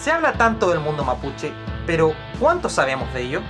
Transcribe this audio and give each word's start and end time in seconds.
Se 0.00 0.10
habla 0.10 0.32
tanto 0.32 0.70
del 0.70 0.80
mundo 0.80 1.04
mapuche, 1.04 1.52
pero 1.86 2.14
¿cuánto 2.38 2.70
sabemos 2.70 3.12
de 3.12 3.20
ello? 3.20 3.42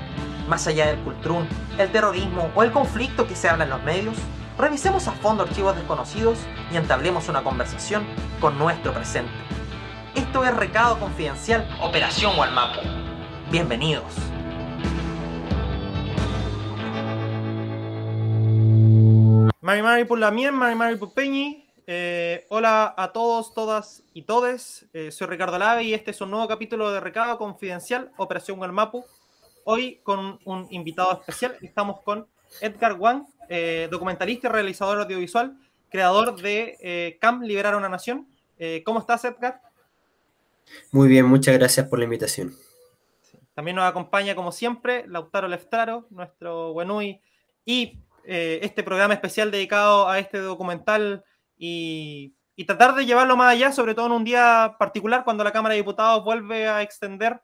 Más 0.49 0.67
allá 0.67 0.89
del 0.89 0.99
cultrún, 0.99 1.47
el 1.79 1.93
terrorismo 1.93 2.51
o 2.57 2.65
el 2.65 2.73
conflicto 2.73 3.29
que 3.29 3.37
se 3.37 3.49
habla 3.49 3.63
en 3.63 3.71
los 3.71 3.81
medios, 3.85 4.17
revisemos 4.59 5.07
a 5.07 5.13
fondo 5.13 5.45
archivos 5.45 5.77
desconocidos 5.77 6.41
y 6.73 6.77
entablemos 6.77 7.29
una 7.29 7.45
conversación 7.45 8.05
con 8.41 8.59
nuestro 8.59 8.93
presente. 8.93 9.31
Esto 10.17 10.45
es 10.45 10.53
Recado 10.57 10.99
Confidencial 10.99 11.69
Operación 11.81 12.37
Walmapu. 12.37 12.81
Bienvenidos. 13.53 14.13
Eh, 21.93 22.47
hola 22.51 22.95
a 22.97 23.11
todos, 23.11 23.53
todas 23.53 24.05
y 24.15 24.23
todes. 24.23 24.87
Eh, 24.93 25.11
soy 25.11 25.27
Ricardo 25.27 25.59
Lave 25.59 25.83
y 25.83 25.93
este 25.93 26.13
es 26.13 26.21
un 26.21 26.31
nuevo 26.31 26.47
capítulo 26.47 26.93
de 26.93 27.01
Recado 27.01 27.37
Confidencial 27.37 28.13
Operación 28.17 28.61
Walmapu. 28.61 29.05
Hoy 29.65 29.99
con 30.05 30.39
un 30.45 30.69
invitado 30.71 31.19
especial. 31.19 31.57
Estamos 31.61 32.01
con 32.03 32.29
Edgar 32.61 32.93
Wang, 32.93 33.25
eh, 33.49 33.89
documentalista 33.91 34.47
y 34.47 34.53
realizador 34.53 35.01
audiovisual, 35.01 35.59
creador 35.89 36.41
de 36.41 37.19
Camp 37.21 37.43
Liberar 37.43 37.75
a 37.75 37.79
una 37.79 37.89
Nación. 37.89 38.29
¿Cómo 38.85 39.01
estás, 39.01 39.25
Edgar? 39.25 39.61
Muy 40.93 41.09
bien, 41.09 41.27
muchas 41.27 41.59
gracias 41.59 41.89
por 41.89 41.99
la 41.99 42.05
invitación. 42.05 42.55
También 43.53 43.75
nos 43.75 43.91
acompaña, 43.91 44.37
como 44.37 44.53
siempre, 44.53 45.09
Lautaro 45.09 45.49
Leftraro, 45.49 46.07
nuestro 46.11 46.71
Wenui, 46.71 47.21
y 47.65 47.99
este 48.23 48.85
programa 48.85 49.15
especial 49.15 49.51
dedicado 49.51 50.09
a 50.09 50.21
este 50.21 50.39
documental 50.39 51.25
y, 51.61 52.35
tratar 52.67 52.95
de 52.95 53.07
llevarlo 53.07 53.37
más 53.37 53.53
allá, 53.53 53.73
sobre 53.73 53.95
todo 53.95 54.07
en 54.07 54.13
un 54.13 54.25
día 54.25 54.77
particular 54.79 55.25
cuando 55.25 55.45
la 55.45 55.53
Cámara 55.53 55.75
de 55.75 55.81
Diputados 55.81 56.25
vuelve 56.25 56.69
a 56.69 56.83
extender 56.83 57.41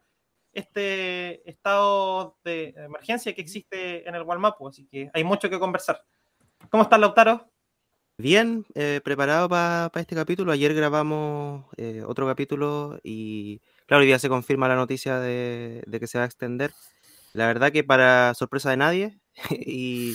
este 0.52 1.48
estado 1.48 2.38
de 2.44 2.74
emergencia 2.76 3.34
que 3.34 3.40
existe 3.40 4.08
en 4.08 4.14
el 4.14 4.24
Gualmapu, 4.24 4.68
así 4.68 4.86
que 4.86 5.10
hay 5.12 5.24
mucho 5.24 5.48
que 5.48 5.58
conversar. 5.58 6.02
¿Cómo 6.70 6.82
estás, 6.82 7.00
Lautaro? 7.00 7.50
Bien, 8.18 8.64
eh, 8.74 9.00
preparado 9.04 9.48
para 9.48 9.90
este 9.94 10.14
capítulo. 10.14 10.52
Ayer 10.52 10.72
grabamos 10.74 11.66
eh, 11.76 12.02
otro 12.06 12.26
capítulo 12.26 12.98
y, 13.02 13.60
claro, 13.86 14.00
hoy 14.00 14.06
día 14.06 14.18
se 14.18 14.30
confirma 14.30 14.68
la 14.68 14.76
noticia 14.76 15.18
de, 15.18 15.82
de, 15.86 16.00
que 16.00 16.06
se 16.06 16.16
va 16.16 16.24
a 16.24 16.26
extender. 16.26 16.72
La 17.34 17.46
verdad 17.46 17.72
que 17.72 17.84
para 17.84 18.32
sorpresa 18.34 18.70
de 18.70 18.78
nadie 18.78 19.18
y 19.50 20.14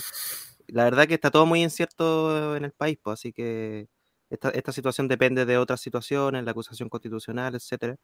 la 0.71 0.85
verdad 0.85 1.07
que 1.07 1.15
está 1.15 1.31
todo 1.31 1.45
muy 1.45 1.61
incierto 1.63 2.55
en 2.55 2.63
el 2.65 2.71
país, 2.71 2.97
pues, 3.01 3.15
así 3.19 3.33
que 3.33 3.87
esta, 4.29 4.71
situación 4.71 5.07
depende 5.09 5.45
de 5.45 5.57
otras 5.57 5.81
situaciones, 5.81 6.43
la 6.45 6.51
acusación 6.51 6.87
constitucional, 6.89 7.55
etcétera. 7.55 7.97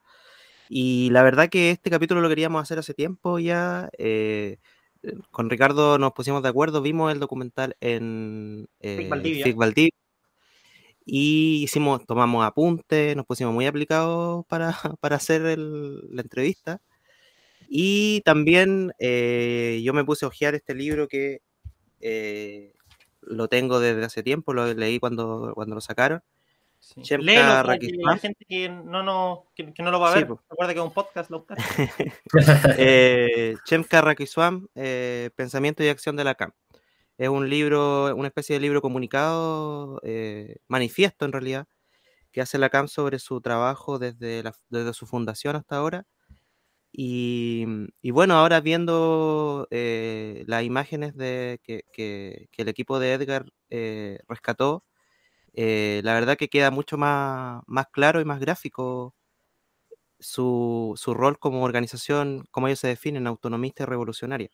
Y 0.70 1.10
la 1.12 1.24
verdad 1.24 1.50
que 1.50 1.72
este 1.72 1.90
capítulo 1.90 2.20
lo 2.22 2.28
queríamos 2.30 2.62
hacer 2.62 2.80
hace 2.80 2.94
tiempo 2.94 3.40
ya. 3.40 3.90
Eh, 3.98 4.58
con 5.32 5.50
Ricardo 5.50 5.98
nos 5.98 6.12
pusimos 6.12 6.44
de 6.44 6.50
acuerdo, 6.50 6.82
vimos 6.82 7.14
el 7.14 7.20
documental 7.20 7.78
en 7.80 8.68
eh, 8.82 9.08
Valdivia. 9.10 9.92
Y 11.06 11.64
hicimos, 11.64 12.06
tomamos 12.06 12.46
apuntes, 12.46 13.16
nos 13.16 13.26
pusimos 13.26 13.54
muy 13.54 13.66
aplicados 13.66 14.46
para, 14.48 14.72
para 15.00 15.16
hacer 15.16 15.58
la 15.58 16.22
entrevista. 16.22 16.82
Y 17.70 18.22
también 18.26 18.92
eh, 19.00 19.82
yo 19.84 19.94
me 19.94 20.04
puse 20.04 20.26
a 20.26 20.28
hojear 20.28 20.56
este 20.56 20.76
libro 20.76 21.08
que 21.08 21.40
eh, 22.00 22.74
lo 23.22 23.48
tengo 23.48 23.80
desde 23.80 24.04
hace 24.04 24.24
tiempo, 24.24 24.54
lo 24.54 24.74
leí 24.74 25.00
cuando, 25.00 25.52
cuando 25.56 25.76
lo 25.76 25.82
sacaron. 25.82 26.22
Sí. 26.80 27.02
Léelo, 27.18 27.64
la 27.64 28.18
gente 28.18 28.46
que 28.48 28.70
no, 28.70 29.04
no, 29.04 29.48
que, 29.56 29.74
no 29.80 29.92
lo 29.92 30.00
va 30.00 30.12
a 30.12 30.16
ver, 30.16 30.28
recuerda 30.50 30.74
que 30.74 30.80
es 30.80 30.86
un 30.86 30.94
podcast, 30.94 31.30
lo 31.30 31.46
eh, 32.78 33.56
Chemka 33.66 34.02
Rakiswam, 34.02 34.68
eh, 34.76 35.32
Pensamiento 35.36 35.84
y 35.84 35.90
Acción 35.90 36.16
de 36.16 36.24
la 36.24 36.36
CAM. 36.36 36.52
Es 37.18 37.30
un 37.30 37.50
libro, 37.50 38.16
una 38.16 38.28
especie 38.28 38.56
de 38.56 38.60
libro 38.62 38.82
comunicado, 38.82 40.00
eh, 40.04 40.58
manifiesto 40.68 41.26
en 41.26 41.32
realidad, 41.32 41.68
que 42.32 42.42
hace 42.42 42.60
la 42.60 42.70
CAM 42.70 42.88
sobre 42.88 43.18
su 43.18 43.42
trabajo 43.42 43.98
desde, 43.98 44.44
la, 44.44 44.54
desde 44.70 44.94
su 44.94 45.08
fundación 45.08 45.56
hasta 45.56 45.78
ahora 45.78 46.06
y, 46.92 47.66
bueno, 48.12 48.36
ahora 48.36 48.62
viendo 48.62 49.68
eh, 49.72 50.44
las 50.48 50.64
imágenes 50.64 51.16
de, 51.16 51.60
que, 51.64 52.50
el 52.58 52.68
equipo 52.70 53.00
de 53.00 53.14
Edgar 53.14 53.46
eh, 53.70 54.20
rescató, 54.28 54.84
eh, 55.54 56.02
la 56.04 56.14
verdad 56.14 56.38
que 56.38 56.50
queda 56.50 56.72
mucho 56.72 56.98
más, 56.98 57.64
más 57.68 57.88
claro 57.92 58.22
y 58.22 58.26
más 58.26 58.40
gráfico 58.40 59.16
su, 60.20 60.94
su, 60.98 61.14
rol 61.14 61.40
como 61.40 61.64
organización, 61.64 62.46
como 62.52 62.68
ellos 62.68 62.80
se 62.80 62.88
definen, 62.88 63.28
autonomista 63.28 63.84
y 63.84 63.86
revolucionaria. 63.86 64.50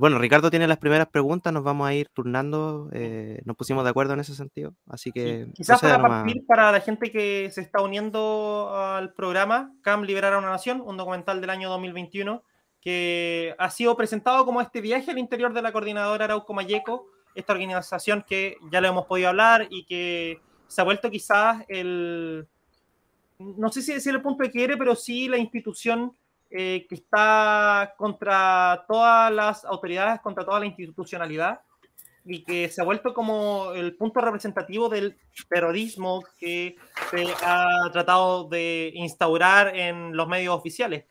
Bueno, 0.00 0.18
Ricardo 0.18 0.48
tiene 0.48 0.66
las 0.66 0.78
primeras 0.78 1.08
preguntas, 1.08 1.52
nos 1.52 1.62
vamos 1.62 1.86
a 1.86 1.92
ir 1.92 2.08
turnando, 2.14 2.88
eh, 2.90 3.42
nos 3.44 3.54
pusimos 3.54 3.84
de 3.84 3.90
acuerdo 3.90 4.14
en 4.14 4.20
ese 4.20 4.34
sentido, 4.34 4.72
así 4.88 5.12
que... 5.12 5.48
Quizás 5.52 5.78
para 5.78 6.00
partir, 6.00 6.42
para 6.46 6.72
la 6.72 6.80
gente 6.80 7.10
que 7.10 7.50
se 7.52 7.60
está 7.60 7.82
uniendo 7.82 8.74
al 8.74 9.12
programa, 9.12 9.74
CAM 9.82 10.04
Liberar 10.04 10.32
a 10.32 10.38
una 10.38 10.48
Nación, 10.48 10.80
un 10.80 10.96
documental 10.96 11.42
del 11.42 11.50
año 11.50 11.68
2021, 11.68 12.42
que 12.80 13.54
ha 13.58 13.68
sido 13.68 13.94
presentado 13.94 14.46
como 14.46 14.62
este 14.62 14.80
viaje 14.80 15.10
al 15.10 15.18
interior 15.18 15.52
de 15.52 15.60
la 15.60 15.70
coordinadora 15.70 16.24
Arauco 16.24 16.54
Mayeco, 16.54 17.08
esta 17.34 17.52
organización 17.52 18.24
que 18.26 18.56
ya 18.72 18.80
le 18.80 18.88
hemos 18.88 19.04
podido 19.04 19.28
hablar 19.28 19.66
y 19.68 19.84
que 19.84 20.40
se 20.66 20.80
ha 20.80 20.84
vuelto 20.84 21.10
quizás 21.10 21.62
el... 21.68 22.48
No 23.38 23.70
sé 23.70 23.82
si 23.82 23.92
decir 23.92 24.14
el 24.14 24.22
punto 24.22 24.44
de 24.44 24.50
quiere, 24.50 24.78
pero 24.78 24.96
sí 24.96 25.28
la 25.28 25.36
institución 25.36 26.16
eh, 26.52 26.84
que 26.88 26.96
está 26.96 27.94
contra 27.96 28.84
todas 28.88 29.32
las 29.32 29.64
autoridades, 29.64 30.20
contra 30.20 30.44
toda 30.44 30.58
la 30.58 30.66
institucionalidad 30.66 31.60
y 32.24 32.42
que 32.42 32.68
se 32.68 32.82
ha 32.82 32.84
vuelto 32.84 33.14
como 33.14 33.70
el 33.72 33.94
punto 33.94 34.20
representativo 34.20 34.88
del 34.88 35.16
terrorismo 35.48 36.24
que 36.40 36.74
se 37.12 37.24
ha 37.44 37.88
tratado 37.92 38.48
de 38.48 38.90
instaurar 38.96 39.76
en 39.76 40.16
los 40.16 40.26
medios 40.26 40.52
oficiales. 40.52 41.04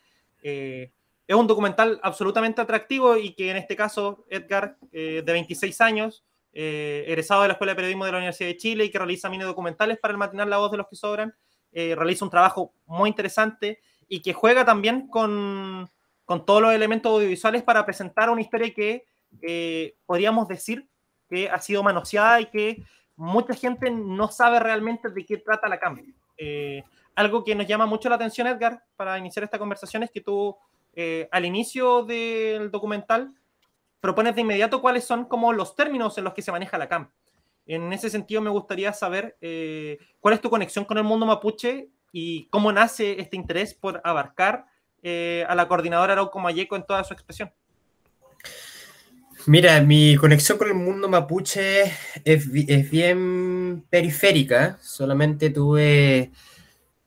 Eh, 0.44 0.92
es 1.26 1.36
un 1.38 1.48
documental 1.48 2.02
absolutamente 2.04 2.60
atractivo 2.60 3.16
y 3.16 3.34
que 3.34 3.52
en 3.52 3.56
este 3.56 3.78
caso 3.78 4.26
Edgar, 4.30 4.76
eh, 4.92 5.24
de 5.26 5.32
26 5.32 5.80
años, 5.80 6.26
egresado 6.52 7.44
de 7.44 7.48
la 7.48 7.54
Escuela 7.54 7.72
de 7.72 7.76
Periodismo 7.78 8.04
de 8.04 8.12
la 8.12 8.18
Universidad 8.18 8.50
de 8.50 8.58
Chile 8.58 8.84
y 8.84 8.92
que 8.92 8.98
realiza 8.98 9.30
mini 9.30 9.46
documentales 9.46 10.00
para 10.00 10.12
el 10.12 10.18
matinal 10.18 10.50
La 10.50 10.58
Voz 10.58 10.72
de 10.72 10.78
los 10.78 10.88
que 10.90 10.98
Sobran, 10.98 11.34
realiza 11.72 12.26
un 12.26 12.32
trabajo 12.32 12.74
muy 12.86 13.08
interesante 13.08 13.80
y 14.10 14.22
que 14.22 14.34
juega 14.34 14.66
también 14.66 15.08
con, 15.08 15.90
con 16.26 16.46
todos 16.46 16.62
los 16.62 16.74
elementos 16.74 17.12
audiovisuales 17.12 17.64
para 17.64 17.86
presentar 17.86 18.30
una 18.30 18.42
historia 18.42 18.74
que 18.74 19.06
eh, 19.42 19.96
podríamos 20.06 20.48
decir 20.48 20.88
que 21.30 21.50
ha 21.50 21.60
sido 21.60 21.84
manoseada 21.84 22.42
y 22.42 22.48
que 22.48 22.84
mucha 23.16 23.54
gente 23.54 23.92
no 23.92 24.28
sabe 24.30 24.60
realmente 24.60 25.10
de 25.10 25.26
qué 25.26 25.38
trata 25.38 25.70
la 25.70 25.80
cámara. 25.80 26.08
Eh, 26.38 26.84
algo 27.16 27.44
que 27.44 27.54
nos 27.54 27.68
llama 27.68 27.86
mucho 27.86 28.10
la 28.10 28.16
atención, 28.16 28.48
Edgar, 28.48 28.84
para 28.96 29.18
iniciar 29.20 29.44
esta 29.44 29.60
conversación 29.60 30.04
es 30.04 30.10
que 30.10 30.22
tú 30.22 30.58
eh, 30.96 31.28
al 31.32 31.46
inicio 31.46 32.04
del 32.04 32.72
documental 32.72 33.32
propones 34.00 34.34
de 34.34 34.42
inmediato 34.42 34.82
cuáles 34.82 35.04
son 35.04 35.26
como 35.26 35.54
los 35.54 35.76
términos 35.76 36.18
en 36.18 36.24
los 36.24 36.34
que 36.34 36.42
se 36.42 36.52
maneja 36.52 36.78
la 36.78 36.90
CAM. 36.90 37.12
En 37.68 37.94
ese 37.94 38.10
sentido, 38.10 38.42
me 38.42 38.50
gustaría 38.50 38.92
saber 38.94 39.38
cuál 40.20 40.34
es 40.34 40.42
tu 40.42 40.50
conexión 40.50 40.86
con 40.86 40.98
el 40.98 41.04
mundo 41.04 41.28
mapuche 41.28 41.90
y 42.12 42.46
cómo 42.46 42.72
nace 42.72 43.20
este 43.20 43.36
interés 43.36 43.74
por 43.74 44.02
abarcar 44.04 44.66
eh, 45.04 45.46
a 45.48 45.56
la 45.56 45.68
coordinadora 45.68 46.14
Arauco 46.14 46.40
Mayeco 46.40 46.76
en 46.76 46.86
toda 46.86 47.04
su 47.04 47.14
expresión. 47.14 47.52
Mira, 49.46 49.80
mi 49.82 50.16
conexión 50.18 50.58
con 50.58 50.68
el 50.68 50.74
mundo 50.74 51.08
mapuche 51.08 51.94
es, 52.26 52.52
bien 52.52 53.86
periférica. 53.90 54.78
Solamente 54.82 55.50
tuve 55.50 56.32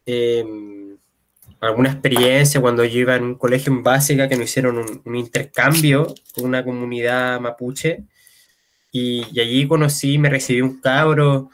em, 0.06 0.96
alguna 1.60 1.90
experiencia 1.90 2.60
cuando 2.60 2.84
yo 2.84 3.00
iba 3.00 3.16
en 3.16 3.24
un 3.24 3.34
colegio 3.34 3.72
en 3.72 3.82
básica 3.82 4.28
que 4.28 4.36
nos 4.36 4.46
hicieron 4.46 4.78
un, 5.04 5.16
intercambio 5.16 6.14
con 6.34 6.46
una 6.46 6.64
comunidad 6.64 7.38
mapuche. 7.38 8.04
Y, 8.90 9.26
y, 9.32 9.40
allí 9.40 9.68
conocí, 9.68 10.18
me 10.18 10.30
recibí 10.30 10.62
un 10.62 10.80
cabro 10.80 11.50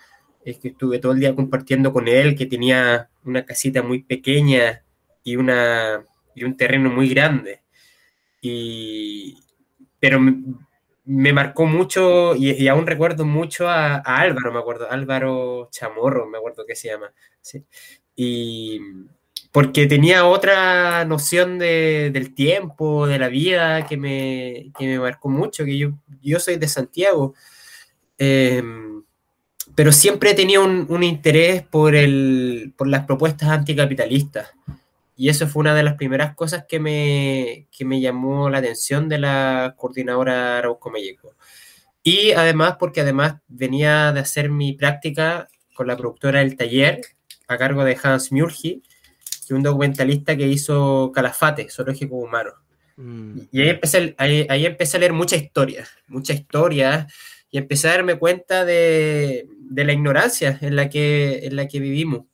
es 0.51 0.59
que 0.59 0.69
estuve 0.69 0.99
todo 0.99 1.13
el 1.13 1.21
día 1.21 1.35
compartiendo 1.35 1.93
con 1.93 2.09
él, 2.09 2.35
que 2.35 2.47
tenía 2.47 3.11
una 3.29 3.45
casita 3.45 3.83
muy 3.83 4.03
pequeña 4.03 4.85
y, 5.23 5.37
una, 5.37 6.05
y 6.35 6.45
un 6.45 6.57
terreno 6.57 6.91
muy 6.91 7.09
grande. 7.09 7.63
Y, 8.41 9.39
pero 10.01 10.21
me, 10.21 11.33
marcó 11.33 11.67
mucho 11.67 12.35
y, 12.37 12.67
aún 12.69 12.87
recuerdo 12.87 13.25
mucho 13.25 13.69
a, 13.69 13.97
Álvaro, 13.97 14.53
me 14.53 14.59
acuerdo, 14.59 14.91
Álvaro 14.91 15.69
Chamorro, 15.71 16.27
me 16.27 16.39
acuerdo 16.39 16.65
que 16.67 16.77
se 16.77 16.89
llama. 16.89 17.13
¿sí? 17.41 17.65
Y 18.17 18.81
porque 19.53 19.87
tenía 19.87 20.27
otra 20.27 21.05
noción 21.05 21.59
de, 21.59 22.11
del 22.13 22.35
tiempo, 22.35 23.07
de 23.07 23.19
la 23.19 23.29
vida 23.29 23.87
que 23.87 23.97
me, 23.97 24.73
que 24.79 24.87
me 24.87 24.99
marcó 24.99 25.29
mucho, 25.29 25.65
que 25.65 25.79
yo, 25.79 25.91
yo 26.23 26.39
soy 26.41 26.57
de 26.57 26.69
Santiago. 26.69 27.35
Eh, 28.19 28.63
pero 29.79 29.93
siempre 29.93 30.33
he 30.33 30.35
tenido 30.35 30.65
un, 30.65 30.87
un 30.89 31.05
interés 31.05 31.63
por, 31.63 31.95
el, 31.95 32.75
por 32.77 32.89
las 32.89 33.07
propuestas 33.07 33.51
anticapitalistas. 33.51 34.51
Y 35.15 35.29
eso 35.29 35.47
fue 35.47 35.61
una 35.61 35.73
de 35.73 35.85
las 35.85 35.95
primeras 35.95 36.35
cosas 36.35 36.65
que 36.69 36.81
me, 36.81 37.69
que 37.71 37.85
me 37.85 38.01
llamó 38.01 38.51
la 38.51 38.59
atención 38.59 39.09
de 39.09 39.19
la 39.19 39.75
coordinadora 39.77 40.59
Arauco 40.59 40.91
Melleco. 40.91 41.37
Y 42.03 42.33
además, 42.33 42.75
porque 42.81 43.03
además 43.03 43.37
venía 43.47 44.11
de 44.11 44.19
hacer 44.19 44.51
mi 44.51 44.73
práctica 44.73 45.47
con 45.75 45.87
la 45.87 45.97
productora 45.97 46.41
del 46.41 46.57
taller, 46.57 47.01
a 47.47 47.57
cargo 47.57 47.85
de 47.85 47.97
Hans 48.03 48.33
Murgi, 48.33 48.83
que 49.47 49.55
un 49.55 49.63
documentalista 49.63 50.37
que 50.37 50.49
hizo 50.49 51.13
Calafate, 51.15 51.71
zoológico 51.71 52.17
humano. 52.17 52.51
Mm. 52.97 53.43
Y 53.53 53.61
ahí 53.61 53.69
empecé, 53.69 54.17
ahí, 54.19 54.45
ahí 54.51 54.67
empecé 54.67 54.97
a 54.97 55.01
leer 55.01 55.13
mucha 55.13 55.37
historia, 55.37 55.87
mucha 56.09 56.33
historia, 56.33 57.07
y 57.51 57.59
empecé 57.59 57.89
a 57.89 57.93
darme 57.93 58.19
cuenta 58.19 58.65
de, 58.65 59.47
de 59.59 59.85
la 59.85 59.93
ignorancia 59.93 60.59
en 60.61 60.77
la 60.77 60.89
que, 60.89 61.47
en 61.47 61.57
la 61.57 61.67
que 61.69 61.81
vivimos 61.81 62.27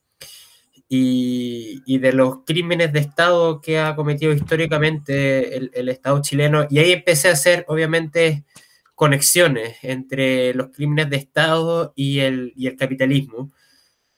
y, 0.88 1.82
y, 1.86 1.98
de 1.98 2.12
los 2.12 2.44
crímenes 2.44 2.92
de 2.92 3.00
Estado 3.00 3.60
que 3.60 3.78
ha 3.78 3.96
cometido 3.96 4.32
históricamente 4.32 5.56
el, 5.56 5.88
Estado 5.88 6.20
chileno. 6.22 6.66
Y 6.70 6.78
ahí 6.78 6.92
empecé 6.92 7.28
a 7.28 7.32
hacer, 7.32 7.64
obviamente, 7.68 8.44
conexiones 8.94 9.78
entre 9.82 10.54
los 10.54 10.68
crímenes 10.70 11.10
de 11.10 11.16
Estado 11.16 11.92
y 11.96 12.20
el, 12.20 12.52
y 12.56 12.66
el 12.66 12.76
capitalismo, 12.76 13.52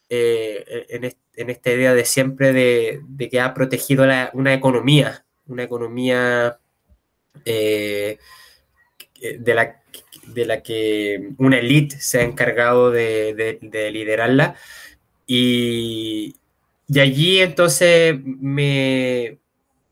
eh, 0.08 0.86
en, 0.88 1.04
en, 1.34 1.50
esta 1.50 1.70
idea 1.70 1.94
de 1.94 2.04
siempre 2.04 2.52
de, 2.52 3.00
de 3.06 3.28
que 3.28 3.40
ha 3.40 3.54
protegido 3.54 4.04
una 4.34 4.54
economía, 4.54 5.24
una 5.46 5.62
economía 5.64 6.58
eh, 7.44 8.18
de, 9.20 9.54
la, 9.54 9.82
de 10.26 10.44
la 10.46 10.62
que 10.62 11.30
una 11.38 11.58
élite 11.58 12.00
se 12.00 12.20
ha 12.20 12.22
encargado 12.22 12.90
de, 12.90 13.34
de, 13.34 13.58
de 13.62 13.90
liderarla. 13.90 14.56
Y, 15.26 16.36
y 16.88 17.00
allí 17.00 17.40
entonces 17.40 18.16
me, 18.24 19.38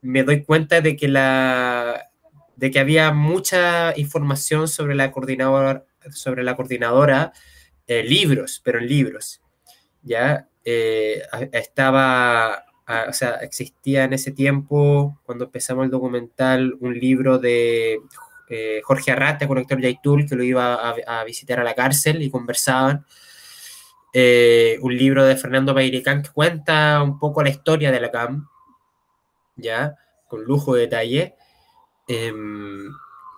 me, 0.01 0.23
doy 0.23 0.45
cuenta 0.45 0.81
de 0.81 0.97
que, 0.97 1.09
la, 1.09 2.11
de 2.57 2.71
que 2.71 2.79
había 2.79 3.13
mucha 3.13 3.97
información 3.99 4.69
sobre 4.69 4.95
la 4.95 5.11
coordinadora, 5.11 5.85
sobre 6.11 6.45
la 6.45 6.55
coordinadora 6.55 7.33
eh, 7.87 8.03
libros, 8.05 8.61
pero 8.65 8.79
en 8.79 8.87
libros. 8.87 9.41
Ya 10.03 10.49
eh, 10.65 11.23
estaba, 11.53 12.65
o 13.09 13.13
sea, 13.13 13.37
existía 13.37 14.05
en 14.05 14.13
ese 14.13 14.31
tiempo, 14.31 15.19
cuando 15.25 15.47
empezamos 15.47 15.85
el 15.85 15.91
documental, 15.91 16.75
un 16.81 16.99
libro 16.99 17.39
de 17.39 18.01
eh, 18.49 18.81
Jorge 18.85 19.13
Arrate 19.13 19.47
con 19.47 19.59
Héctor 19.59 19.81
Yaitul, 19.81 20.29
que 20.29 20.37
lo 20.37 20.43
iba 20.43 20.75
a, 20.75 21.21
a 21.21 21.25
visitar 21.25 21.61
a 21.61 21.65
la 21.65 21.75
cárcel 21.75 22.23
y 22.23 22.31
conversaban. 22.31 23.05
Eh, 24.13 24.79
un 24.81 24.97
libro 24.97 25.25
de 25.25 25.37
Fernando 25.37 25.75
Pairicán 25.75 26.23
que 26.23 26.31
cuenta 26.31 27.03
un 27.03 27.19
poco 27.19 27.43
la 27.43 27.51
historia 27.51 27.91
de 27.91 28.01
la 28.01 28.13
CAM, 28.13 28.47
ya, 29.57 29.97
con 30.29 30.45
lujo 30.45 30.75
de 30.75 30.83
detalle. 30.83 31.35
Eh, 32.07 32.33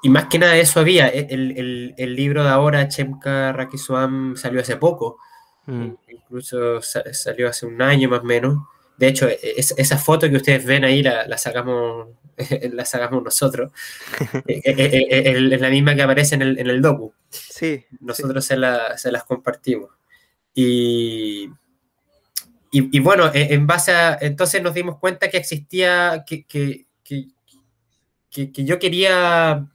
y 0.02 0.10
más 0.10 0.26
que 0.26 0.38
nada 0.38 0.56
eso 0.56 0.80
había. 0.80 1.08
El, 1.08 1.56
el, 1.56 1.94
el 1.96 2.14
libro 2.14 2.44
de 2.44 2.50
ahora, 2.50 2.88
Chemka 2.88 3.52
Rakisuam, 3.52 4.36
salió 4.36 4.60
hace 4.60 4.76
poco. 4.76 5.18
Mm. 5.66 5.92
Incluso 6.08 6.82
sa 6.82 7.02
salió 7.12 7.48
hace 7.48 7.66
un 7.66 7.80
año 7.80 8.08
más 8.08 8.20
o 8.20 8.24
menos. 8.24 8.58
De 8.98 9.08
hecho, 9.08 9.28
es, 9.28 9.74
esa 9.76 9.98
foto 9.98 10.28
que 10.28 10.36
ustedes 10.36 10.64
ven 10.64 10.84
ahí 10.84 11.02
la, 11.02 11.26
la 11.26 11.38
sacamos, 11.38 12.08
la 12.72 12.84
sacamos 12.84 13.22
nosotros. 13.22 13.72
es, 14.46 15.60
la 15.60 15.70
misma 15.70 15.94
que 15.94 16.02
aparece 16.02 16.34
en 16.34 16.42
el, 16.42 16.58
en 16.58 16.68
el 16.68 16.82
docu. 16.82 17.14
Sí. 17.30 17.84
Nosotros 18.00 18.44
sí. 18.44 18.48
Se, 18.48 18.56
la, 18.56 18.98
se 18.98 19.10
las 19.10 19.24
compartimos. 19.24 19.90
Y, 20.54 21.48
y, 22.70 22.96
y, 22.96 23.00
bueno, 23.00 23.30
en 23.32 23.66
base 23.66 23.92
a, 23.92 24.18
entonces 24.20 24.62
nos 24.62 24.74
dimos 24.74 24.98
cuenta 24.98 25.28
que 25.28 25.36
existía, 25.36 26.24
que, 26.26 26.44
que, 26.44 26.86
que, 27.04 27.28
que, 28.30 28.64
yo 28.64 28.78
quería 28.78 29.66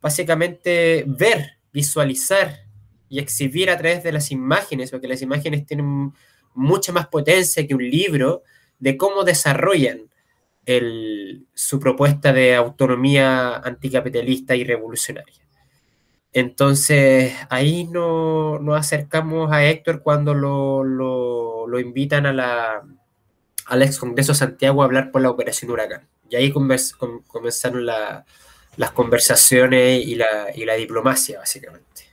básicamente 0.00 1.04
ver, 1.06 1.58
visualizar 1.72 2.60
y 3.08 3.18
exhibir 3.18 3.70
a 3.70 3.78
través 3.78 4.02
de 4.02 4.12
las 4.12 4.30
imágenes, 4.30 4.90
porque 4.90 5.08
las 5.08 5.22
imágenes 5.22 5.66
tienen 5.66 6.12
mucha 6.54 6.92
más 6.92 7.08
potencia 7.08 7.66
que 7.66 7.74
un 7.74 7.88
libro, 7.88 8.42
de 8.78 8.96
cómo 8.96 9.24
desarrollan 9.24 10.10
el, 10.66 11.46
su 11.54 11.80
propuesta 11.80 12.32
de 12.32 12.54
autonomía 12.54 13.56
anticapitalista 13.56 14.54
y 14.54 14.64
revolucionaria. 14.64 15.46
Entonces 16.32 17.32
ahí 17.48 17.84
no, 17.84 18.58
nos 18.58 18.78
acercamos 18.78 19.50
a 19.52 19.64
Héctor 19.64 20.02
cuando 20.02 20.34
lo, 20.34 20.84
lo, 20.84 21.66
lo 21.66 21.80
invitan 21.80 22.26
a 22.26 22.32
la, 22.34 22.82
al 23.66 23.82
ex 23.82 23.98
Congreso 23.98 24.34
Santiago 24.34 24.82
a 24.82 24.84
hablar 24.84 25.10
por 25.10 25.22
la 25.22 25.30
Operación 25.30 25.70
Huracán. 25.70 26.06
Y 26.28 26.36
ahí 26.36 26.52
convers, 26.52 26.92
com, 26.92 27.22
comenzaron 27.22 27.86
la, 27.86 28.26
las 28.76 28.90
conversaciones 28.90 30.04
y 30.04 30.16
la, 30.16 30.50
y 30.54 30.64
la, 30.64 30.74
diplomacia, 30.74 31.38
básicamente. 31.38 32.04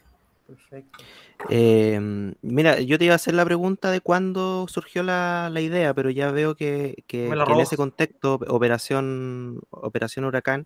Perfecto. 0.48 1.04
Eh, 1.50 2.00
mira, 2.42 2.80
yo 2.80 2.98
te 2.98 3.06
iba 3.06 3.14
a 3.14 3.16
hacer 3.16 3.34
la 3.34 3.46
pregunta 3.46 3.92
de 3.92 4.02
cuándo 4.02 4.66
surgió 4.70 5.04
la, 5.04 5.50
la 5.52 5.62
idea, 5.62 5.94
pero 5.94 6.10
ya 6.10 6.32
veo 6.32 6.56
que, 6.56 7.04
que, 7.08 7.30
que 7.30 7.52
en 7.54 7.60
ese 7.60 7.78
contexto, 7.78 8.40
Operación, 8.48 9.62
Operación 9.70 10.26
Huracán, 10.26 10.66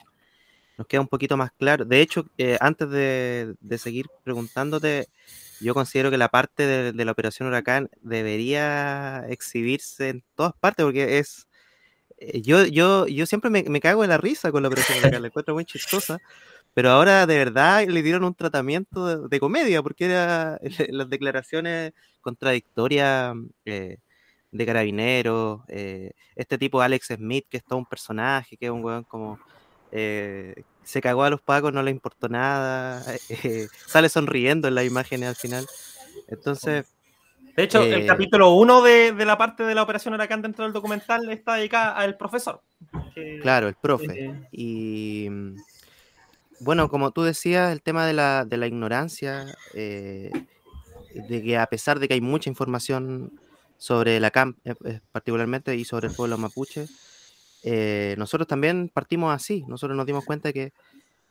nos 0.78 0.88
queda 0.88 1.02
un 1.02 1.08
poquito 1.08 1.38
más 1.38 1.52
claro. 1.52 1.86
De 1.86 2.02
hecho, 2.02 2.28
eh, 2.38 2.58
antes 2.62 2.90
de, 2.90 3.56
de, 3.60 3.78
seguir 3.78 4.08
preguntándote, 4.24 5.10
yo 5.60 5.74
considero 5.74 6.12
que 6.12 6.18
la 6.18 6.30
parte 6.30 6.68
de, 6.68 6.92
de, 6.94 7.06
la 7.06 7.12
Operación 7.12 7.48
Huracán 7.48 7.90
debería 8.02 9.26
exhibirse 9.28 10.10
en 10.10 10.24
todas 10.36 10.54
partes 10.60 10.86
porque 10.86 11.18
es... 11.18 11.48
Eh, 12.20 12.42
yo, 12.42 12.66
yo, 12.66 13.08
yo 13.08 13.26
siempre 13.26 13.50
me, 13.50 13.64
me, 13.64 13.80
cago 13.80 14.04
en 14.04 14.10
la 14.10 14.18
risa 14.18 14.52
con 14.52 14.62
la 14.62 14.70
Operación 14.70 15.00
Huracán, 15.00 15.22
la 15.22 15.28
encuentro 15.28 15.56
muy 15.56 15.66
chistosa, 15.66 16.20
pero 16.78 16.92
ahora 16.92 17.26
de 17.26 17.36
verdad 17.40 17.88
le 17.88 18.04
dieron 18.04 18.24
un 18.24 18.36
tratamiento 18.36 19.08
de, 19.08 19.28
de 19.30 19.40
comedia 19.40 19.82
porque 19.82 20.06
era 20.06 20.60
las 20.90 21.10
declaraciones 21.10 21.94
contradictorias 22.22 23.36
eh, 23.66 23.98
de 24.52 24.66
carabineros, 24.68 25.62
eh, 25.70 26.12
este 26.36 26.60
tipo 26.60 26.80
Alex 26.80 27.08
Smith, 27.16 27.48
que 27.50 27.58
es 27.58 27.66
todo 27.66 27.80
un 27.80 27.88
personaje, 27.88 28.58
que 28.58 28.68
es 28.68 28.72
un 28.72 28.84
weón 28.84 29.04
como 29.06 29.40
eh, 29.92 30.54
se 30.84 31.02
cagó 31.02 31.24
a 31.24 31.32
los 31.32 31.42
pacos, 31.42 31.74
no 31.74 31.82
le 31.82 31.90
importó 31.90 32.30
nada, 32.30 33.04
eh, 33.44 33.68
sale 33.88 34.08
sonriendo 34.08 34.68
en 34.68 34.76
las 34.76 34.86
imágenes 34.86 35.30
al 35.30 35.36
final. 35.36 35.66
Entonces. 36.28 36.86
De 37.56 37.64
hecho, 37.64 37.82
el 37.82 38.06
capítulo 38.06 38.52
1 38.52 38.82
de, 38.84 39.14
de, 39.14 39.26
la 39.26 39.36
parte 39.36 39.64
de 39.64 39.74
la 39.74 39.82
operación 39.82 40.14
Huracán 40.14 40.44
dentro 40.44 40.64
del 40.64 40.74
documental 40.74 41.28
está 41.31 41.56
dedicada 41.56 41.94
al 41.94 42.16
profesor. 42.16 42.62
Claro, 43.42 43.68
el 43.68 43.74
profe. 43.74 44.48
Y 44.52 45.28
bueno, 46.59 46.90
como 46.90 47.11
tú 47.11 47.23
decías, 47.23 47.71
el 47.71 47.81
tema 47.81 48.06
de 48.06 48.14
la, 48.14 48.45
de 48.45 48.57
la 48.57 48.68
ignorancia, 48.68 49.45
de 49.73 51.44
que 51.44 51.57
a 51.57 51.66
pesar 51.68 51.99
de 51.99 52.07
que 52.07 52.14
hay 52.16 52.21
mucha 52.21 52.49
información 52.49 53.40
sobre 53.78 54.19
la 54.19 54.31
CAMP, 54.31 54.57
particularmente, 55.11 55.76
y 55.76 55.85
sobre 55.85 56.07
el 56.07 56.16
pueblo 56.16 56.37
mapuche, 56.37 56.87
eh, 57.64 58.16
nosotros 58.18 58.47
también 58.47 58.90
partimos 58.90 59.33
así, 59.33 59.64
nosotros 59.68 59.97
nos 59.97 60.06
dimos 60.06 60.26
cuenta 60.26 60.54
que, 60.54 60.73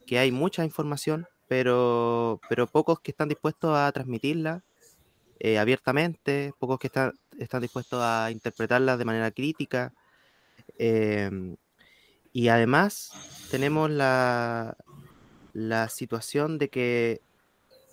que 0.07 0.19
hay 0.19 0.33
mucha 0.33 0.65
información, 0.65 1.27
pero, 1.49 2.41
pero 2.49 2.67
pocos 2.67 3.01
que 3.01 3.13
están 3.13 3.29
dispuestos 3.29 3.77
a 3.77 3.91
transmitirla 3.93 4.65
eh, 5.39 5.59
abiertamente, 5.59 6.53
pocos 6.59 6.79
que 6.79 6.89
están, 6.89 7.13
están 7.39 7.63
dispuestos 7.63 8.01
a 8.03 8.31
interpretarla 8.31 8.97
de 8.97 9.05
manera 9.05 9.31
crítica. 9.31 9.93
Eh, 10.79 11.57
y 12.33 12.49
además 12.49 13.13
tenemos 13.51 13.91
la, 13.91 14.77
la 15.57 15.89
situación 15.89 16.59
de 16.59 16.69
que 16.69 17.23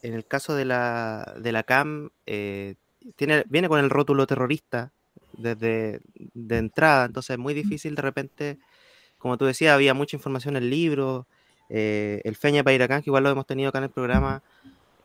en 0.01 0.13
el 0.13 0.25
caso 0.25 0.53
de 0.53 0.65
la, 0.65 1.33
de 1.39 1.53
la 1.53 1.63
CAM 1.63 2.09
eh, 2.25 2.75
tiene, 3.15 3.45
viene 3.47 3.69
con 3.69 3.79
el 3.79 3.89
rótulo 3.89 4.27
terrorista 4.27 4.91
desde 5.31 6.01
de 6.33 6.57
entrada, 6.57 7.05
entonces 7.05 7.35
es 7.35 7.39
muy 7.39 7.53
difícil 7.53 7.95
de 7.95 8.01
repente, 8.01 8.59
como 9.17 9.37
tú 9.37 9.45
decías, 9.45 9.73
había 9.73 9.93
mucha 9.93 10.17
información 10.17 10.57
en 10.57 10.63
el 10.63 10.69
libro, 10.69 11.25
eh, 11.69 12.21
el 12.25 12.35
Feña 12.35 12.63
Pairacán, 12.63 13.01
que 13.01 13.09
igual 13.09 13.23
lo 13.23 13.29
hemos 13.29 13.47
tenido 13.47 13.69
acá 13.69 13.77
en 13.77 13.85
el 13.85 13.89
programa, 13.91 14.43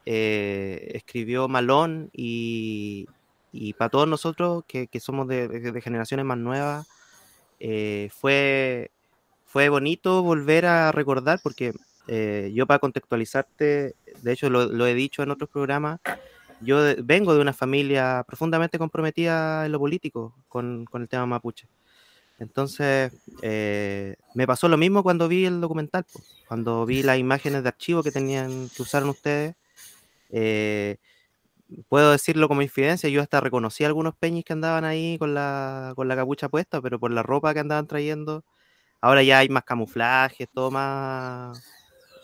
eh, 0.05 0.91
escribió 0.95 1.47
Malón 1.47 2.11
y, 2.13 3.07
y, 3.53 3.75
para 3.75 3.91
todos 3.91 4.09
nosotros 4.09 4.65
que, 4.67 4.89
que 4.89 4.99
somos 4.99 5.29
de, 5.29 5.47
de, 5.47 5.81
generaciones 5.81 6.27
más 6.27 6.39
nuevas, 6.39 6.89
eh, 7.61 8.11
fue, 8.13 8.91
fue 9.45 9.69
bonito 9.69 10.25
volver 10.25 10.67
a 10.67 10.91
recordar 10.91 11.39
porque 11.41 11.73
eh, 12.09 12.51
yo 12.55 12.67
para 12.67 12.79
contextualizarte, 12.79 13.95
de 14.23 14.33
hecho 14.33 14.49
lo, 14.49 14.87
he 14.87 14.95
dicho 14.95 15.23
en 15.23 15.31
otros 15.31 15.51
programas, 15.51 16.01
yo 16.63 16.81
vengo 17.05 17.35
de 17.35 17.41
una 17.41 17.53
familia 17.53 18.25
profundamente 18.27 18.79
comprometida 18.79 19.67
en 19.67 19.73
lo 19.73 19.79
político 19.79 20.35
con, 20.49 20.87
el 20.93 21.09
tema 21.09 21.27
mapuche. 21.27 21.69
Entonces, 22.39 23.13
eh, 23.43 24.17
me 24.35 24.47
pasó 24.47 24.69
lo 24.69 24.77
mismo 24.77 25.03
cuando 25.03 25.29
vi 25.29 25.45
el 25.45 25.61
documental, 25.61 26.07
pues, 26.11 26.25
cuando 26.47 26.87
vi 26.87 27.03
las 27.03 27.19
imágenes 27.19 27.63
de 27.63 27.69
archivo 27.69 28.03
que 28.03 28.13
tenían, 28.13 28.69
que 28.75 28.83
usaron 28.83 29.11
ustedes. 29.11 29.55
Eh, 30.31 30.97
puedo 31.89 32.13
decirlo 32.13 32.49
como 32.49 32.63
infidencia, 32.63 33.09
yo 33.11 33.21
hasta 33.21 33.41
reconocí 33.41 33.85
algunos 33.85 34.15
peñis 34.17 34.45
que 34.45 34.55
andaban 34.55 34.85
ahí 34.85 35.19
con 35.19 35.35
la, 35.35 35.93
con 35.97 36.09
la 36.09 36.17
capucha 36.17 36.49
puesta, 36.49 36.81
pero 36.81 36.99
por 36.99 37.11
la 37.13 37.23
ropa 37.23 37.53
que 37.55 37.61
andaban 37.61 37.87
trayendo, 37.87 38.45
ahora 39.01 39.23
ya 39.23 39.39
hay 39.39 39.49
más 39.49 39.65
camuflaje, 39.65 40.47
todo 40.47 40.71
más, 40.71 41.78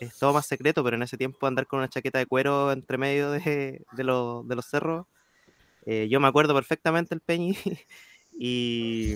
es 0.05 0.17
todo 0.17 0.33
más 0.33 0.45
secreto, 0.45 0.83
pero 0.83 0.95
en 0.95 1.03
ese 1.03 1.17
tiempo 1.17 1.47
andar 1.47 1.67
con 1.67 1.79
una 1.79 1.89
chaqueta 1.89 2.19
de 2.19 2.25
cuero 2.25 2.71
entre 2.71 2.97
medio 2.97 3.31
de, 3.31 3.81
de, 3.91 4.03
los 4.03 4.65
cerros, 4.65 5.07
eh, 5.85 6.07
yo 6.09 6.19
me 6.19 6.27
acuerdo 6.27 6.53
perfectamente 6.53 7.13
el 7.13 7.21
peñi 7.21 7.55
y, 8.39 9.15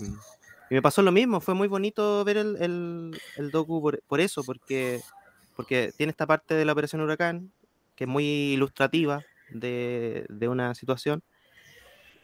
me 0.69 0.81
pasó 0.83 1.01
lo 1.01 1.11
mismo, 1.11 1.41
fue 1.41 1.55
muy 1.55 1.67
bonito 1.67 2.23
ver 2.23 2.37
el, 2.37 2.55
el, 2.61 3.21
el 3.37 3.49
docu 3.49 3.81
por, 3.81 4.01
por, 4.03 4.19
eso, 4.19 4.43
porque, 4.43 5.01
porque 5.55 5.91
tiene 5.97 6.11
esta 6.11 6.27
parte 6.27 6.53
de 6.53 6.63
la 6.63 6.73
Operación 6.73 7.01
Huracán, 7.01 7.51
que 7.95 8.03
es 8.03 8.07
muy 8.07 8.25
ilustrativa, 8.53 9.23
de, 9.51 10.47
una 10.49 10.75
situación. 10.75 11.23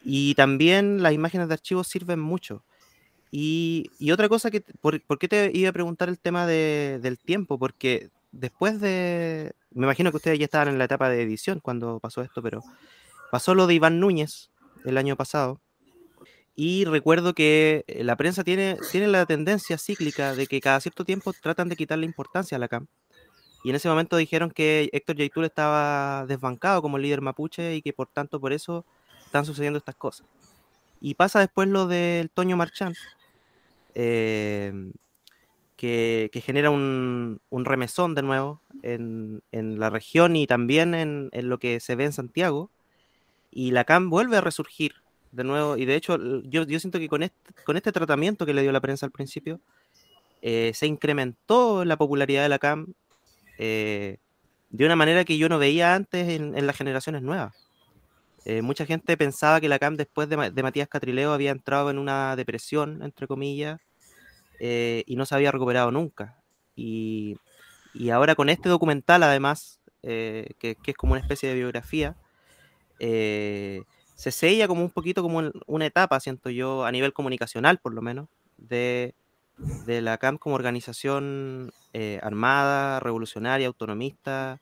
Y 0.04 0.34
también 0.34 1.02
las 1.02 1.12
imágenes 1.12 1.48
de 1.48 1.54
archivo 1.54 1.84
sirven 1.84 2.20
mucho. 2.20 2.62
Y, 3.30 3.90
otra 4.12 4.28
cosa 4.28 4.50
que, 4.50 4.62
por, 4.80 5.00
qué 5.18 5.28
te 5.28 5.50
iba 5.52 5.70
a 5.70 5.72
preguntar 5.72 6.08
el 6.08 6.18
tema 6.18 6.46
del 6.46 7.18
tiempo? 7.18 7.58
Porque 7.58 8.10
después 8.32 8.80
de, 8.80 9.54
me 9.70 9.84
imagino 9.86 10.10
que 10.10 10.16
ustedes 10.18 10.38
ya 10.38 10.44
estaban 10.44 10.68
en 10.68 10.78
la 10.78 10.84
etapa 10.84 11.08
de 11.08 11.22
edición 11.22 11.60
cuando 11.60 12.00
pasó 12.00 12.22
esto, 12.22 12.42
pero 12.42 12.62
pasó 13.30 13.54
lo 13.54 13.66
de 13.66 13.74
Iván 13.74 14.00
Núñez 14.00 14.50
el 14.84 14.98
año 14.98 15.16
pasado. 15.16 15.60
Y 16.54 16.86
recuerdo 16.86 17.34
que 17.34 17.84
la 17.88 18.16
prensa 18.16 18.42
tiene, 18.42 18.78
tiene 18.90 19.08
la 19.08 19.26
tendencia 19.26 19.76
cíclica 19.76 20.34
de 20.34 20.46
que 20.46 20.60
cada 20.60 20.80
cierto 20.80 21.04
tiempo 21.04 21.32
tratan 21.34 21.68
de 21.68 21.76
quitarle 21.76 22.06
importancia 22.06 22.56
a 22.56 22.58
la 22.58 22.68
CAM. 22.68 22.86
Y 23.62 23.70
en 23.70 23.76
ese 23.76 23.88
momento 23.88 24.16
dijeron 24.16 24.50
que 24.50 24.88
Héctor 24.92 25.16
Yaitul 25.16 25.44
estaba 25.44 26.24
desbancado 26.26 26.80
como 26.82 26.98
líder 26.98 27.20
mapuche 27.20 27.74
y 27.74 27.82
que 27.82 27.92
por 27.92 28.06
tanto 28.06 28.40
por 28.40 28.52
eso 28.52 28.86
están 29.24 29.44
sucediendo 29.44 29.78
estas 29.78 29.96
cosas. 29.96 30.26
Y 31.00 31.14
pasa 31.14 31.40
después 31.40 31.68
lo 31.68 31.86
del 31.86 32.30
Toño 32.30 32.56
Marchán, 32.56 32.94
em, 33.94 34.92
que, 35.76 36.30
genera 36.44 36.70
un, 36.70 37.40
remesón 37.50 38.14
de 38.14 38.22
nuevo 38.22 38.62
en, 38.82 39.42
la 39.52 39.90
región 39.90 40.36
y 40.36 40.46
también 40.46 40.94
en, 40.94 41.30
lo 41.48 41.58
que 41.58 41.80
se 41.80 41.94
ve 41.96 42.04
en 42.04 42.12
Santiago. 42.12 42.70
Y 43.50 43.70
la 43.70 43.84
CAM 43.84 44.10
vuelve 44.10 44.36
a 44.36 44.40
resurgir 44.40 44.94
de 45.32 45.44
nuevo. 45.44 45.76
Y 45.76 45.84
de 45.84 45.94
hecho, 45.94 46.18
yo, 46.42 46.64
siento 46.78 46.98
que 46.98 47.08
con 47.08 47.22
este, 47.22 47.52
con 47.64 47.76
este 47.76 47.92
tratamiento 47.92 48.44
que 48.44 48.54
le 48.54 48.62
dio 48.62 48.72
la 48.72 48.80
prensa 48.80 49.06
al 49.06 49.12
principio, 49.12 49.60
eh, 50.42 50.72
se 50.74 50.86
incrementó 50.86 51.84
la 51.84 51.96
popularidad 51.96 52.42
de 52.42 52.48
la 52.48 52.58
CAM 52.58 52.94
eh, 53.58 54.18
de 54.70 54.84
una 54.84 54.96
manera 54.96 55.24
que 55.24 55.38
yo 55.38 55.48
no 55.48 55.58
veía 55.58 55.94
antes 55.94 56.28
en, 56.28 56.66
las 56.66 56.76
generaciones 56.76 57.22
nuevas. 57.22 57.54
Eh, 58.44 58.62
mucha 58.62 58.86
gente 58.86 59.16
pensaba 59.16 59.60
que 59.60 59.68
la 59.68 59.78
CAM 59.78 59.96
después 59.96 60.28
de, 60.28 60.36
Matías 60.36 60.88
Catrileo 60.88 61.32
había 61.32 61.50
entrado 61.50 61.90
en 61.90 61.98
una 61.98 62.36
depresión, 62.36 63.02
entre 63.02 63.26
comillas, 63.26 63.80
eh, 64.60 65.04
y 65.06 65.16
no 65.16 65.26
se 65.26 65.34
había 65.34 65.52
recuperado 65.52 65.90
nunca. 65.90 66.36
Y, 66.74 67.36
ahora 68.12 68.34
con 68.34 68.48
este 68.48 68.68
documental, 68.68 69.22
además, 69.22 69.80
que, 70.02 70.76
es 70.86 70.94
como 70.96 71.12
una 71.12 71.20
especie 71.20 71.48
de 71.48 71.54
biografía, 71.54 72.14
se 72.98 74.30
sella 74.30 74.68
como 74.68 74.82
un 74.82 74.90
poquito 74.90 75.22
como 75.22 75.50
una 75.66 75.86
etapa, 75.86 76.20
siento 76.20 76.50
yo, 76.50 76.84
a 76.84 76.92
nivel 76.92 77.12
comunicacional 77.12 77.78
por 77.78 77.94
lo 77.94 78.02
menos, 78.02 78.28
de, 78.58 79.14
de 79.86 80.00
la 80.02 80.18
CAM 80.18 80.38
como 80.38 80.54
organización 80.54 81.72
eh, 81.92 82.20
armada, 82.22 83.00
revolucionaria, 83.00 83.66
autonomista, 83.66 84.60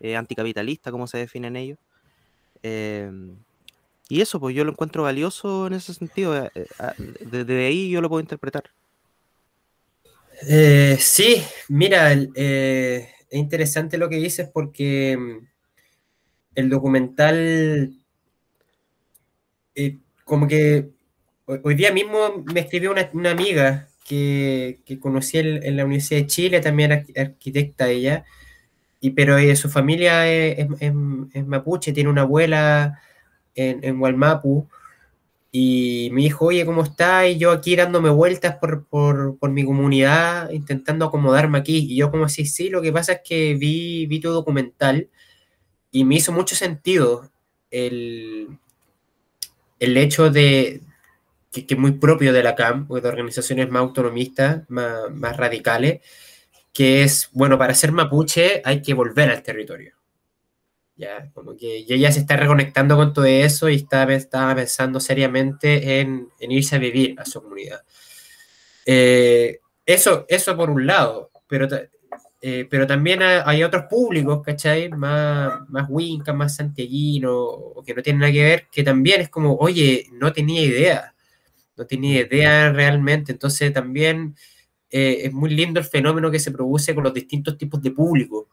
eh, 0.00 0.16
anticapitalista, 0.16 0.90
como 0.90 1.06
se 1.06 1.18
definen 1.18 1.56
ellos. 1.56 1.78
Y 4.08 4.20
eso, 4.20 4.38
pues 4.38 4.54
yo 4.54 4.64
lo 4.64 4.72
encuentro 4.72 5.02
valioso 5.02 5.66
en 5.66 5.74
ese 5.74 5.94
sentido. 5.94 6.36
Eh, 6.36 6.50
desde 7.20 7.66
ahí 7.66 7.90
yo 7.90 8.00
lo 8.00 8.08
puedo 8.08 8.20
interpretar. 8.20 8.64
Sí, 10.98 11.42
mira, 11.68 12.12
es 12.12 13.08
interesante 13.30 13.98
lo 13.98 14.08
que 14.08 14.16
dices 14.16 14.48
porque 14.52 15.16
mm, 15.16 15.46
el 16.54 16.70
documental, 16.70 17.92
como 20.24 20.48
que 20.48 20.90
hoy 21.46 21.74
día 21.74 21.92
mismo 21.92 22.44
me 22.52 22.60
escribió 22.60 22.90
una, 22.90 23.30
amiga 23.30 23.88
que, 24.04 24.80
conocí 25.00 25.38
en, 25.38 25.76
la 25.76 25.84
Universidad 25.84 26.20
de 26.22 26.26
Chile, 26.26 26.60
también 26.60 26.92
arquitecta 26.92 27.88
ella, 27.88 28.24
y, 29.00 29.10
pero 29.10 29.36
eh, 29.38 29.54
su 29.56 29.68
familia 29.68 30.26
es, 30.28 30.66
mapuche, 31.46 31.92
tiene 31.92 32.10
una 32.10 32.22
abuela 32.22 33.00
en, 33.54 33.84
en 33.84 33.96
y 35.58 36.10
me 36.12 36.20
dijo, 36.20 36.44
oye, 36.44 36.66
¿cómo 36.66 36.82
está? 36.82 37.26
Y 37.26 37.38
yo 37.38 37.50
aquí 37.50 37.76
dándome 37.76 38.10
vueltas 38.10 38.56
por, 38.56 38.86
mi 39.50 39.64
comunidad, 39.64 40.50
intentando 40.50 41.06
acomodarme 41.06 41.56
aquí. 41.56 41.78
Y 41.90 41.96
yo 41.96 42.10
como 42.10 42.26
así, 42.26 42.44
sí, 42.44 42.68
lo 42.68 42.82
que 42.82 42.92
pasa 42.92 43.14
es 43.14 43.20
que 43.24 43.54
vi, 43.54 44.04
vi 44.04 44.20
tu 44.20 44.30
documental 44.30 45.08
y 45.90 46.04
me 46.04 46.16
hizo 46.16 46.30
mucho 46.30 46.54
sentido 46.54 47.30
el, 47.70 48.58
el 49.80 49.96
hecho 49.96 50.28
de, 50.30 50.82
que, 51.50 51.64
es 51.66 51.78
muy 51.78 51.92
propio 51.92 52.34
de 52.34 52.42
la 52.42 52.54
CAM, 52.54 52.84
o 52.90 53.00
de 53.00 53.08
organizaciones 53.08 53.70
más 53.70 53.80
autonomistas, 53.80 54.68
más, 54.68 55.36
radicales, 55.38 56.00
que 56.74 57.02
es, 57.02 57.30
bueno, 57.32 57.56
para 57.56 57.74
ser 57.74 57.92
mapuche 57.92 58.60
hay 58.62 58.82
que 58.82 58.92
volver 58.92 59.30
al 59.30 59.42
territorio. 59.42 59.95
Ya, 60.96 61.30
como 61.34 61.56
que 61.56 61.76
ella 61.76 62.10
se 62.10 62.20
está 62.20 62.36
reconectando 62.36 62.96
con 62.96 63.12
todo 63.12 63.26
eso 63.26 63.68
y 63.68 63.74
estaba, 63.76 64.14
estaba 64.14 64.54
pensando 64.54 64.98
seriamente 64.98 66.00
en, 66.00 66.30
irse 66.40 66.76
a 66.76 66.78
vivir 66.78 67.14
a 67.20 67.26
su 67.26 67.42
comunidad. 67.42 67.82
Eh, 68.86 69.60
eso, 69.84 70.24
eso 70.28 70.56
por 70.56 70.70
un 70.70 70.86
lado, 70.86 71.30
pero, 71.46 71.68
eh, 72.40 72.66
pero 72.70 72.86
también 72.86 73.20
hay 73.22 73.62
otros 73.62 73.84
públicos, 73.90 74.42
¿cachai? 74.42 74.88
Más, 74.88 75.68
más 75.68 75.86
winca, 75.90 76.32
más 76.32 76.56
santiaguino, 76.56 77.74
que 77.84 77.94
no 77.94 78.02
tienen 78.02 78.20
nada 78.20 78.32
que 78.32 78.42
ver, 78.42 78.66
que 78.72 78.82
también 78.82 79.20
es 79.20 79.28
como, 79.28 79.54
oye, 79.56 80.06
no 80.12 80.32
tenía 80.32 80.62
idea 80.62 81.12
no 81.76 81.86
tenía 81.86 82.22
idea 82.22 82.72
realmente. 82.72 83.32
Entonces 83.32 83.72
también 83.72 84.34
eh, 84.90 85.20
es 85.24 85.32
muy 85.32 85.50
lindo 85.50 85.78
el 85.80 85.86
fenómeno 85.86 86.30
que 86.30 86.38
se 86.38 86.50
produce 86.50 86.94
con 86.94 87.04
los 87.04 87.14
distintos 87.14 87.56
tipos 87.58 87.82
de 87.82 87.90
público 87.90 88.48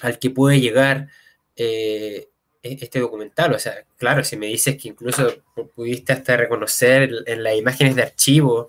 al 0.00 0.18
que 0.18 0.30
puede 0.30 0.60
llegar 0.60 1.08
eh, 1.56 2.28
e-, 2.62 2.78
este 2.80 3.00
documental. 3.00 3.54
O 3.54 3.58
sea, 3.58 3.84
claro, 3.96 4.24
si 4.24 4.36
me 4.36 4.46
dices 4.46 4.76
que 4.80 4.88
incluso 4.88 5.42
pudiste 5.74 6.12
hasta 6.12 6.36
reconocer 6.36 7.10
en 7.26 7.42
las 7.42 7.56
imágenes 7.56 7.96
de 7.96 8.02
archivo, 8.02 8.68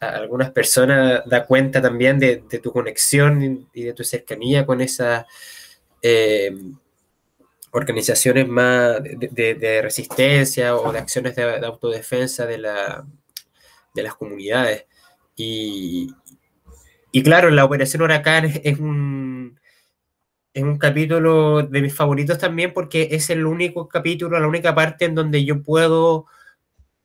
a 0.00 0.08
algunas 0.16 0.50
personas 0.50 1.22
da 1.26 1.46
cuenta 1.46 1.80
también 1.80 2.18
de, 2.18 2.38
tu 2.62 2.72
conexión 2.72 3.68
y 3.72 3.84
de 3.84 3.94
tu 3.94 4.04
cercanía 4.04 4.66
con 4.66 4.80
esa... 4.80 5.26
Eh, 6.02 6.52
organizaciones 7.72 8.46
más 8.48 9.02
de, 9.02 9.80
resistencia 9.82 10.76
o 10.76 10.92
de 10.92 10.98
acciones 10.98 11.34
de, 11.34 11.42
autodefensa 11.64 12.46
de, 12.46 12.58
la, 12.58 13.06
de 13.94 14.02
las 14.02 14.14
comunidades. 14.14 14.84
Y, 15.36 16.14
y, 17.12 17.22
claro, 17.22 17.50
la 17.50 17.64
Operación 17.64 18.02
Huracán 18.02 18.44
es 18.62 18.78
un, 18.78 19.58
es 20.54 20.62
un 20.62 20.78
capítulo 20.78 21.62
de 21.62 21.80
mis 21.80 21.94
favoritos 21.94 22.38
también 22.38 22.72
porque 22.72 23.08
es 23.12 23.30
el 23.30 23.46
único 23.46 23.88
capítulo, 23.88 24.38
la 24.38 24.48
única 24.48 24.74
parte 24.74 25.06
en 25.06 25.14
donde 25.14 25.44
yo 25.44 25.62
puedo 25.62 26.26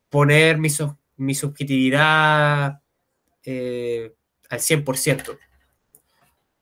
poner 0.10 0.58
mi, 0.58 0.70
mi 1.18 1.36
subjetividad 1.36 2.82
eh, 3.44 4.13
al 4.50 4.60
100%. 4.60 5.38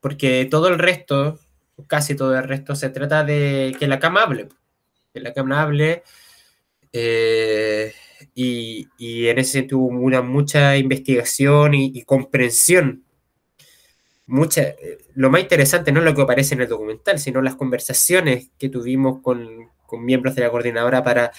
Porque 0.00 0.46
todo 0.48 0.68
el 0.68 0.78
resto, 0.78 1.40
casi 1.86 2.14
todo 2.14 2.36
el 2.36 2.44
resto, 2.44 2.76
se 2.76 2.90
trata 2.90 3.24
de 3.24 3.74
que 3.78 3.88
la 3.88 3.98
cama 3.98 4.22
hable. 4.22 4.48
Que 5.12 5.20
la 5.20 5.32
cama 5.32 5.62
hable. 5.62 6.04
Eh, 6.92 7.92
y, 8.34 8.88
en 9.26 9.38
ese 9.38 9.66
hubo 9.72 9.88
una, 9.88 10.22
mucha 10.22 10.76
investigación 10.76 11.74
y, 11.74 12.02
comprensión. 12.04 13.05
Mucha, 14.26 14.62
eh, 14.62 14.98
lo 15.14 15.30
más 15.30 15.40
interesante 15.40 15.92
no 15.92 16.00
es 16.00 16.04
lo 16.04 16.14
que 16.14 16.22
aparece 16.22 16.54
en 16.54 16.62
el 16.62 16.68
documental, 16.68 17.18
sino 17.18 17.40
las 17.42 17.54
conversaciones 17.54 18.50
que 18.58 18.68
tuvimos 18.68 19.20
con, 19.22 19.70
con 19.86 20.04
miembros 20.04 20.34
de 20.34 20.42
la 20.42 20.50
coordinadora 20.50 21.04
para, 21.04 21.32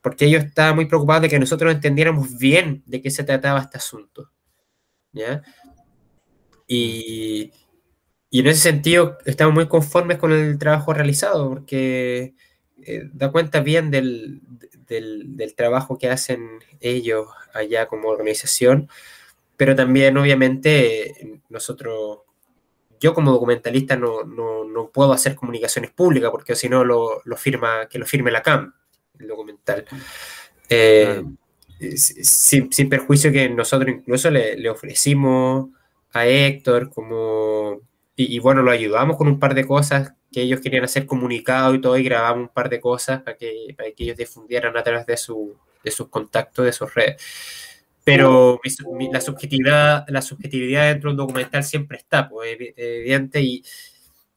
porque 0.00 0.26
ellos 0.26 0.44
estaban 0.44 0.76
muy 0.76 0.86
preocupados 0.86 1.22
de 1.22 1.28
que 1.28 1.38
nosotros 1.38 1.72
entendiéramos 1.72 2.38
bien 2.38 2.82
de 2.86 3.02
qué 3.02 3.10
se 3.10 3.24
trataba 3.24 3.60
este 3.60 3.78
asunto. 3.78 4.30
¿ya? 5.12 5.42
Y, 6.66 7.52
y 8.30 8.40
en 8.40 8.46
ese 8.46 8.60
sentido 8.60 9.18
estamos 9.26 9.52
muy 9.54 9.66
conformes 9.66 10.18
con 10.18 10.32
el 10.32 10.56
trabajo 10.58 10.94
realizado 10.94 11.48
porque 11.48 12.34
eh, 12.86 13.02
da 13.12 13.30
cuenta 13.30 13.60
bien 13.60 13.90
del, 13.90 14.40
trabajo 15.56 15.98
que 15.98 16.08
hacen 16.08 16.60
ellos 16.80 17.26
allá 17.54 17.86
como 17.86 18.08
organización, 18.08 18.88
pero 19.60 19.76
también 19.76 20.16
obviamente 20.16 21.38
nosotros 21.50 22.20
yo 22.98 23.12
como 23.12 23.30
documentalista 23.30 23.94
no, 23.94 24.24
no, 24.24 24.64
no, 24.64 24.88
puedo 24.88 25.12
hacer 25.12 25.34
comunicaciones 25.34 25.90
públicas 25.90 26.30
porque 26.30 26.56
si 26.56 26.70
no 26.70 26.82
lo, 26.82 27.20
lo, 27.26 27.36
firma, 27.36 27.86
que 27.86 27.98
lo 27.98 28.06
firme 28.06 28.30
la 28.30 28.40
CAM, 28.40 28.72
el 29.18 29.28
documental. 29.28 29.84
Eh, 30.70 31.22
sin, 31.94 32.72
sin, 32.72 32.88
perjuicio 32.88 33.30
que 33.30 33.50
nosotros 33.50 33.90
incluso 33.90 34.30
le, 34.30 34.56
le 34.56 34.70
ofrecimos 34.70 35.68
a 36.14 36.26
Héctor 36.26 36.88
como... 36.88 37.82
Y, 38.16 38.34
y, 38.34 38.38
bueno, 38.38 38.62
lo 38.62 38.70
ayudamos 38.70 39.18
con 39.18 39.28
un 39.28 39.38
par 39.38 39.54
de 39.54 39.66
cosas 39.66 40.14
que 40.32 40.40
ellos 40.40 40.62
querían 40.62 40.84
hacer 40.84 41.04
comunicado 41.04 41.74
y 41.74 41.82
todo, 41.82 41.98
y 41.98 42.04
grabamos 42.04 42.48
un 42.48 42.54
par 42.54 42.70
de 42.70 42.80
cosas 42.80 43.20
para 43.20 43.36
que, 43.36 43.74
para 43.76 43.90
que 43.90 44.04
ellos 44.04 44.16
difundieran 44.16 44.74
a 44.78 44.82
través 44.82 45.04
de, 45.04 45.18
su, 45.18 45.54
de 45.84 45.90
sus 45.90 46.08
contactos, 46.08 46.64
de 46.64 46.72
sus 46.72 46.94
redes. 46.94 47.22
Pero 48.04 48.60
la, 49.12 49.20
subjetividad, 49.20 50.04
la 50.08 50.22
subjetividad 50.22 50.88
dentro 50.88 51.10
de 51.10 51.12
un 51.12 51.16
documental 51.18 51.64
siempre 51.64 51.98
está, 51.98 52.28
pues, 52.28 52.56
evidente, 52.76 53.40
y 53.42 53.62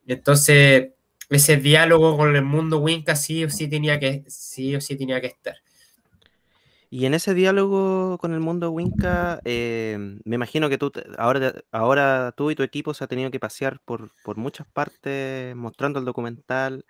entonces 0.06 0.90
ese 1.30 1.58
diálogo 1.58 2.18
con 2.18 2.36
el 2.36 2.44
mundo 2.44 2.80
Winca 2.80 3.16
sí 3.16 3.44
o 3.44 3.50
sí 3.50 3.68
tenía 3.68 4.00
que, 4.00 4.24
sí 4.28 4.76
o 4.76 4.82
sí 4.82 4.96
tenía 4.96 5.22
que 5.22 5.28
estar. 5.28 5.56
Y 6.90 7.08
en 7.08 7.16
ese 7.16 7.34
diálogo 7.34 8.20
con 8.20 8.34
el 8.34 8.40
mundo 8.40 8.70
Winca, 8.70 9.40
eh, 9.46 9.98
me 10.26 10.36
imagino 10.36 10.70
que 10.70 10.78
tú, 10.78 10.92
ahora, 11.18 11.56
ahora 11.72 12.34
tú 12.38 12.52
y 12.52 12.56
tu 12.56 12.62
equipo 12.62 12.94
se 12.94 13.04
ha 13.04 13.08
tenido 13.08 13.32
que 13.32 13.40
pasear 13.40 13.80
por, 13.84 14.12
por 14.24 14.38
muchas 14.38 14.68
partes 14.68 15.56
mostrando 15.56 15.98
el 15.98 16.06
documental. 16.06 16.86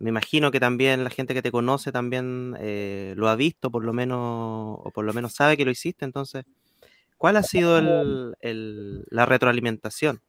Me 0.00 0.08
imagino 0.08 0.50
que 0.50 0.60
también 0.60 1.04
la 1.04 1.10
gente 1.10 1.34
que 1.34 1.42
te 1.42 1.52
conoce 1.52 1.92
también 1.92 2.56
eh, 2.58 3.12
lo 3.18 3.28
ha 3.28 3.36
visto, 3.36 3.70
por 3.70 3.84
lo 3.84 3.92
menos, 3.92 4.78
o 4.82 4.90
por 4.94 5.04
lo 5.04 5.12
menos 5.12 5.34
sabe 5.34 5.58
que 5.58 5.66
lo 5.66 5.70
hiciste. 5.70 6.06
Entonces, 6.06 6.46
¿cuál 7.18 7.36
ha 7.36 7.42
sido 7.42 7.78
el, 7.78 9.04
la 9.10 9.26
retroalimentación 9.26 10.22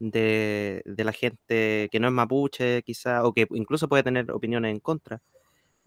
de, 0.00 0.82
la 0.86 1.12
gente 1.12 1.88
que 1.92 2.00
no 2.00 2.08
es 2.08 2.14
mapuche, 2.14 2.82
quizá, 2.82 3.24
o 3.24 3.32
que 3.34 3.46
incluso 3.52 3.88
puede 3.88 4.02
tener 4.04 4.30
opiniones 4.32 4.72
en 4.72 4.80
contra? 4.80 5.22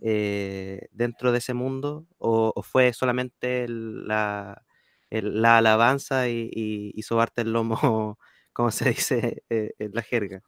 Eh, 0.01 0.88
dentro 0.91 1.31
de 1.31 1.39
ese 1.39 1.53
mundo 1.55 2.05
o, 2.19 2.62
fue 2.63 2.93
solamente 2.93 3.67
la, 3.67 4.63
la, 5.10 5.57
alabanza 5.57 6.29
y, 6.29 6.50
y, 6.53 7.01
sobarte 7.03 7.41
el 7.41 7.53
lomo, 7.53 8.19
como 8.53 8.72
se 8.72 8.89
dice 8.89 9.43
eh, 9.50 9.74
en 9.79 9.91
la 9.93 10.03
jerga? 10.03 10.43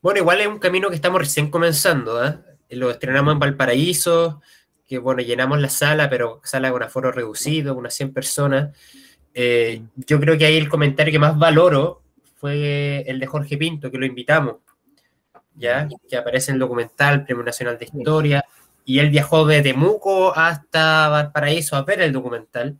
Bueno, 0.00 0.20
igual 0.20 0.40
es 0.40 0.46
un 0.46 0.58
camino 0.58 0.88
que 0.88 0.94
estamos 0.94 1.20
recién 1.20 1.50
comenzando. 1.50 2.24
¿eh? 2.24 2.38
Lo 2.70 2.90
estrenamos 2.90 3.32
en 3.32 3.38
Valparaíso, 3.38 4.40
que 4.86 4.98
bueno, 4.98 5.22
llenamos 5.22 5.60
la 5.60 5.68
sala, 5.68 6.08
pero 6.08 6.40
sala 6.44 6.70
con 6.70 6.82
aforo 6.82 7.12
reducido, 7.12 7.74
unas 7.74 7.94
100 7.94 8.12
personas. 8.12 8.76
Eh, 9.34 9.82
yo 9.96 10.20
creo 10.20 10.38
que 10.38 10.46
ahí 10.46 10.56
el 10.56 10.68
comentario 10.68 11.12
que 11.12 11.18
más 11.18 11.38
valoro 11.38 12.02
fue 12.36 13.02
el 13.02 13.18
de 13.18 13.26
Jorge 13.26 13.56
Pinto, 13.56 13.90
que 13.90 13.98
lo 13.98 14.06
invitamos, 14.06 14.56
¿ya? 15.54 15.88
Que 16.08 16.16
aparece 16.16 16.50
en 16.50 16.56
el 16.56 16.60
documental 16.60 17.24
Premio 17.24 17.44
Nacional 17.44 17.78
de 17.78 17.86
Historia 17.86 18.44
y 18.84 19.00
él 19.00 19.10
viajó 19.10 19.44
de 19.44 19.62
Temuco 19.62 20.34
hasta 20.34 21.08
Valparaíso 21.08 21.76
a 21.76 21.82
ver 21.82 22.00
el 22.00 22.12
documental. 22.12 22.78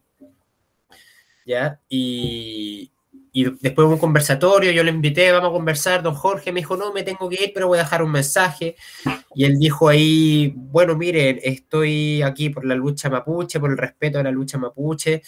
¿Ya? 1.44 1.80
Y, 1.88 2.90
y 3.36 3.44
después 3.60 3.84
hubo 3.84 3.92
un 3.92 3.98
conversatorio, 3.98 4.72
yo 4.72 4.82
le 4.82 4.90
invité, 4.90 5.30
vamos 5.30 5.50
a 5.50 5.52
conversar, 5.52 6.02
don 6.02 6.14
Jorge 6.14 6.52
me 6.52 6.60
dijo, 6.60 6.74
no, 6.74 6.94
me 6.94 7.02
tengo 7.02 7.28
que 7.28 7.44
ir, 7.44 7.50
pero 7.52 7.66
voy 7.68 7.78
a 7.78 7.82
dejar 7.82 8.02
un 8.02 8.10
mensaje. 8.10 8.76
Y 9.34 9.44
él 9.44 9.58
dijo 9.58 9.90
ahí, 9.90 10.54
bueno, 10.56 10.96
miren, 10.96 11.38
estoy 11.42 12.22
aquí 12.22 12.48
por 12.48 12.64
la 12.64 12.74
lucha 12.74 13.10
mapuche, 13.10 13.60
por 13.60 13.70
el 13.70 13.76
respeto 13.76 14.18
a 14.18 14.22
la 14.22 14.30
lucha 14.30 14.56
mapuche, 14.56 15.20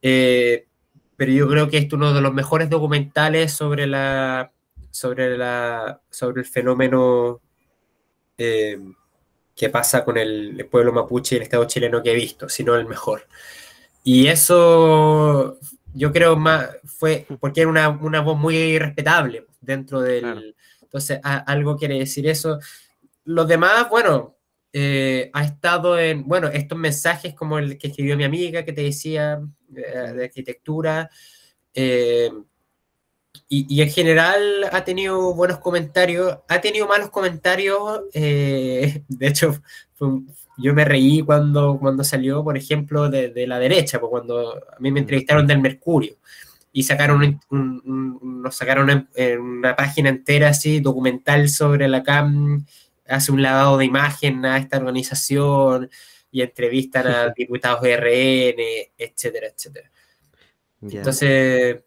eh, 0.00 0.68
pero 1.16 1.32
yo 1.32 1.48
creo 1.48 1.68
que 1.68 1.78
es 1.78 1.92
uno 1.92 2.14
de 2.14 2.20
los 2.20 2.32
mejores 2.32 2.70
documentales 2.70 3.50
sobre 3.50 3.88
la 3.88 4.52
sobre 4.92 5.36
la 5.36 6.00
sobre 6.10 6.42
el 6.42 6.46
fenómeno 6.46 7.40
eh, 8.38 8.78
que 9.56 9.70
pasa 9.70 10.04
con 10.04 10.18
el, 10.18 10.68
pueblo 10.70 10.92
mapuche 10.92 11.34
y 11.34 11.38
el 11.38 11.42
Estado 11.42 11.64
chileno 11.64 12.00
que 12.00 12.12
he 12.12 12.14
visto, 12.14 12.48
sino 12.48 12.76
el 12.76 12.86
mejor. 12.86 13.26
Y 14.04 14.28
eso 14.28 15.58
yo 15.94 16.12
creo 16.12 16.36
más 16.36 16.68
fue 16.84 17.26
porque 17.40 17.62
era 17.62 17.70
una, 17.70 17.88
una 17.88 18.20
voz 18.20 18.38
muy 18.38 18.78
respetable 18.78 19.46
dentro 19.60 20.00
del... 20.00 20.54
Entonces, 20.82 21.18
algo 21.22 21.76
quiere 21.76 21.98
decir 21.98 22.28
eso. 22.28 22.60
Los 23.24 23.48
demás, 23.48 23.88
bueno, 23.90 24.36
eh, 24.72 25.30
ha 25.32 25.44
estado 25.44 25.98
en, 25.98 26.26
bueno, 26.28 26.48
estos 26.48 26.78
mensajes 26.78 27.34
como 27.34 27.58
el 27.58 27.78
que 27.78 27.88
escribió 27.88 28.16
mi 28.16 28.22
amiga 28.22 28.64
que 28.64 28.72
te 28.72 28.82
decía 28.82 29.40
eh, 29.74 30.12
de 30.12 30.24
arquitectura. 30.24 31.10
Eh, 31.72 32.30
y, 33.48 33.82
en 33.82 33.90
general 33.90 34.68
ha 34.72 34.84
tenido 34.84 35.34
buenos 35.34 35.58
comentarios, 35.58 36.38
ha 36.48 36.60
tenido 36.60 36.86
malos 36.86 37.10
comentarios, 37.10 38.02
eh, 38.12 39.02
de 39.08 39.26
hecho 39.26 39.62
yo 40.56 40.74
me 40.74 40.84
reí 40.84 41.22
cuando, 41.22 41.78
cuando 41.78 42.04
salió, 42.04 42.44
por 42.44 42.56
ejemplo, 42.56 43.08
de, 43.08 43.46
la 43.46 43.58
derecha, 43.58 44.00
pues 44.00 44.10
cuando 44.10 44.50
a 44.50 44.78
mí 44.80 44.90
me 44.90 45.00
mm. 45.00 45.02
entrevistaron 45.02 45.46
del 45.46 45.60
Mercurio 45.60 46.16
y 46.72 46.82
sacaron 46.82 47.40
nos 47.50 48.56
sacaron 48.56 49.08
una 49.40 49.76
página 49.76 50.08
entera 50.08 50.48
así, 50.48 50.80
documental 50.80 51.48
sobre 51.48 51.86
la 51.88 52.02
CAM, 52.02 52.66
hace 53.06 53.30
un 53.32 53.42
lavado 53.42 53.78
de 53.78 53.84
imagen 53.84 54.44
a 54.44 54.58
esta 54.58 54.78
organización 54.78 55.88
y 56.30 56.42
entrevistan 56.42 57.06
a 57.06 57.28
diputados 57.36 57.82
de 57.82 57.96
RN, 57.96 58.92
etcétera, 58.98 59.48
etcétera. 59.48 59.90
Entonces 60.82 61.84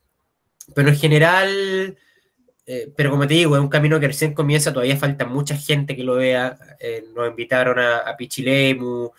pero 0.74 0.90
en 0.90 0.96
general, 0.96 1.98
eh, 2.70 2.92
pero 2.94 3.12
como 3.12 3.26
te 3.26 3.34
digo, 3.34 3.56
es 3.56 3.62
un 3.62 3.70
camino 3.70 3.98
que 3.98 4.08
recién 4.08 4.34
comienza, 4.34 4.74
todavía 4.74 4.98
falta 4.98 5.26
mucha 5.26 5.56
gente 5.56 5.96
que 5.96 6.04
lo 6.04 6.16
vea. 6.16 6.58
Eh, 6.80 7.06
nos 7.16 7.30
invitaron 7.30 7.80
a, 7.80 8.14
Pichilemu, 8.18 9.10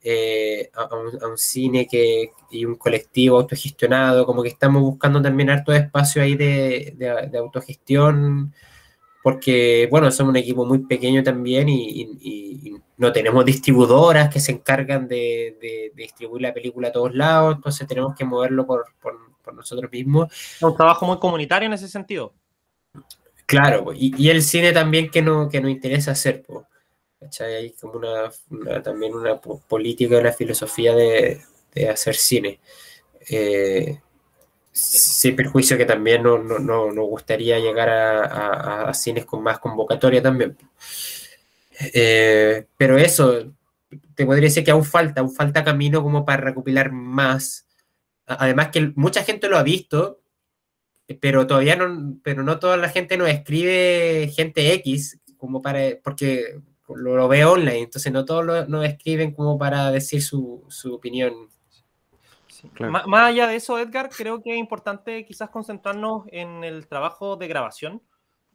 eh, 0.00 0.70
a, 0.72 0.88
un, 1.26 1.36
cine 1.36 1.88
que, 1.88 2.30
y 2.50 2.64
un 2.64 2.76
colectivo 2.76 3.38
autogestionado, 3.38 4.24
como 4.24 4.42
que 4.42 4.50
estamos 4.50 4.82
buscando 4.82 5.20
también 5.20 5.50
harto 5.50 5.72
espacio 5.72 6.22
ahí 6.22 6.36
de, 6.36 6.96
autogestión, 7.36 8.54
porque, 9.22 9.88
bueno, 9.90 10.10
somos 10.12 10.30
un 10.30 10.36
equipo 10.36 10.64
muy 10.64 10.78
pequeño 10.86 11.22
también 11.24 11.68
y, 11.68 12.80
no 12.98 13.12
tenemos 13.12 13.44
distribuidoras 13.44 14.32
que 14.32 14.38
se 14.38 14.52
encargan 14.52 15.08
de, 15.08 15.90
distribuir 15.96 16.42
la 16.42 16.54
película 16.54 16.88
a 16.88 16.92
todos 16.92 17.14
lados, 17.16 17.56
entonces 17.56 17.88
tenemos 17.88 18.14
que 18.14 18.24
moverlo 18.24 18.64
por, 18.64 18.84
nosotros 19.54 19.90
mismos. 19.90 20.32
Un 20.60 20.76
trabajo 20.76 21.04
muy 21.04 21.18
comunitario 21.18 21.66
en 21.66 21.72
ese 21.72 21.88
sentido. 21.88 22.32
Claro, 23.46 23.92
y, 23.94 24.30
el 24.30 24.42
cine 24.42 24.72
también 24.72 25.10
que, 25.10 25.20
no, 25.20 25.48
que 25.48 25.60
nos 25.60 25.70
interesa 25.70 26.12
hacer. 26.12 26.42
pues 26.42 27.40
Hay 27.40 27.72
como 27.72 27.94
una, 27.94 28.82
también 28.82 29.14
una 29.14 29.40
política, 29.40 30.18
una 30.18 30.32
filosofía 30.32 30.94
de, 30.94 31.42
de 31.74 31.88
hacer 31.88 32.14
cine. 32.14 32.60
Eh, 33.28 34.00
sin 34.72 35.36
perjuicio 35.36 35.76
que 35.76 35.84
también 35.84 36.22
no, 36.22 36.38
no, 36.38 36.58
no, 36.58 36.90
nos 36.92 37.06
gustaría 37.06 37.58
llegar 37.58 37.90
a, 37.90 38.88
a, 38.88 38.94
cines 38.94 39.26
con 39.26 39.42
más 39.42 39.58
convocatoria 39.58 40.22
también. 40.22 40.56
Eh, 41.78 42.66
pero 42.76 42.96
eso, 42.96 43.52
te 44.14 44.24
podría 44.24 44.48
decir 44.48 44.64
que 44.64 44.70
aún 44.70 44.84
falta, 44.84 45.20
aún 45.20 45.34
falta 45.34 45.64
camino 45.64 46.02
como 46.02 46.24
para 46.24 46.42
recopilar 46.42 46.90
más 46.90 47.66
Además 48.26 48.68
que 48.68 48.92
mucha 48.94 49.24
gente 49.24 49.48
lo 49.48 49.58
ha 49.58 49.62
visto, 49.62 50.20
pero 51.20 51.46
todavía 51.46 51.76
no, 51.76 52.18
pero 52.22 52.42
no 52.42 52.58
toda 52.58 52.76
la 52.76 52.88
gente 52.88 53.16
nos 53.16 53.28
escribe 53.28 54.30
gente 54.34 54.72
X, 54.74 55.20
como 55.36 55.62
para, 55.62 55.80
porque 56.02 56.60
lo, 56.88 57.28
ve 57.28 57.44
online, 57.44 57.80
entonces 57.80 58.12
no 58.12 58.24
todos 58.24 58.68
nos 58.68 58.84
escriben 58.84 59.32
como 59.34 59.58
para 59.58 59.90
decir 59.90 60.22
su, 60.22 60.64
opinión. 60.90 61.48
Más 62.78 63.28
allá 63.28 63.48
de 63.48 63.56
eso, 63.56 63.78
Edgar, 63.78 64.08
creo 64.08 64.40
que 64.40 64.52
es 64.52 64.58
importante 64.58 65.24
quizás 65.24 65.50
concentrarnos 65.50 66.24
en 66.28 66.62
el 66.62 66.86
trabajo 66.86 67.36
de 67.36 67.48
grabación. 67.48 68.02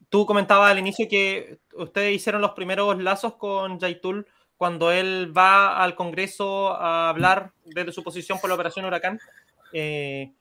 Tú 0.09 0.25
comentabas 0.25 0.71
al 0.71 0.79
inicio 0.79 1.07
que 1.09 1.59
ustedes 1.73 2.15
hicieron 2.15 2.41
los 2.41 2.51
primeros 2.51 3.01
lazos 3.01 3.35
con 3.35 3.79
Jaitul 3.79 4.25
cuando 4.55 4.91
él 4.91 5.37
va 5.37 5.83
al 5.83 5.95
Congreso 5.95 6.73
a 6.73 7.09
hablar 7.09 7.51
desde 7.65 7.91
su 7.91 8.03
posición 8.03 8.39
por 8.39 8.49
la 8.49 8.55
Operación 8.55 8.85
Huracán. 8.85 9.19
Eh, 9.73 10.31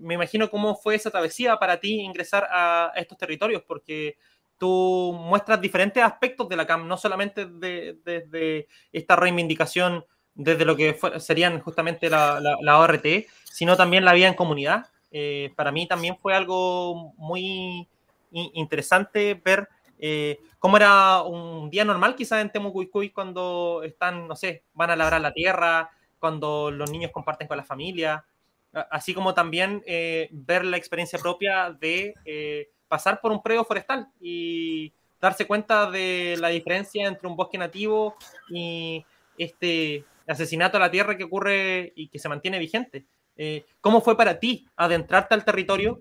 me 0.00 0.14
imagino 0.14 0.50
cómo 0.50 0.74
fue 0.74 0.94
esa 0.94 1.10
travesía 1.10 1.56
para 1.56 1.78
ti 1.78 2.00
ingresar 2.00 2.46
a 2.50 2.92
estos 2.96 3.18
territorios, 3.18 3.62
porque 3.66 4.16
tú 4.58 5.16
muestras 5.18 5.60
diferentes 5.60 6.02
aspectos 6.02 6.48
de 6.48 6.56
la 6.56 6.66
CAM, 6.66 6.86
no 6.86 6.96
solamente 6.96 7.46
desde 7.46 8.68
esta 8.92 9.16
reivindicación 9.16 10.04
desde 10.34 10.64
lo 10.64 10.76
que 10.76 10.98
serían 11.18 11.60
justamente 11.60 12.08
la, 12.08 12.40
la, 12.60 12.78
ORT, 12.78 13.06
sino 13.44 13.76
también 13.76 14.04
la 14.04 14.12
vida 14.12 14.28
en 14.28 14.34
comunidad. 14.34 14.86
Eh, 15.10 15.52
para 15.56 15.72
mí 15.72 15.86
también 15.86 16.16
fue 16.16 16.34
algo 16.34 17.12
muy 17.16 17.88
interesante 18.30 19.34
ver 19.34 19.68
eh, 19.98 20.38
cómo 20.58 20.76
era 20.76 21.22
un 21.22 21.68
día 21.68 21.84
normal 21.84 22.14
quizás 22.14 22.40
en 22.40 22.50
Temucuicuy 22.50 23.10
cuando 23.10 23.82
están, 23.84 24.28
no 24.28 24.36
sé, 24.36 24.64
van 24.72 24.90
a 24.90 24.96
labrar 24.96 25.20
la 25.20 25.32
tierra, 25.32 25.90
cuando 26.18 26.70
los 26.70 26.90
niños 26.90 27.10
comparten 27.12 27.48
con 27.48 27.56
la 27.56 27.64
familia, 27.64 28.24
así 28.72 29.14
como 29.14 29.34
también 29.34 29.82
eh, 29.86 30.28
ver 30.30 30.64
la 30.64 30.76
experiencia 30.76 31.18
propia 31.18 31.70
de 31.72 32.14
eh, 32.24 32.68
pasar 32.88 33.20
por 33.20 33.32
un 33.32 33.42
predio 33.42 33.64
forestal 33.64 34.08
y 34.20 34.92
darse 35.20 35.46
cuenta 35.46 35.90
de 35.90 36.36
la 36.38 36.48
diferencia 36.48 37.06
entre 37.06 37.28
un 37.28 37.36
bosque 37.36 37.58
nativo 37.58 38.16
y 38.48 39.04
este 39.36 40.04
asesinato 40.26 40.76
a 40.76 40.80
la 40.80 40.90
tierra 40.90 41.16
que 41.16 41.24
ocurre 41.24 41.92
y 41.94 42.08
que 42.08 42.18
se 42.18 42.28
mantiene 42.28 42.58
vigente. 42.58 43.04
Eh, 43.36 43.64
¿Cómo 43.80 44.00
fue 44.00 44.16
para 44.16 44.38
ti 44.38 44.66
adentrarte 44.76 45.34
al 45.34 45.44
territorio? 45.44 45.98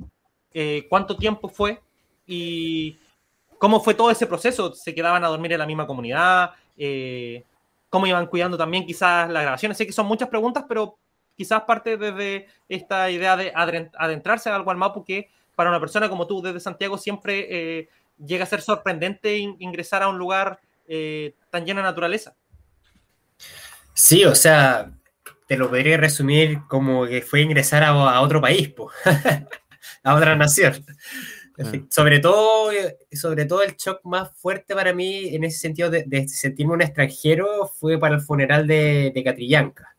¿Cuánto 0.90 1.16
tiempo 1.16 1.48
fue? 1.48 1.80
¿Y 2.26 2.98
cómo 3.58 3.80
fue 3.80 3.94
todo 3.94 4.12
ese 4.12 4.26
proceso? 4.26 4.74
¿Se 4.74 4.96
quedaban 4.96 5.24
a 5.24 5.28
dormir 5.28 5.54
en 5.54 5.60
la 5.60 5.66
misma 5.66 5.88
comunidad? 5.88 6.52
¿Cómo 7.90 8.08
iban 8.08 8.28
cuidando 8.28 8.58
también 8.58 8.86
quizás 8.86 9.30
las 9.30 9.44
grabaciones? 9.44 9.78
Sé 9.78 9.86
que 9.86 9.94
son 9.94 10.08
muchas 10.08 10.28
preguntas, 10.28 10.66
pero 10.68 10.98
quizás 11.40 11.62
parte 11.62 11.96
desde 11.96 12.48
esta 12.68 13.10
idea 13.10 13.38
de 13.38 13.54
adentrarse 13.56 14.50
al 14.50 14.66
Mapu 14.76 15.06
que 15.06 15.30
para 15.56 15.70
una 15.70 15.80
persona 15.80 16.10
como 16.10 16.28
tú 16.28 16.42
desde 16.42 16.60
Santiago 16.60 16.98
siempre 16.98 17.48
eh, 17.50 17.90
llega 18.18 18.44
a 18.44 18.48
ser 18.48 18.60
sorprendente 18.60 19.38
ingresar 19.38 20.04
a 20.04 20.10
un 20.10 20.18
lugar 20.18 20.60
eh, 20.86 21.36
tan 21.50 21.66
lleno 21.66 21.80
de 21.80 21.84
naturaleza. 21.86 22.36
Sí, 23.94 24.26
o 24.26 24.36
sea, 24.36 24.92
te 25.48 25.56
lo 25.56 25.70
podría 25.70 25.96
resumir 25.96 26.60
como 26.68 27.08
que 27.08 27.22
fue 27.22 27.40
ingresar 27.40 27.86
a, 27.86 28.20
otro 28.20 28.42
país, 28.42 28.74
a 30.04 30.16
otra 30.16 30.36
nación. 30.36 30.86
Ah. 31.58 31.72
Sobre 31.90 32.20
todo, 32.20 32.70
sobre 33.14 33.46
todo 33.46 33.64
el 33.64 33.78
shock 33.78 34.02
más 34.04 34.30
fuerte 34.36 34.76
para 34.76 34.94
mí 34.94 35.34
en 35.34 35.46
ese 35.46 35.60
sentido 35.60 35.90
de, 35.90 36.28
sentirme 36.28 36.74
un 36.74 36.82
extranjero 36.82 37.66
fue 37.80 37.98
para 37.98 38.16
el 38.16 38.22
funeral 38.22 38.68
de, 38.68 39.14
de 39.16 39.24
Catrillanca 39.24 39.96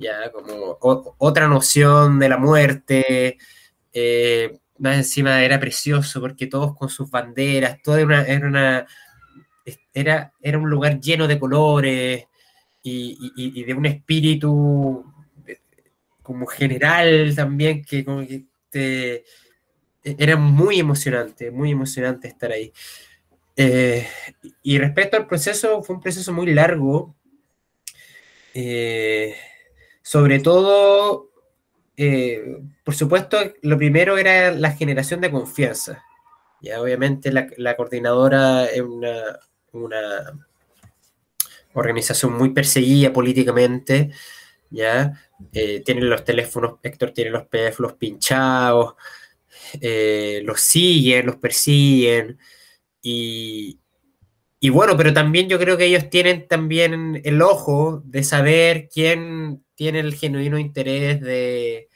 ya 0.00 0.32
como 0.32 0.78
otra 0.80 1.46
noción 1.46 2.18
de 2.18 2.28
la 2.28 2.38
muerte, 2.38 3.38
eh, 3.92 4.58
más 4.78 4.96
encima 4.96 5.44
era 5.44 5.60
precioso 5.60 6.20
porque 6.20 6.46
todos 6.46 6.74
con 6.76 6.88
sus 6.88 7.10
banderas, 7.10 7.80
todo 7.82 7.96
era, 7.98 8.06
una, 8.06 8.22
era, 8.24 8.46
una, 8.48 8.86
era, 9.94 10.32
era 10.40 10.58
un 10.58 10.70
lugar 10.70 10.98
lleno 10.98 11.28
de 11.28 11.38
colores 11.38 12.24
y, 12.82 13.64
de 13.64 13.74
un 13.74 13.86
espíritu 13.86 15.04
como 16.22 16.46
general 16.46 17.34
también 17.36 17.84
que, 17.84 18.04
como 18.04 18.26
que 18.26 19.24
era 20.02 20.36
muy 20.36 20.80
emocionante, 20.80 21.50
muy 21.50 21.72
emocionante 21.72 22.28
estar 22.28 22.50
ahí. 22.52 22.72
Eh, 23.56 24.06
y 24.62 24.78
respecto 24.78 25.16
al 25.16 25.26
proceso, 25.26 25.82
fue 25.82 25.96
un 25.96 26.02
proceso 26.02 26.32
muy 26.32 26.52
largo. 26.52 27.14
Eh, 28.54 29.34
sobre 30.02 30.40
todo, 30.40 31.30
eh, 31.96 32.58
por 32.84 32.94
supuesto, 32.94 33.38
lo 33.62 33.76
primero 33.76 34.18
era 34.18 34.50
la 34.52 34.72
generación 34.72 35.20
de 35.20 35.30
confianza. 35.30 36.04
Ya, 36.62 36.80
obviamente, 36.80 37.32
la, 37.32 37.76
coordinadora 37.76 38.66
es 38.66 38.82
una, 38.82 39.38
organización 41.72 42.36
muy 42.36 42.50
perseguida 42.50 43.12
políticamente, 43.12 44.10
¿ya? 44.70 45.12
Eh, 45.52 45.82
tienen 45.84 46.10
los 46.10 46.24
teléfonos, 46.24 46.78
Héctor 46.82 47.12
tiene 47.12 47.30
los 47.30 47.44
los 47.78 47.92
pinchados, 47.94 48.94
eh, 49.80 50.42
los 50.44 50.60
siguen, 50.60 51.26
los 51.26 51.36
persiguen, 51.36 52.38
y, 53.02 53.78
y 54.58 54.68
bueno, 54.68 54.96
pero 54.96 55.14
también 55.14 55.48
yo 55.48 55.58
creo 55.58 55.78
que 55.78 55.86
ellos 55.86 56.10
tienen 56.10 56.46
también 56.46 57.22
el 57.24 57.40
ojo 57.40 58.02
de 58.04 58.22
saber 58.22 58.88
quién 58.92 59.64
tiene 59.80 60.00
el 60.00 60.14
genuino 60.14 60.58
interés 60.58 61.22
de, 61.22 61.88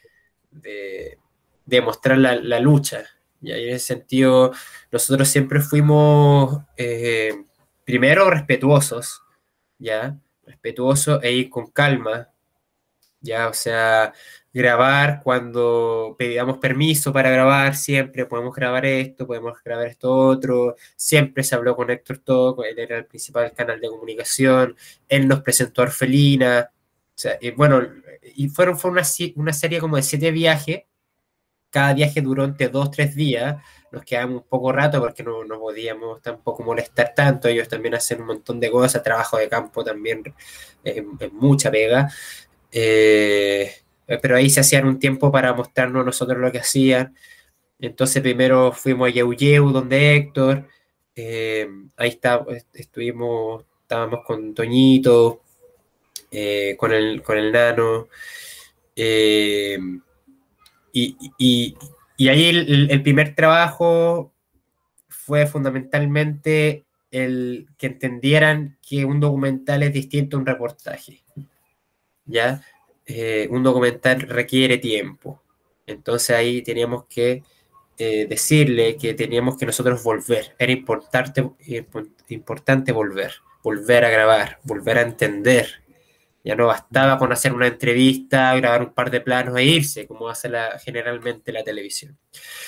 de, 0.49 1.81
mostrar 1.81 2.17
la, 2.17 2.59
lucha. 2.59 3.03
Y 3.39 3.51
en 3.51 3.75
ese 3.75 3.85
sentido, 3.85 4.53
nosotros 4.91 5.27
siempre 5.27 5.61
fuimos, 5.61 6.63
eh, 6.77 7.43
primero, 7.83 8.27
respetuosos, 8.31 9.21
¿ya? 9.77 10.17
Respetuosos 10.47 11.23
e 11.23 11.31
ir 11.33 11.47
con 11.51 11.69
calma, 11.69 12.29
¿ya? 13.21 13.49
O 13.49 13.53
sea, 13.53 14.13
grabar 14.51 15.21
cuando 15.23 16.15
pedíamos 16.17 16.57
permiso 16.57 17.13
para 17.13 17.29
grabar, 17.29 17.75
siempre 17.75 18.25
podemos 18.25 18.55
grabar 18.55 18.87
esto, 18.87 19.27
podemos 19.27 19.61
grabar 19.63 19.85
esto 19.85 20.11
otro, 20.11 20.75
siempre 20.95 21.43
se 21.43 21.53
habló 21.53 21.75
con 21.75 21.91
Héctor 21.91 22.17
Toco, 22.17 22.63
él 22.63 22.79
era 22.79 22.97
el 22.97 23.05
principal 23.05 23.53
canal 23.53 23.79
de 23.79 23.89
comunicación, 23.89 24.75
él 25.07 25.27
nos 25.27 25.41
presentó 25.41 25.83
a 25.83 25.85
Orfelina, 25.85 26.71
sea, 27.15 27.37
y 27.41 27.51
bueno, 27.51 27.81
y 28.35 28.49
fueron, 28.49 28.77
fue 28.77 28.91
una, 28.91 29.03
una 29.35 29.53
serie 29.53 29.79
como 29.79 29.95
de 29.95 30.03
siete 30.03 30.31
viajes, 30.31 30.83
cada 31.69 31.93
viaje 31.93 32.21
duró 32.21 32.45
entre 32.45 32.69
dos, 32.69 32.91
tres 32.91 33.15
días, 33.15 33.57
nos 33.91 34.03
quedamos 34.03 34.43
un 34.43 34.47
poco 34.47 34.71
rato 34.71 34.99
porque 35.01 35.23
no, 35.23 35.43
no 35.45 35.59
podíamos 35.59 36.21
tampoco 36.21 36.63
molestar 36.63 37.13
tanto, 37.15 37.47
ellos 37.47 37.67
también 37.67 37.95
hacen 37.95 38.21
un 38.21 38.27
montón 38.27 38.59
de 38.59 38.71
cosas, 38.71 39.03
trabajo 39.03 39.37
de 39.37 39.49
campo 39.49 39.83
también, 39.83 40.23
es 40.83 41.03
mucha 41.33 41.71
pega. 41.71 42.09
Eh, 42.71 43.71
eh, 44.07 44.19
pero 44.21 44.35
ahí 44.37 44.49
se 44.49 44.59
hacían 44.59 44.85
un 44.85 44.99
tiempo 44.99 45.31
para 45.31 45.53
mostrarnos 45.53 46.01
a 46.01 46.05
nosotros 46.05 46.37
lo 46.37 46.51
que 46.51 46.59
hacían. 46.59 47.15
Entonces 47.79 48.21
primero 48.21 48.71
fuimos 48.71 49.09
a 49.09 49.11
Yeu 49.11 49.71
donde 49.71 50.15
Héctor, 50.15 50.67
eh, 51.15 51.67
ahí 51.97 52.09
está, 52.09 52.45
estuvimos, 52.73 53.65
estábamos 53.81 54.21
con 54.25 54.53
Toñito, 54.53 55.41
eh, 56.37 56.75
con, 56.77 56.91
el, 56.93 57.21
con 57.21 57.37
el 57.37 57.51
nano, 57.51 58.07
y, 60.95 61.75
ahí 62.29 62.45
el, 62.89 63.01
primer 63.03 63.35
trabajo 63.35 64.33
fue 65.07 65.47
fundamentalmente 65.47 66.85
el 67.11 67.67
que 67.77 67.87
entendieran 67.87 68.77
que 68.87 69.05
un 69.05 69.19
documental 69.19 69.83
es 69.83 69.93
distinto 69.93 70.35
a 70.35 70.39
un 70.41 70.45
reportaje. 70.45 71.23
¿Ya? 72.25 72.61
Eh, 73.05 73.47
un 73.51 73.63
documental 73.63 74.21
requiere 74.21 74.77
tiempo. 74.77 75.41
Entonces 75.87 76.35
ahí 76.35 76.61
teníamos 76.61 77.05
que 77.05 77.43
eh, 77.97 78.25
decirle 78.27 78.97
que 78.97 79.13
teníamos 79.13 79.57
que 79.57 79.65
nosotros 79.65 80.03
volver. 80.03 80.55
Era 80.57 80.71
importante, 80.71 81.49
importante 82.29 82.91
volver, 82.91 83.33
volver 83.63 84.03
a 84.05 84.09
grabar, 84.09 84.59
volver 84.63 84.97
a 84.97 85.01
entender. 85.01 85.84
Ya 86.45 86.55
no 86.55 86.67
bastaba 86.67 87.17
con 87.17 87.31
hacer 87.33 87.51
una 87.53 87.65
entrevista, 87.65 88.55
grabar 88.55 88.83
un 88.83 88.93
par 88.93 89.09
de 89.09 89.19
planos 89.19 89.57
e 89.57 89.63
irse, 89.65 90.05
como 90.05 90.29
hace 90.29 90.49
generalmente 90.83 91.51
la 91.51 91.63
televisión. 91.63 92.17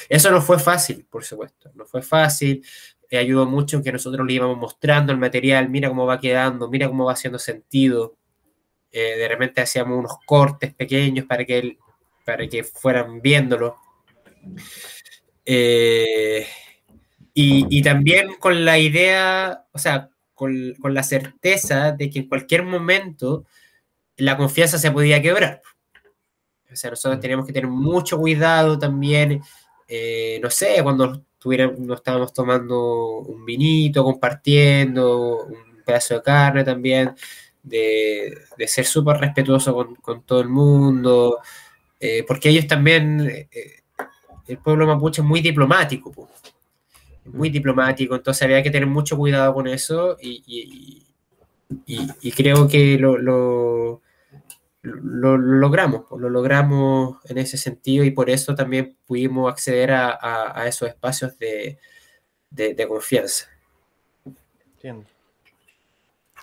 Eso 0.10 0.32
no 0.32 0.42
fue 0.42 0.58
fácil, 0.58 1.06
por 1.10 1.24
supuesto. 1.24 1.72
No 1.76 1.86
fue 1.86 2.02
fácil. 2.02 2.66
Eh, 3.10 3.20
ayudó 3.20 3.46
mucho 3.46 3.82
que 3.84 3.92
nosotros 3.92 4.26
le 4.26 4.34
íbamos 4.34 4.58
mostrando 4.58 5.14
el 5.14 5.20
material, 5.20 5.70
mira 5.70 5.90
cómo 5.90 6.08
va 6.08 6.20
quedando, 6.20 6.70
mira 6.70 6.88
cómo 6.88 7.06
va 7.06 7.14
haciendo 7.14 7.38
sentido. 7.38 8.18
Eh, 8.92 9.16
de 9.16 9.28
repente 9.28 9.62
hacíamos 9.62 10.00
unos 10.00 10.18
cortes 10.26 10.74
pequeños 10.74 11.26
para 11.26 11.46
que, 11.46 11.78
para 12.26 12.48
que 12.48 12.64
fueran 12.64 13.22
viéndolo. 13.22 13.78
Eh, 15.46 16.48
y, 17.40 17.84
también 17.84 18.36
con 18.40 18.66
la 18.66 18.80
idea, 18.80 19.66
o 19.72 19.78
sea, 19.78 20.10
con, 20.34 20.76
la 20.84 21.04
certeza 21.04 21.92
de 21.92 22.10
que 22.10 22.20
en 22.20 22.28
cualquier 22.28 22.64
momento 22.64 23.46
la 24.18 24.38
confianza 24.38 24.78
se 24.78 24.92
podía 24.92 25.22
quebrar. 25.22 25.62
O 26.72 26.76
sea, 26.76 26.90
nosotros 26.90 27.20
teníamos 27.20 27.46
que 27.46 27.54
tener 27.54 27.70
mucho 27.70 28.18
cuidado 28.18 28.78
también, 28.78 29.42
eh, 29.88 30.40
no 30.42 30.50
sé, 30.50 30.82
cuando 30.84 31.24
nos 31.80 31.98
estábamos 31.98 32.34
tomando 32.34 33.20
un 33.20 33.46
vinito, 33.46 34.04
compartiendo 34.04 35.46
un 35.46 35.84
pedazo 35.86 36.16
de 36.16 36.22
carne 36.22 36.64
también 36.64 37.16
de, 37.64 38.38
ser 38.68 38.86
súper 38.86 39.18
respetuoso 39.18 39.76
con, 40.02 40.24
todo 40.24 40.42
el 40.42 40.50
mundo, 40.50 41.40
eh, 42.00 42.24
porque 42.28 42.50
ellos 42.50 42.68
también, 42.68 43.48
eh, 43.52 43.84
el 44.48 44.58
pueblo 44.60 44.88
mapuche 44.88 45.22
es 45.22 45.28
muy 45.28 45.42
diplomático, 45.42 46.14
muy 47.26 47.50
diplomático, 47.50 48.16
entonces 48.16 48.44
había 48.44 48.64
que 48.64 48.72
tener 48.72 48.88
mucho 48.88 49.18
cuidado 49.18 49.54
con 49.54 49.68
eso 49.68 50.18
y, 50.22 51.04
creo 52.36 52.68
que 52.68 52.98
lo, 52.98 53.18
lo, 53.18 54.02
logramos, 55.02 56.06
lo 56.12 56.30
logramos 56.30 57.18
en 57.26 57.38
ese 57.38 57.58
sentido 57.58 58.04
y 58.04 58.12
por 58.12 58.30
eso 58.30 58.56
también 58.56 58.98
pudimos 59.06 59.52
acceder 59.52 59.92
a, 59.92 60.66
esos 60.68 60.90
espacios 60.90 61.38
de, 61.38 61.78
de 62.50 62.88
confianza. 62.88 63.48
Entiendo. 64.66 65.08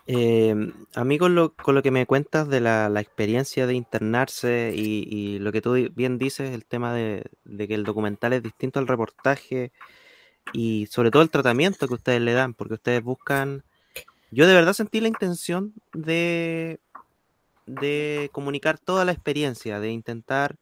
Eh, 0.06 0.54
a 0.94 1.04
mí 1.04 1.18
con 1.18 1.34
lo, 1.34 1.54
que 1.82 1.90
me 1.90 2.04
cuentas 2.06 2.48
de 2.48 2.60
la, 2.60 2.88
experiencia 3.00 3.66
de 3.66 3.74
internarse 3.74 4.72
y, 4.76 5.38
lo 5.38 5.50
que 5.50 5.62
tú 5.62 5.74
bien 5.94 6.18
dices, 6.18 6.52
el 6.52 6.64
tema 6.66 6.92
de, 6.92 7.24
que 7.56 7.74
el 7.74 7.84
documental 7.84 8.34
es 8.34 8.42
distinto 8.42 8.78
al 8.78 8.86
reportaje 8.86 9.72
y 10.52 10.86
sobre 10.90 11.10
todo 11.10 11.22
el 11.22 11.30
tratamiento 11.30 11.88
que 11.88 11.94
ustedes 11.94 12.20
le 12.20 12.34
dan, 12.34 12.54
porque 12.54 12.74
ustedes 12.74 13.02
buscan, 13.02 13.64
yo 14.30 14.46
de 14.46 14.54
verdad 14.54 14.74
sentí 14.74 15.00
la 15.00 15.08
intención 15.08 15.72
de, 15.94 16.80
de 17.66 18.30
comunicar 18.32 18.78
toda 18.78 19.04
la 19.04 19.12
experiencia, 19.12 19.80
de 19.80 19.90
intentar 19.90 20.56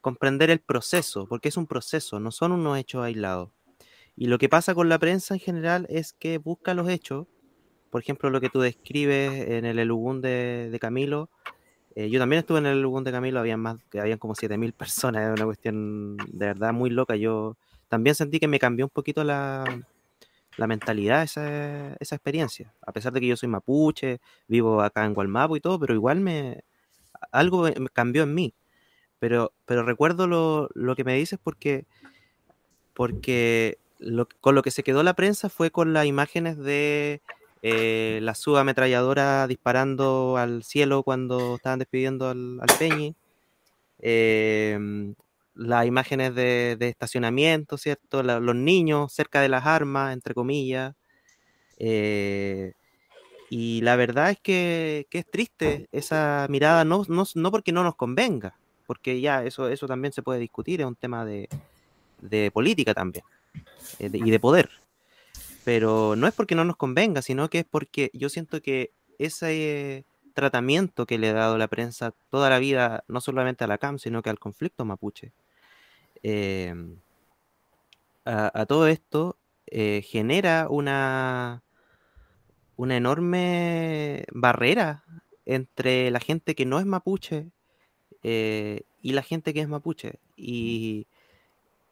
comprender 0.00 0.50
el 0.50 0.60
proceso, 0.60 1.26
porque 1.26 1.48
es 1.48 1.56
un 1.56 1.66
proceso, 1.66 2.20
no 2.20 2.30
son 2.30 2.52
unos 2.52 2.78
hechos 2.78 3.02
aislados. 3.02 3.50
Y 4.16 4.26
lo 4.26 4.38
que 4.38 4.48
pasa 4.48 4.74
con 4.74 4.88
la 4.88 4.98
prensa 4.98 5.34
en 5.34 5.40
general 5.40 5.86
es 5.90 6.12
que 6.12 6.38
busca 6.38 6.74
los 6.74 6.88
hechos, 6.88 7.26
por 7.90 8.02
ejemplo, 8.02 8.30
lo 8.30 8.40
que 8.40 8.48
tú 8.48 8.60
describes 8.60 9.48
en 9.48 9.64
el 9.64 9.78
Elugún 9.78 10.20
de, 10.20 10.68
de 10.70 10.78
Camilo. 10.78 11.30
eh, 11.94 12.10
yo 12.10 12.18
también 12.18 12.40
estuve 12.40 12.58
en 12.58 12.66
el 12.66 12.78
Elugún 12.78 13.04
de 13.04 13.12
Camilo, 13.12 13.40
habían 13.40 13.60
más, 13.60 13.78
habían 13.98 14.18
como 14.18 14.34
7000 14.34 14.72
personas, 14.74 15.22
era 15.22 15.32
una 15.32 15.44
cuestión 15.44 16.16
de 16.16 16.46
verdad 16.46 16.72
muy 16.72 16.90
loca. 16.90 17.16
Yo 17.16 17.56
también 17.88 18.14
sentí 18.14 18.38
que 18.40 18.48
me 18.48 18.58
cambió 18.58 18.86
un 18.86 18.90
poquito 18.90 19.24
la, 19.24 19.64
la 20.56 20.66
mentalidad 20.66 21.22
esa, 21.22 21.94
esa 22.00 22.16
experiencia. 22.16 22.74
A 22.86 22.92
pesar 22.92 23.12
de 23.12 23.20
que 23.20 23.26
yo 23.28 23.36
soy 23.36 23.48
mapuche, 23.48 24.20
vivo 24.48 24.80
acá 24.82 25.04
en 25.04 25.14
Gualmapu 25.14 25.56
y 25.56 25.60
todo, 25.60 25.78
pero 25.80 25.94
igual 25.94 26.20
me 26.20 26.62
algo 27.32 27.66
cambió 27.94 28.24
en 28.24 28.34
mí. 28.34 28.54
Pero, 29.20 29.54
pero 29.66 29.84
recuerdo 29.84 30.26
lo, 30.28 30.68
lo 30.74 30.96
que 30.96 31.04
me 31.04 31.14
dices 31.16 31.38
porque, 31.42 31.86
porque 32.94 33.78
lo- 33.98 34.28
con 34.40 34.54
lo 34.54 34.62
que 34.62 34.70
se 34.70 34.82
quedó 34.82 35.02
la 35.02 35.14
prensa 35.14 35.48
fue 35.48 35.70
con 35.70 35.92
las 35.92 36.06
imágenes 36.06 36.58
de 36.58 37.22
eh, 37.62 38.20
la 38.22 38.34
subametralladora 38.34 39.46
disparando 39.48 40.36
al 40.36 40.62
cielo 40.64 41.02
cuando 41.02 41.56
estaban 41.56 41.78
despidiendo 41.78 42.28
al, 42.28 42.58
al 42.60 42.72
Peñi. 42.72 43.16
em, 44.00 45.14
las 45.56 45.86
imágenes 45.86 46.34
de, 46.36 46.76
de 46.78 46.88
estacionamiento, 46.90 47.78
¿cierto? 47.78 48.22
La- 48.22 48.40
los 48.40 48.56
niños 48.56 49.12
cerca 49.14 49.40
de 49.42 49.48
las 49.50 49.66
armas, 49.66 50.12
entre 50.14 50.34
comillas. 50.34 50.94
eh, 51.78 52.72
y 53.48 53.80
la 53.82 53.96
verdad 53.96 54.30
es 54.32 54.38
que, 54.42 55.06
que 55.10 55.18
es 55.20 55.26
triste 55.30 55.88
esa 55.92 56.46
mirada, 56.50 56.84
no, 56.84 57.04
no, 57.08 57.24
no 57.34 57.50
porque 57.52 57.72
no 57.72 57.84
nos 57.84 57.96
convenga, 57.96 58.60
porque 58.86 59.20
ya 59.20 59.44
eso, 59.44 59.68
eso 59.68 59.86
también 59.88 60.12
se 60.12 60.22
puede 60.22 60.40
discutir, 60.40 60.80
es 60.80 60.86
un 60.86 60.96
tema 60.96 61.24
de, 61.24 61.50
de 62.18 62.50
política 62.52 62.94
también 62.94 63.24
eh, 63.98 64.10
y 64.14 64.30
de 64.30 64.40
poder. 64.40 64.70
Pero 65.64 66.16
no 66.16 66.26
es 66.26 66.34
porque 66.34 66.54
no 66.54 66.64
nos 66.64 66.76
convenga, 66.76 67.22
sino 67.22 67.48
que 67.50 67.60
es 67.60 67.66
porque 67.68 68.10
yo 68.14 68.28
siento 68.28 68.60
que 68.62 68.92
ese 69.18 70.06
tratamiento 70.36 71.06
que 71.06 71.18
le 71.18 71.30
ha 71.30 71.34
dado 71.34 71.58
la 71.58 71.68
prensa 71.68 72.12
toda 72.30 72.50
la 72.50 72.60
vida, 72.60 73.04
no 73.08 73.20
solamente 73.20 73.64
a 73.64 73.68
la 73.68 73.78
CAM, 73.78 73.98
sino 73.98 74.22
que 74.22 74.30
al 74.30 74.38
conflicto 74.38 74.84
mapuche, 74.84 75.32
a, 78.24 78.50
a 78.54 78.66
todo 78.66 78.86
esto 78.88 79.38
eh, 79.66 80.02
genera 80.02 80.68
una, 80.68 81.62
una 82.76 82.96
enorme 82.96 84.24
barrera 84.32 85.04
entre 85.44 86.10
la 86.10 86.20
gente 86.20 86.54
que 86.54 86.66
no 86.66 86.78
es 86.78 86.86
mapuche 86.86 87.50
eh, 88.22 88.82
y 89.02 89.12
la 89.12 89.22
gente 89.22 89.54
que 89.54 89.60
es 89.60 89.68
mapuche. 89.68 90.20
Y, 90.36 91.06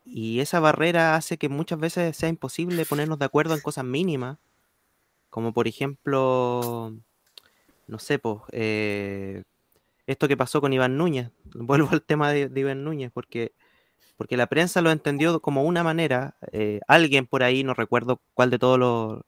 y 0.05 0.41
esa 0.41 0.61
barrera 0.61 1.17
hace 1.17 1.39
que 1.39 1.49
muchas 1.49 1.79
veces 1.81 2.17
sea 2.17 2.29
imposible 2.29 2.87
ponernos 2.87 3.19
de 3.19 3.27
acuerdo 3.27 3.55
en 3.55 3.61
cosas 3.61 3.85
mínimas, 3.85 4.39
como 5.31 5.53
por 5.53 5.69
ejemplo, 5.69 6.95
no 7.87 7.99
sé, 7.99 8.19
pues, 8.19 8.39
eh, 8.53 9.43
esto 10.07 10.29
que 10.29 10.37
pasó 10.37 10.61
con 10.61 10.73
Iván 10.73 10.97
Núñez. 10.97 11.31
Vuelvo 11.55 11.89
al 11.91 12.03
tema 12.03 12.31
de, 12.33 12.51
Iván 12.55 12.85
Núñez, 12.85 13.11
porque, 13.13 13.53
porque 14.17 14.37
la 14.37 14.47
prensa 14.47 14.83
lo 14.83 14.91
entendió 14.91 15.41
como 15.41 15.65
una 15.65 15.83
manera. 15.83 16.37
eh, 16.53 16.81
alguien 16.89 17.27
por 17.27 17.43
ahí, 17.43 17.65
no 17.65 17.75
recuerdo 17.75 18.21
cuál 18.35 18.51
de 18.51 18.59
todos 18.59 18.79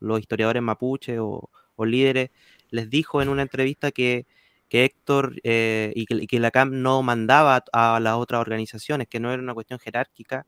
los, 0.01 0.21
historiadores 0.21 0.63
mapuche 0.63 1.19
o, 1.21 1.51
líderes, 1.79 2.31
les 2.71 2.89
dijo 2.91 3.23
en 3.23 3.29
una 3.29 3.43
entrevista 3.43 3.91
que, 3.93 4.27
que 4.69 4.85
Héctor 4.85 5.35
eh, 5.45 5.93
y, 5.95 6.07
que, 6.27 6.41
la 6.41 6.51
CAM 6.51 6.83
no 6.83 7.03
mandaba 7.03 7.65
a, 7.73 7.97
a 7.97 8.01
las 8.01 8.15
otras 8.15 8.41
organizaciones, 8.41 9.09
que 9.09 9.21
no 9.21 9.33
era 9.33 9.43
una 9.43 9.55
cuestión 9.55 9.79
jerárquica. 9.79 10.47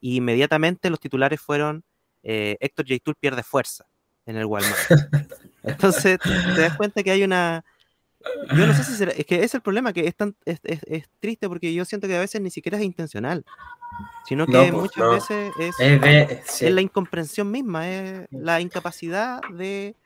Y 0.00 0.16
inmediatamente 0.16 0.90
los 0.90 1.00
titulares 1.00 1.40
fueron 1.40 1.84
eh, 2.28 2.56
Héctor 2.58 2.86
Yaitul 2.86 3.14
pierde 3.14 3.44
fuerza 3.44 3.86
en 4.26 4.36
el 4.36 4.46
Walmart. 4.46 4.76
Entonces 5.66 6.18
te 6.20 6.60
das 6.60 6.76
cuenta 6.76 7.02
que 7.02 7.10
hay 7.10 7.24
una, 7.24 7.64
yo 8.56 8.66
no 8.66 8.74
sé 8.74 8.84
si 8.84 8.92
será, 8.92 9.12
es 9.12 9.26
que 9.26 9.42
es 9.42 9.54
el 9.54 9.60
problema, 9.60 9.92
que 9.92 10.06
es, 10.06 10.14
tan, 10.14 10.36
es, 10.44 10.60
es, 10.64 10.80
es, 10.86 11.04
triste 11.20 11.48
porque 11.48 11.72
yo 11.74 11.84
siento 11.84 12.06
que 12.06 12.16
a 12.16 12.20
veces 12.20 12.40
ni 12.40 12.50
siquiera 12.50 12.78
es 12.78 12.84
intencional, 12.84 13.44
sino 14.24 14.46
que 14.46 14.52
No, 14.52 14.62
pues, 14.62 14.72
muchas 14.74 15.04
no. 15.04 15.10
veces 15.10 15.52
es, 15.58 15.80
Es 15.80 16.00
de- 16.00 16.42
sí. 16.46 16.66
es 16.66 16.72
la 16.72 16.80
incomprensión 16.80 17.50
misma, 17.50 17.88
es 17.90 18.26
la 18.30 18.60
incapacidad 18.60 19.40
de 19.52 19.96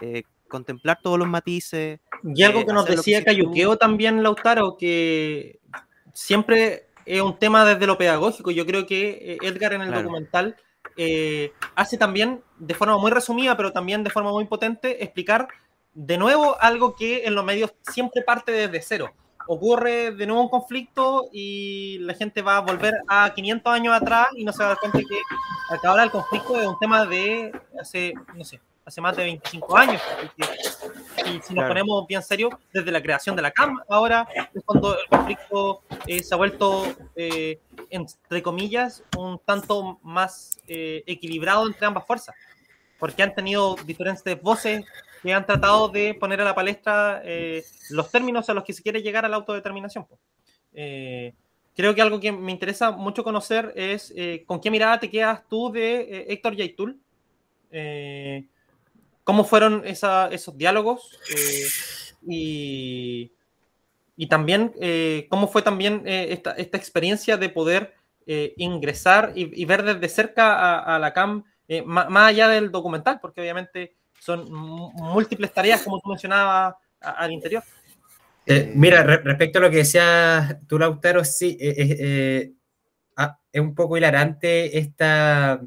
eh, 0.00 0.22
contemplar 0.48 0.98
todos 1.02 1.18
los 1.18 1.28
matices. 1.28 2.00
Y 2.22 2.42
algo 2.42 2.60
eh, 2.60 2.66
que 2.66 2.72
nos 2.72 2.86
decía 2.86 3.24
Cayuqueo 3.24 3.76
también, 3.76 4.22
Lautaro, 4.22 4.76
que 4.76 5.60
siempre 6.12 6.86
es 7.06 7.20
un 7.22 7.38
tema 7.38 7.64
desde 7.64 7.86
lo 7.86 7.98
pedagógico. 7.98 8.50
Yo 8.50 8.66
creo 8.66 8.86
que 8.86 9.10
eh, 9.10 9.38
Edgar 9.42 9.72
en 9.72 9.82
el 9.82 9.88
Claro. 9.88 10.02
documental 10.02 10.56
eh, 11.02 11.54
hace 11.76 11.96
también, 11.96 12.42
de 12.58 12.74
forma 12.74 12.98
muy 12.98 13.10
resumida, 13.10 13.56
pero 13.56 13.72
también 13.72 14.04
de 14.04 14.10
forma 14.10 14.32
muy 14.32 14.44
potente, 14.44 15.02
explicar 15.02 15.48
de 15.94 16.18
nuevo 16.18 16.60
algo 16.60 16.94
que 16.94 17.24
en 17.24 17.34
los 17.34 17.42
medios 17.42 17.72
siempre 17.80 18.20
parte 18.20 18.52
desde 18.52 18.82
cero. 18.82 19.10
Ocurre 19.48 20.10
de 20.10 20.26
nuevo 20.26 20.42
un 20.42 20.50
conflicto 20.50 21.30
y 21.32 21.96
la 22.00 22.12
gente 22.12 22.42
va 22.42 22.58
a 22.58 22.60
volver 22.60 23.00
a 23.08 23.32
500 23.34 23.72
años 23.72 23.94
atrás 23.94 24.28
y 24.36 24.44
no 24.44 24.52
se 24.52 24.58
va 24.58 24.66
a 24.66 24.68
dar 24.68 24.78
cuenta 24.78 24.98
que 24.98 25.18
acá 25.74 25.88
ahora 25.88 26.04
el 26.04 26.10
conflicto 26.10 26.60
es 26.60 26.66
un 26.66 26.78
tema 26.78 27.06
de 27.06 27.50
hace, 27.80 28.12
no 28.34 28.44
sé, 28.44 28.60
hace 28.90 29.00
más 29.00 29.16
de 29.16 29.22
25 29.22 29.76
años. 29.76 30.02
y 31.26 31.40
si 31.42 31.54
nos 31.54 31.66
ponemos 31.66 32.06
bien 32.06 32.22
serios, 32.22 32.52
desde 32.72 32.90
la 32.90 33.00
creación 33.00 33.36
de 33.36 33.42
la 33.42 33.52
CAM, 33.52 33.80
ahora 33.88 34.26
es 34.52 34.62
cuando 34.64 34.98
el 34.98 35.06
conflicto 35.08 35.82
eh, 36.06 36.22
se 36.22 36.34
ha 36.34 36.36
vuelto, 36.36 36.86
eh, 37.14 37.60
entre 37.88 38.42
comillas, 38.42 39.04
un 39.16 39.38
tanto 39.38 40.00
más 40.02 40.58
eh, 40.66 41.04
equilibrado 41.06 41.66
entre 41.66 41.86
ambas 41.86 42.04
fuerzas, 42.04 42.34
porque 42.98 43.22
han 43.22 43.34
tenido 43.34 43.76
diferentes 43.86 44.40
voces 44.42 44.84
que 45.22 45.32
han 45.32 45.46
tratado 45.46 45.88
de 45.88 46.14
poner 46.14 46.40
a 46.40 46.44
la 46.44 46.54
palestra 46.54 47.22
eh, 47.24 47.62
los 47.90 48.10
términos 48.10 48.50
a 48.50 48.54
los 48.54 48.64
que 48.64 48.72
se 48.72 48.82
quiere 48.82 49.02
llegar 49.02 49.24
a 49.24 49.28
la 49.28 49.36
autodeterminación. 49.36 50.06
creo 50.72 51.94
que 51.94 52.02
algo 52.02 52.18
que 52.18 52.32
me 52.32 52.50
interesa 52.50 52.90
mucho 52.90 53.22
conocer 53.22 53.72
es 53.76 54.12
con 54.46 54.60
qué 54.60 54.70
mirada 54.70 54.98
te 54.98 55.08
quedas 55.08 55.46
tú 55.48 55.70
de 55.70 56.26
Héctor 56.28 56.56
Yaitul. 56.56 57.00
Eh, 57.70 58.44
¿Cómo 59.24 59.44
fueron 59.44 59.82
esos 59.84 60.56
diálogos? 60.56 61.18
Eh, 61.36 61.66
y, 62.26 63.32
y 64.16 64.26
también, 64.26 64.72
eh, 64.80 65.26
¿cómo 65.30 65.48
fue 65.48 65.62
también 65.62 66.02
eh, 66.06 66.28
esta, 66.30 66.52
esta 66.52 66.76
experiencia 66.76 67.36
de 67.36 67.48
poder 67.48 67.94
ingresar 68.58 69.32
y, 69.34 69.64
ver 69.64 69.82
desde 69.82 70.08
cerca 70.08 70.78
a, 70.78 71.00
la 71.00 71.12
CAM, 71.12 71.42
má- 71.84 72.08
más, 72.08 72.28
allá 72.28 72.46
del 72.48 72.70
documental? 72.70 73.18
Porque 73.20 73.40
obviamente 73.40 73.96
son 74.20 74.46
múltiples 74.52 75.52
tareas, 75.52 75.82
como 75.82 75.98
tú 75.98 76.10
mencionabas, 76.10 76.76
al 77.00 77.32
interior. 77.32 77.64
Mira, 78.74 79.02
re- 79.02 79.16
respecto 79.18 79.58
a 79.58 79.62
lo 79.62 79.70
que 79.70 79.78
decía 79.78 80.60
tú, 80.68 80.78
Lautaro, 80.78 81.24
sí, 81.24 81.58
ah, 83.16 83.36
es 83.52 83.60
un 83.60 83.74
poco 83.74 83.96
hilarante 83.96 84.78
esta, 84.78 85.60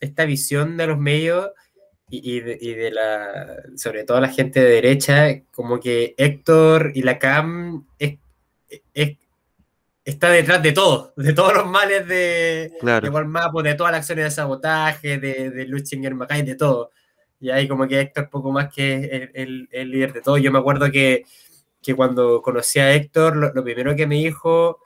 esta 0.00 0.24
visión 0.24 0.78
de 0.78 0.86
los 0.86 0.98
medios 0.98 1.50
y, 2.08 2.36
y 2.36 2.40
de, 2.40 2.58
y 2.60 2.74
de 2.74 2.90
la, 2.90 3.56
sobre 3.76 4.04
todo 4.04 4.20
la 4.20 4.28
gente 4.28 4.60
de 4.60 4.70
derecha, 4.70 5.42
como 5.52 5.80
que 5.80 6.14
Héctor 6.16 6.92
y 6.94 7.02
la 7.02 7.18
CAM 7.18 7.86
es- 7.98 8.18
es- 8.94 9.16
está 10.04 10.30
detrás 10.30 10.62
de 10.62 10.72
todo, 10.72 11.12
de 11.16 11.32
todos 11.32 11.52
los 11.54 11.66
males 11.66 12.06
de, 12.06 12.72
Claro. 12.80 13.10
de 13.10 13.68
de 13.68 13.74
todas 13.74 13.90
las 13.92 14.00
acciones 14.00 14.24
de 14.26 14.30
sabotaje, 14.30 15.18
de, 15.18 15.50
de 15.50 15.66
Luchinger 15.66 16.14
Macay, 16.14 16.42
de 16.42 16.54
todo. 16.54 16.92
Y 17.40 17.50
ahí 17.50 17.66
como 17.68 17.86
que 17.88 18.00
Héctor 18.00 18.30
poco 18.30 18.52
más 18.52 18.72
que 18.72 18.94
el, 19.04 19.30
el- 19.34 19.68
el 19.72 19.90
líder 19.90 20.12
de 20.12 20.22
todo. 20.22 20.38
Yo 20.38 20.52
me 20.52 20.58
acuerdo 20.60 20.90
que, 20.92 21.24
que 21.82 21.94
cuando 21.94 22.40
conocí 22.40 22.78
a 22.78 22.92
Héctor, 22.94 23.36
lo, 23.36 23.52
lo 23.52 23.64
primero 23.64 23.94
que 23.96 24.06
me 24.06 24.14
dijo, 24.16 24.78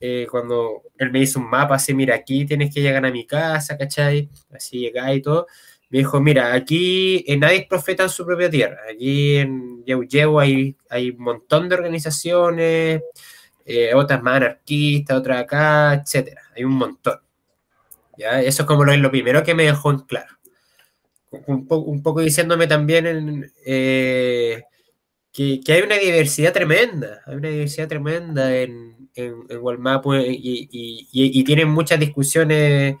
eh, 0.00 0.26
cuando 0.30 0.82
él 0.98 1.10
me 1.12 1.20
hizo 1.20 1.38
un 1.38 1.48
mapa, 1.48 1.76
así, 1.76 1.94
mira, 1.94 2.14
aquí 2.14 2.44
tienes 2.44 2.74
que 2.74 2.82
llegar 2.82 3.04
a 3.06 3.10
mi 3.10 3.26
casa, 3.26 3.78
¿cachai? 3.78 4.28
Así 4.52 4.80
llegar 4.80 5.14
y 5.14 5.22
todo. 5.22 5.46
Me 5.92 5.98
dijo, 5.98 6.20
mira, 6.22 6.54
aquí 6.54 7.22
eh, 7.28 7.36
nadie 7.36 7.58
es 7.58 7.66
profeta 7.66 8.04
en 8.04 8.08
su 8.08 8.24
propia 8.24 8.48
tierra. 8.48 8.78
Aquí 8.90 9.36
en 9.36 9.84
Yeu 9.84 10.40
hay, 10.40 10.74
hay 10.88 11.10
un 11.10 11.22
montón 11.22 11.68
de 11.68 11.74
organizaciones, 11.74 13.02
eh, 13.66 13.92
otras 13.94 14.22
más 14.22 14.36
anarquistas, 14.36 15.18
otras 15.18 15.42
acá, 15.42 15.92
etcétera. 15.94 16.40
Hay 16.56 16.64
un 16.64 16.72
montón. 16.72 17.18
¿Ya? 18.16 18.40
Eso 18.40 18.62
es 18.62 18.66
como 18.66 18.84
lo, 18.84 18.96
lo 18.96 19.10
primero 19.10 19.44
que 19.44 19.54
me 19.54 19.64
dejó 19.64 19.90
en 19.90 19.98
claro. 19.98 20.34
Un, 21.46 21.66
po- 21.66 21.76
un 21.78 22.02
poco 22.02 22.20
diciéndome 22.22 22.66
también 22.66 23.52
eh, 23.66 24.62
que, 25.30 25.60
que 25.60 25.72
hay 25.74 25.82
una 25.82 25.96
diversidad 25.96 26.54
tremenda, 26.54 27.20
hay 27.26 27.36
una 27.36 27.48
diversidad 27.48 27.88
tremenda 27.88 28.54
en, 28.56 29.08
en, 29.14 29.34
en 29.48 29.60
y- 31.12 31.40
y 31.40 31.44
tienen 31.44 31.68
muchas 31.68 32.00
discusiones 32.00 32.96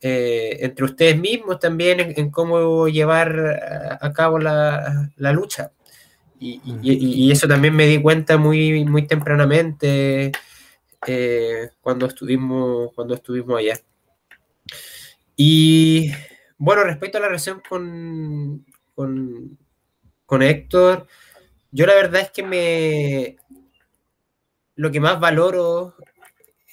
eh, 0.00 0.58
entre 0.60 0.84
ustedes 0.84 1.18
mismos 1.18 1.58
también 1.60 2.00
en, 2.00 2.14
en 2.16 2.30
cómo 2.30 2.88
llevar 2.88 3.98
a, 4.00 4.12
cabo 4.12 4.38
la, 4.38 5.10
la 5.16 5.32
lucha. 5.32 5.72
Y- 6.40 6.60
y- 6.82 7.26
y 7.26 7.32
eso 7.32 7.48
también 7.48 7.74
me 7.74 7.86
di 7.86 8.00
cuenta 8.00 8.36
muy, 8.38 8.84
muy 8.84 9.06
tempranamente. 9.06 10.32
eh, 11.06 11.70
cuando, 11.80 12.06
estuvimos, 12.06 12.92
cuando 12.94 13.14
estuvimos 13.14 13.58
allá. 13.58 13.78
Y 15.36 16.10
bueno, 16.58 16.84
respecto 16.84 17.18
a 17.18 17.20
la 17.20 17.28
relación 17.28 17.62
con, 17.68 18.64
con, 18.94 19.58
con 20.26 20.42
Héctor, 20.42 21.06
yo 21.70 21.86
la 21.86 21.94
verdad 21.94 22.22
es 22.22 22.30
que 22.30 22.42
me 22.42 23.36
lo 24.74 24.90
que 24.90 25.00
más 25.00 25.18
valoro, 25.20 25.94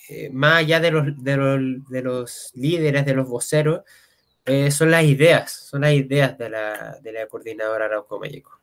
eh, 0.08 0.30
más 0.32 0.60
allá 0.60 0.80
de 0.80 0.92
los, 0.92 1.24
de, 1.24 1.38
los, 1.38 1.90
de 1.90 2.02
los, 2.02 2.52
líderes, 2.54 3.06
de 3.06 3.16
los 3.16 3.28
voceros, 3.28 3.82
eh, 4.46 4.70
son 4.70 4.92
las 4.92 5.04
ideas, 5.04 5.52
son 5.52 5.82
las 5.82 5.94
ideas 5.94 6.38
de 6.38 6.50
la, 6.50 7.00
de 7.02 7.12
la 7.12 7.28
coordinadora 7.28 7.86
Arauco 7.86 8.20
México. 8.20 8.60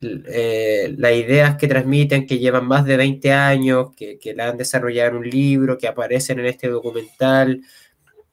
Eh, 0.00 0.94
las 0.96 1.12
ideas 1.12 1.56
que 1.56 1.68
transmiten, 1.68 2.26
que 2.26 2.38
llevan 2.38 2.66
más 2.66 2.84
de 2.86 2.96
20 2.96 3.32
años, 3.32 3.94
que, 3.94 4.18
que 4.18 4.34
la 4.34 4.48
han 4.48 4.56
desarrollado 4.56 5.10
en 5.10 5.16
un 5.16 5.28
libro, 5.28 5.78
que 5.78 5.86
aparecen 5.86 6.40
en 6.40 6.46
este 6.46 6.68
documental, 6.68 7.62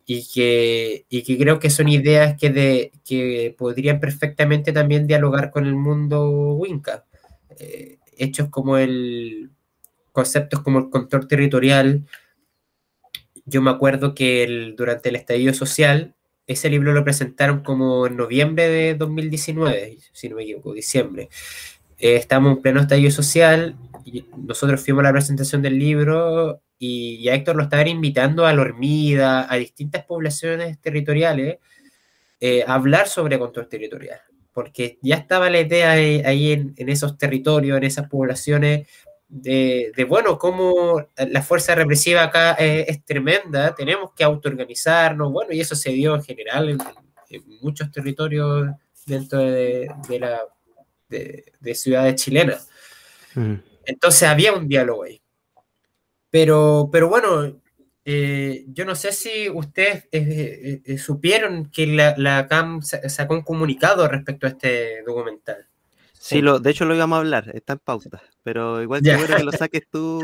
y 0.06 0.28
que, 0.28 1.06
y 1.10 1.24
que 1.24 1.38
creo 1.38 1.60
que 1.60 1.70
son 1.70 1.88
ideas 1.88 2.36
que, 2.40 2.50
de, 2.50 2.92
que 3.06 3.54
podrían 3.58 4.00
perfectamente 4.00 4.72
también 4.72 5.06
dialogar 5.06 5.52
con 5.52 5.68
el 5.68 5.76
mundo 5.76 6.54
Winca. 6.56 7.06
Hechos 8.18 8.50
como 8.50 8.78
el 8.78 9.52
conceptos 10.12 10.62
como 10.62 10.80
el 10.80 10.90
control 10.90 11.28
territorial. 11.28 12.06
Yo 13.46 13.62
me 13.62 13.72
acuerdo 13.72 14.14
que 14.14 14.44
el, 14.44 14.76
durante 14.76 15.10
el 15.10 15.16
estallido 15.16 15.54
social, 15.54 16.16
ese 16.48 16.70
libro 16.70 16.94
lo 16.94 17.04
presentaron 17.04 17.64
como 17.64 18.08
en 18.08 18.18
noviembre 18.18 18.68
de 18.70 18.96
2019, 18.96 19.98
si 20.14 20.30
no 20.30 20.36
me 20.36 20.44
equivoco, 20.44 20.74
diciembre. 20.74 21.30
Eh, 21.98 22.16
estamos 22.16 22.56
en 22.56 22.62
pleno 22.62 22.82
estallido 22.82 23.12
social, 23.12 23.76
y 24.06 24.26
nosotros 24.38 24.82
fuimos 24.84 25.02
a 25.02 25.08
la 25.08 25.14
presentación 25.14 25.62
del 25.62 25.78
libro 25.78 26.62
y, 26.78 27.28
a 27.28 27.36
Héctor 27.36 27.58
lo 27.58 27.64
estaban 27.64 27.88
invitando 27.88 28.46
a 28.46 28.54
Lormida, 28.54 29.52
a 29.52 29.58
distintas 29.58 30.06
poblaciones 30.06 30.80
territoriales, 30.80 31.58
eh, 32.40 32.64
a 32.66 32.74
hablar 32.76 33.10
sobre 33.10 33.38
control 33.38 33.68
territorial, 33.68 34.20
porque 34.54 34.98
ya 35.02 35.16
estaba 35.16 35.50
la 35.50 35.60
idea 35.60 35.92
ahí 35.92 36.52
en, 36.54 36.90
esos 36.90 37.18
territorios, 37.18 37.78
en 37.78 37.84
esas 37.84 38.08
poblaciones, 38.08 38.88
de, 39.30 40.06
bueno, 40.10 40.38
cómo 40.40 41.06
la 41.16 41.42
fuerza 41.44 41.76
represiva 41.76 42.24
acá 42.24 42.54
es, 42.54 43.06
tremenda, 43.06 43.76
tenemos 43.76 44.12
que 44.14 44.24
autoorganizarnos, 44.24 45.32
bueno, 45.32 45.54
y 45.54 45.62
eso 45.62 45.76
se 45.76 45.92
dio 45.92 46.16
en 46.16 46.24
general 46.24 46.70
en, 46.70 46.80
muchos 47.62 47.92
territorios 47.92 48.70
dentro 49.06 49.40
de, 49.40 49.88
la, 50.20 50.42
de, 51.08 51.76
ciudades 51.76 52.16
chilenas. 52.16 52.68
Mm. 53.36 53.56
Entonces 53.86 54.28
había 54.28 54.54
un 54.54 54.68
diálogo 54.68 55.04
ahí. 55.04 55.22
Pero, 56.32 56.90
pero 56.92 57.10
bueno, 57.10 57.62
eh, 58.06 58.66
yo 58.68 58.86
no 58.86 58.96
sé 58.96 59.12
si 59.12 59.50
ustedes 59.50 60.08
eh, 60.12 60.82
eh, 60.84 60.98
supieron 60.98 61.70
que 61.70 61.86
la, 61.88 62.16
la, 62.18 62.48
CAM 62.48 62.82
sacó 62.82 63.36
un 63.36 63.44
comunicado 63.44 64.08
respecto 64.08 64.48
a 64.48 64.50
este 64.50 65.04
documental. 65.04 65.69
Sí, 66.22 66.42
lo, 66.42 66.60
de 66.60 66.72
hecho 66.72 66.84
lo 66.84 66.94
íbamos 66.94 67.16
a 67.16 67.20
hablar, 67.20 67.50
está 67.54 67.74
en 67.74 67.80
pauta, 67.80 68.22
pero 68.44 68.82
igual 68.82 69.02
quiero 69.02 69.26
que 69.26 69.42
lo 69.42 69.54
saques 69.54 69.88
tú. 69.92 70.22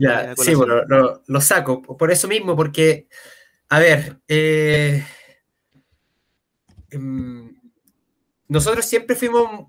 Ya, 0.00 0.34
sí, 0.36 0.52
bueno, 0.52 0.82
lo, 0.88 1.22
lo, 1.24 1.40
saco, 1.40 1.80
por 1.80 2.10
eso 2.10 2.26
mismo, 2.26 2.56
porque, 2.56 3.06
a 3.68 3.78
ver, 3.78 4.18
em, 4.26 5.06
nosotros 8.48 8.84
siempre 8.84 9.14
fuimos 9.14 9.68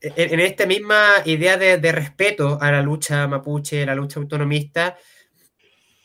en, 0.00 0.38
esta 0.38 0.64
misma 0.64 1.14
idea 1.24 1.56
de, 1.56 1.92
respeto 1.92 2.56
a 2.60 2.70
la 2.70 2.80
lucha 2.80 3.26
mapuche, 3.26 3.84
la 3.84 3.96
lucha 3.96 4.20
autonomista, 4.20 4.96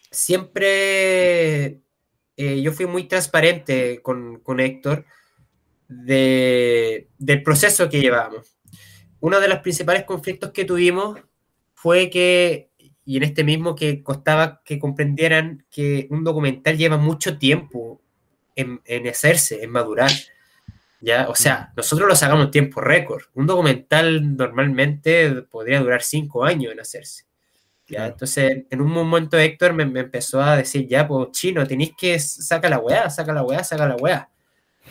siempre 0.09 1.79
eh, 2.35 2.61
yo 2.63 2.71
fui 2.71 2.87
muy 2.87 3.03
transparente 3.03 4.01
con, 4.01 4.41
Héctor 4.59 5.05
del 5.87 7.43
proceso 7.43 7.87
que 7.87 8.01
llevábamos. 8.01 8.58
Uno 9.21 9.39
de 9.39 9.47
los 9.47 9.59
principales 9.59 10.03
conflictos 10.03 10.51
que 10.51 10.65
tuvimos 10.65 11.19
fue 11.73 12.09
que, 12.09 12.69
y 13.05 13.17
en 13.17 13.23
este 13.23 13.43
mismo 13.43 13.75
que 13.75 14.03
costaba 14.03 14.61
que 14.63 14.79
comprendieran 14.79 15.65
que 15.69 16.07
un 16.09 16.23
documental 16.23 16.77
lleva 16.77 16.97
mucho 16.97 17.37
tiempo 17.37 18.01
en, 18.55 18.81
en 18.85 19.07
hacerse, 19.07 19.63
en 19.63 19.71
madurar. 19.71 20.11
¿ya? 21.01 21.27
O 21.29 21.35
sea, 21.35 21.71
nosotros 21.75 22.07
lo 22.07 22.15
sacamos 22.15 22.45
en 22.45 22.51
tiempo 22.51 22.81
récord. 22.81 23.23
Un 23.33 23.47
documental 23.47 24.35
normalmente 24.35 25.29
podría 25.43 25.79
durar 25.79 26.01
cinco 26.01 26.43
años 26.43 26.73
en 26.73 26.79
hacerse. 26.79 27.25
¿ya? 27.87 28.07
Entonces, 28.07 28.65
en 28.69 28.81
un 28.81 28.91
momento 28.91 29.37
Héctor 29.37 29.73
me, 29.73 29.83
empezó 29.83 30.41
a 30.41 30.57
decir, 30.57 30.87
ya, 30.87 31.07
pues 31.07 31.31
chino, 31.31 31.65
tenéis 31.65 31.93
que 31.97 32.19
sacar 32.19 32.69
la 32.69 32.79
weá, 32.79 33.09
saca 33.09 33.33
la 33.33 33.43
weá, 33.43 33.63
saca 33.63 33.87
la 33.87 33.95
weá. 33.95 34.29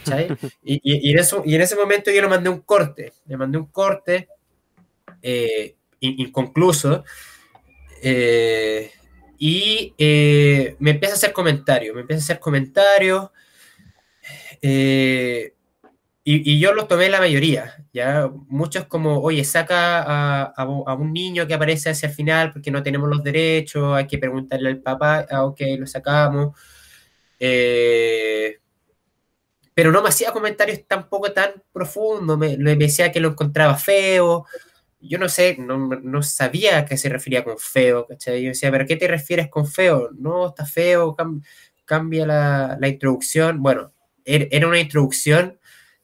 y, 0.62 0.80
y, 0.82 1.10
en 1.12 1.18
eso, 1.18 1.42
y 1.44 1.54
en 1.54 1.60
ese 1.60 1.76
momento 1.76 2.10
yo 2.10 2.22
le 2.22 2.28
mandé 2.28 2.48
un 2.48 2.60
corte, 2.60 3.12
le 3.26 3.36
mandé 3.36 3.58
un 3.58 3.66
corte 3.66 4.28
eh, 5.22 5.76
inconcluso 6.00 7.04
eh, 8.02 8.90
y 9.38 9.94
eh, 9.98 10.76
me 10.78 10.90
empieza 10.90 11.14
a 11.14 11.16
hacer 11.16 11.32
comentarios, 11.32 11.94
me 11.94 12.02
empieza 12.02 12.22
a 12.22 12.24
hacer 12.24 12.40
comentarios. 12.40 13.30
Eh, 14.60 15.54
y, 16.24 16.58
yo 16.60 16.74
los 16.74 16.88
tomé 16.88 17.08
la 17.08 17.20
mayoría, 17.20 17.74
¿ya? 17.92 18.30
Muchos 18.48 18.84
como, 18.84 19.20
oye, 19.20 19.44
saca 19.44 20.42
a, 20.44 20.94
un 20.94 21.12
niño 21.12 21.46
que 21.46 21.54
aparece 21.54 21.88
hacia 21.90 22.08
el 22.10 22.14
final 22.14 22.52
porque 22.52 22.70
no 22.70 22.82
tenemos 22.82 23.08
los 23.08 23.22
derechos, 23.24 23.96
hay 23.96 24.06
que 24.06 24.18
preguntarle 24.18 24.68
al 24.68 24.78
papá, 24.82 25.26
ah, 25.30 25.44
ok, 25.44 25.60
lo 25.78 25.86
sacamos. 25.86 26.54
Eh, 27.40 28.58
pero 29.78 29.92
no 29.92 30.02
me 30.02 30.08
hacía 30.08 30.32
comentarios 30.32 30.88
tampoco 30.88 31.30
tan 31.32 31.62
profundos, 31.72 32.36
me, 32.36 32.58
me, 32.58 32.74
decía 32.74 33.12
que 33.12 33.20
lo 33.20 33.28
encontraba 33.28 33.76
feo, 33.76 34.44
yo 34.98 35.18
no 35.18 35.28
sé, 35.28 35.56
no, 35.56 36.20
sabía 36.24 36.78
a 36.78 36.84
qué 36.84 36.96
se 36.96 37.08
refería 37.08 37.44
con 37.44 37.58
feo, 37.58 38.04
¿cachai? 38.04 38.42
Yo 38.42 38.48
decía, 38.48 38.72
¿pero 38.72 38.86
qué 38.86 38.96
te 38.96 39.06
refieres 39.06 39.46
con 39.48 39.68
feo? 39.68 40.10
No, 40.18 40.48
está 40.48 40.66
feo, 40.66 41.14
cambia 41.84 42.26
la, 42.26 42.76
la, 42.80 42.88
introducción. 42.88 43.62
Bueno, 43.62 43.92
er, 44.24 44.48
era 44.50 44.66
una 44.66 44.80
introducción 44.80 45.60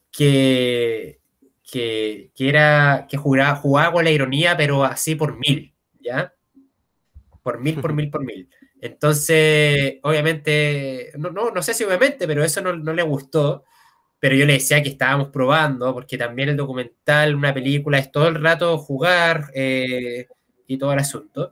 que, 0.09 1.19
que, 1.69 2.31
era, 2.37 3.07
que 3.09 3.17
jugaba, 3.17 3.57
jugaba 3.57 3.91
con 3.91 4.05
la 4.05 4.11
ironía, 4.11 4.55
pero 4.55 4.85
así 4.85 5.15
por 5.15 5.37
mil, 5.37 5.73
¿ya? 5.99 6.33
Por 7.43 7.59
mil, 7.59 7.81
por 7.81 7.91
mil, 7.93 8.09
por 8.09 8.23
mil. 8.23 8.47
Entonces, 8.85 9.95
obviamente, 10.03 11.11
no, 11.17 11.31
no, 11.31 11.49
no 11.49 11.63
sé 11.63 11.73
si 11.73 11.83
obviamente, 11.83 12.27
pero 12.27 12.43
eso 12.43 12.61
no, 12.61 12.75
no, 12.75 12.93
le 12.93 13.01
gustó. 13.01 13.63
Pero 14.19 14.35
yo 14.35 14.45
le 14.45 14.53
decía 14.53 14.81
que 14.83 14.89
estábamos 14.89 15.29
probando, 15.29 15.93
porque 15.93 16.17
también 16.17 16.49
el 16.49 16.57
documental, 16.57 17.35
una 17.35 17.53
película, 17.53 17.97
es 17.97 18.11
todo 18.11 18.27
el 18.27 18.41
rato 18.41 18.77
jugar 18.77 19.51
eh, 19.55 20.27
y 20.67 20.77
todo 20.77 20.93
el 20.93 20.99
asunto. 20.99 21.51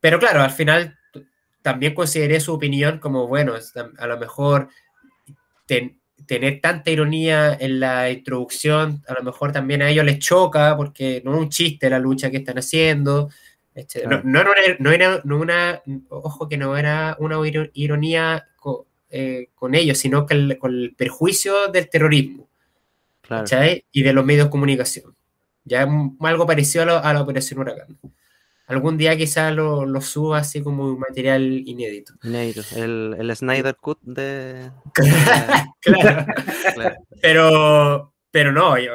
Pero 0.00 0.18
claro, 0.18 0.42
al 0.42 0.50
final 0.50 0.98
también 1.62 1.94
consideré 1.94 2.40
su 2.40 2.52
opinión 2.54 2.98
como, 2.98 3.28
bueno, 3.28 3.54
a 3.98 4.06
lo 4.06 4.18
mejor 4.18 4.68
ten, 5.66 6.00
tener 6.26 6.60
tanta 6.60 6.90
ironía 6.90 7.56
en 7.58 7.80
la 7.80 8.10
introducción, 8.10 9.04
a 9.08 9.14
lo 9.14 9.22
mejor 9.22 9.52
también 9.52 9.82
a 9.82 9.90
ellos 9.90 10.04
les 10.04 10.18
choca, 10.18 10.76
porque 10.76 11.22
no 11.24 11.34
es 11.34 11.40
un 11.40 11.48
chiste 11.48 11.90
la 11.90 11.98
lucha 11.98 12.30
que 12.30 12.38
están 12.38 12.58
haciendo. 12.58 13.30
Este, 13.76 14.06
no, 14.06 14.22
no, 14.24 14.40
era, 14.90 15.22
una, 15.24 15.82
ojo 16.08 16.48
que 16.48 16.56
no 16.56 16.76
era 16.76 17.16
una 17.20 17.36
ironía 17.74 18.48
eh, 19.10 19.50
con, 19.54 19.74
ellos, 19.74 19.98
sino 19.98 20.26
que 20.26 20.58
con 20.58 20.72
el 20.72 20.94
perjuicio 20.96 21.68
del 21.68 21.88
terrorismo 21.88 22.48
y 23.92 24.02
de 24.02 24.12
los 24.12 24.24
medios 24.24 24.46
de 24.46 24.50
comunicación. 24.50 25.14
Ya 25.64 25.86
algo 26.20 26.46
parecido 26.46 26.84
a, 26.84 27.00
a 27.00 27.12
la 27.12 27.20
Operación 27.20 27.60
Huracán 27.60 27.98
algún 28.66 28.96
día 28.96 29.16
quizás 29.16 29.54
lo, 29.54 29.86
lo 29.86 30.00
suba 30.00 30.38
así 30.38 30.62
como 30.62 30.84
un 30.84 30.98
material 30.98 31.42
inédito. 31.42 32.14
Inédito, 32.22 32.62
el, 32.74 33.16
el 33.18 33.36
Snyder 33.36 33.76
Cut 33.76 34.00
de... 34.02 34.70
claro. 35.80 36.26
Pero, 37.22 38.14
pero 38.30 38.52
no, 38.52 38.78
yo, 38.78 38.92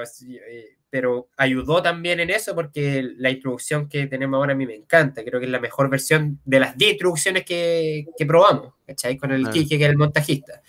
pero 0.91 1.29
ayudó 1.37 1.81
también 1.81 2.19
en 2.19 2.29
eso 2.29 2.53
porque 2.53 3.01
la 3.17 3.31
introducción 3.31 3.87
que 3.87 4.05
tenemos 4.07 4.37
ahora 4.37 4.51
a 4.53 4.55
mí 4.55 4.67
me 4.67 4.75
encanta. 4.75 5.23
Creo 5.23 5.39
que 5.39 5.45
es 5.45 5.51
la 5.51 5.59
mejor 5.59 5.89
versión 5.89 6.39
de 6.45 6.59
las 6.59 6.77
10 6.77 6.91
introducciones 6.91 7.45
que, 7.45 8.05
que 8.17 8.25
probamos, 8.25 8.73
¿cachai? 8.85 9.17
Con 9.17 9.31
el 9.31 9.49
Kike, 9.49 9.77
que 9.77 9.85
es 9.85 9.89
el 9.89 9.97
montajista. 9.97 10.61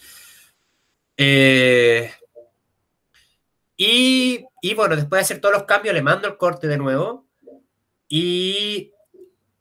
Eh, 1.17 2.11
y, 3.77 4.45
y 4.63 4.75
bueno, 4.75 4.95
después 4.95 5.19
de 5.19 5.23
hacer 5.23 5.41
todos 5.41 5.55
los 5.55 5.65
cambios, 5.65 5.95
le 5.95 6.03
mando 6.03 6.29
el 6.29 6.37
corte 6.37 6.69
de 6.69 6.79
nuevo 6.79 7.27
y 8.09 8.93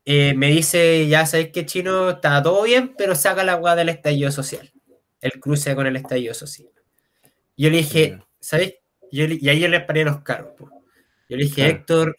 eh, 0.05 0.35
me 0.35 0.51
dice, 0.51 1.07
ya 1.07 1.25
sabéis 1.25 1.51
que 1.51 1.65
chino 1.65 2.11
está 2.11 2.41
todo 2.43 2.63
bien, 2.63 2.93
pero 2.95 3.15
saca 3.15 3.43
la 3.43 3.53
agua 3.53 3.75
del 3.75 3.89
estallido 3.89 4.31
social. 4.31 4.71
El 5.19 5.39
cruce 5.39 5.75
con 5.75 5.87
el 5.87 5.95
estallido 5.95 6.35
social. 6.35 6.69
Yo 7.57 7.69
le 7.69 7.77
dije, 7.77 8.19
¿sabéis? 8.39 8.75
Y 9.11 9.49
ahí 9.49 9.59
yo 9.59 9.67
le 9.67 9.81
paré 9.81 10.03
los 10.03 10.21
carros. 10.21 10.53
Yo 11.29 11.37
le 11.37 11.43
dije, 11.45 11.67
Héctor, 11.67 12.15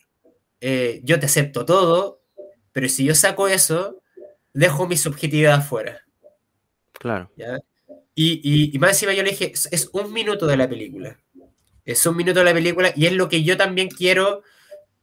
eh, 0.61 1.01
yo 1.05 1.19
te 1.19 1.27
acepto 1.27 1.65
todo, 1.65 2.21
Pero 2.73 2.89
si 2.89 3.05
yo 3.05 3.15
saco 3.15 3.49
eso, 3.49 4.01
dejo 4.55 4.87
mi 4.89 4.97
subjetividad 4.97 5.55
afuera. 5.55 6.01
Claro. 6.93 7.31
¿ya? 7.37 7.59
Y, 8.15 8.41
y, 8.43 8.75
y 8.75 8.79
más 8.79 8.93
encima 8.93 9.13
yo 9.13 9.23
le 9.23 9.31
dije, 9.31 9.53
es, 9.53 9.69
es 9.71 9.91
un 9.93 10.11
minuto 10.13 10.47
de 10.47 10.57
la 10.57 10.67
película. 10.69 11.19
Es 11.85 12.07
un 12.07 12.17
minuto 12.17 12.39
de 12.39 12.45
la 12.47 12.55
película 12.55 12.93
y 12.97 13.07
es 13.07 13.13
lo 13.13 13.29
que 13.29 13.43
yo 13.43 13.57
también 13.59 13.89
quiero 13.89 14.43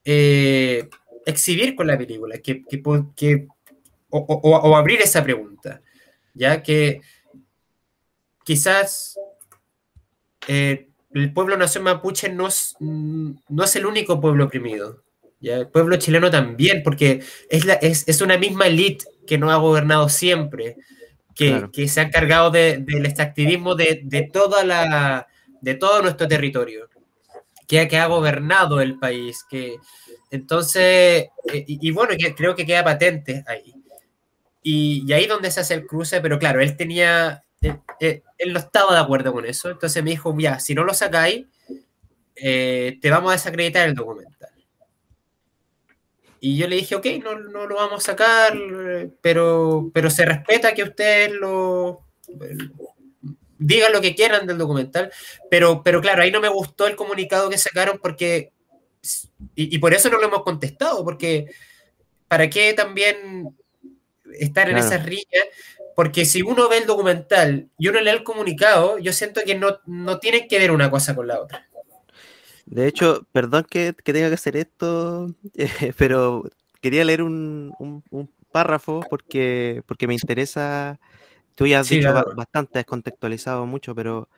eh, 0.06 0.90
exhibir 1.26 1.76
con 1.76 1.86
la 1.88 1.98
película, 1.98 2.40
que, 2.40 2.64
que, 2.64 2.78
po- 2.80 3.14
que- 3.16 3.48
o, 4.10 4.18
o- 4.18 4.58
o 4.70 4.76
abrir 4.76 5.02
esa 5.02 5.24
pregunta, 5.24 5.82
ya 6.34 6.64
que 6.64 7.02
quizás 8.44 9.20
eh, 10.48 10.89
el 11.14 11.34
pueblo 11.34 11.58
nación 11.58 11.84
mapuche 11.86 12.30
no 12.30 12.48
es, 12.48 12.76
no 12.80 13.64
es 13.64 13.76
el 13.76 13.86
único 13.86 14.20
pueblo 14.22 14.46
oprimido, 14.46 15.04
ya 15.40 15.56
el 15.58 15.68
pueblo 15.70 15.98
chileno 15.98 16.30
también, 16.30 16.84
porque 16.84 17.22
es, 17.50 17.66
la, 17.66 17.74
es, 17.76 18.08
es 18.08 18.22
una 18.22 18.38
misma 18.38 18.68
elite 18.68 19.06
que 19.26 19.38
no 19.38 19.52
ha 19.52 19.58
gobernado 19.58 20.10
siempre, 20.10 20.76
que, 21.36 21.50
Claro. 21.52 21.72
que 21.72 21.88
se 21.88 22.02
ha 22.02 22.04
encargado 22.04 22.52
de- 22.52 22.80
del 22.80 23.06
extractivismo 23.06 23.76
de, 23.76 24.02
de 24.04 24.24
toda 24.24 24.64
la 24.66 25.28
de 25.62 25.76
todo 25.76 26.02
nuestro 26.02 26.28
territorio, 26.28 26.90
que, 27.68 27.88
que 27.88 27.98
ha 27.98 28.08
gobernado 28.08 28.82
el 28.82 28.98
país, 29.00 29.46
que 29.50 29.78
entonces, 30.32 31.28
eh, 31.54 31.66
y, 31.68 31.88
y 31.90 31.92
bueno, 31.92 32.14
que 32.20 32.36
creo 32.36 32.56
que 32.56 32.66
queda 32.66 32.84
patente 32.84 33.44
ahí. 33.48 33.74
Y, 34.64 35.04
y 35.08 35.14
ahí 35.14 35.26
donde 35.28 35.52
se 35.52 35.62
hace 35.62 35.74
el 35.74 35.86
cruce, 35.88 36.22
pero 36.22 36.38
claro, 36.40 36.62
él 36.62 36.76
tenía, 36.78 37.44
él, 37.62 37.80
él- 38.00 38.24
él 38.38 38.54
no 38.54 38.60
estaba 38.60 38.94
de 38.94 39.02
acuerdo 39.02 39.34
con 39.34 39.46
eso, 39.46 39.70
entonces 39.70 40.04
me 40.04 40.12
dijo, 40.12 40.34
ya, 40.38 40.60
si 40.60 40.74
no 40.76 40.84
lo 40.84 40.94
sacáis, 40.94 41.46
eh, 42.36 42.98
te 43.02 43.10
vamos 43.10 43.32
a 43.32 43.36
desacreditar 43.36 43.88
el 43.88 43.96
documental. 43.96 44.50
Y 46.42 46.56
yo 46.56 46.68
le 46.70 46.78
dije, 46.78 46.96
ok, 46.96 47.06
no, 47.22 47.38
no 47.38 47.68
lo 47.68 47.76
vamos 47.76 48.02
a 48.02 48.12
sacar, 48.12 48.56
eh, 48.56 49.10
pero, 49.22 49.92
pero 49.94 50.10
se 50.10 50.26
respeta 50.26 50.74
que 50.74 50.84
ustedes 50.84 51.32
lo 51.34 52.06
digan 53.58 53.92
lo 53.92 54.00
que 54.00 54.16
quieran 54.16 54.48
del 54.48 54.58
documental, 54.58 55.12
pero, 55.50 55.84
pero 55.84 56.00
claro, 56.00 56.22
ahí 56.22 56.32
no 56.32 56.40
me 56.40 56.48
gustó 56.48 56.88
el 56.88 56.96
comunicado 56.96 57.50
que 57.50 57.58
sacaron 57.58 58.00
porque, 58.02 58.54
y, 59.56 59.76
y 59.76 59.80
por 59.80 59.94
eso 59.94 60.10
no 60.10 60.18
lo 60.18 60.28
hemos 60.28 60.44
contestado, 60.44 61.04
porque 61.04 61.48
¿para 62.30 62.50
qué 62.50 62.74
también 62.74 63.54
estar 64.40 64.70
en 64.70 64.78
esas 64.78 65.06
riñas? 65.06 65.46
Porque 65.96 66.26
si 66.26 66.42
uno 66.42 66.70
ve 66.70 66.78
el 66.80 66.86
documental 66.86 67.70
y 67.78 67.88
uno 67.90 68.00
lee 68.02 68.10
el 68.12 68.24
comunicado, 68.24 68.98
yo 69.00 69.12
siento 69.14 69.42
que 69.46 69.56
no, 69.56 69.80
no 69.86 70.20
tienen 70.20 70.48
que 70.48 70.58
ver 70.60 70.72
una 70.72 70.90
cosa 70.90 71.16
con 71.16 71.28
la 71.28 71.42
otra. 71.42 71.68
De 72.66 72.88
hecho, 72.88 73.26
perdón 73.32 73.66
que, 73.70 73.94
que 74.04 74.14
tenga 74.14 74.28
que 74.30 74.36
hacer 74.36 74.56
esto, 74.56 75.34
eh, 75.56 75.94
pero 75.98 76.44
quería 76.82 77.04
leer 77.04 77.24
un, 77.24 77.74
un- 77.80 78.04
un 78.12 78.30
párrafo 78.52 79.02
porque, 79.10 79.84
porque 79.86 80.08
me 80.08 80.14
interesa. 80.14 81.00
Tú 81.56 81.68
ya 81.68 81.82
has 81.82 81.88
Sí, 81.88 81.98
dicho 81.98 82.12
claro. 82.12 82.34
bastante, 82.36 82.80
has 82.80 82.86
contextualizado 82.86 83.66
mucho, 83.66 83.94
pero 83.96 84.30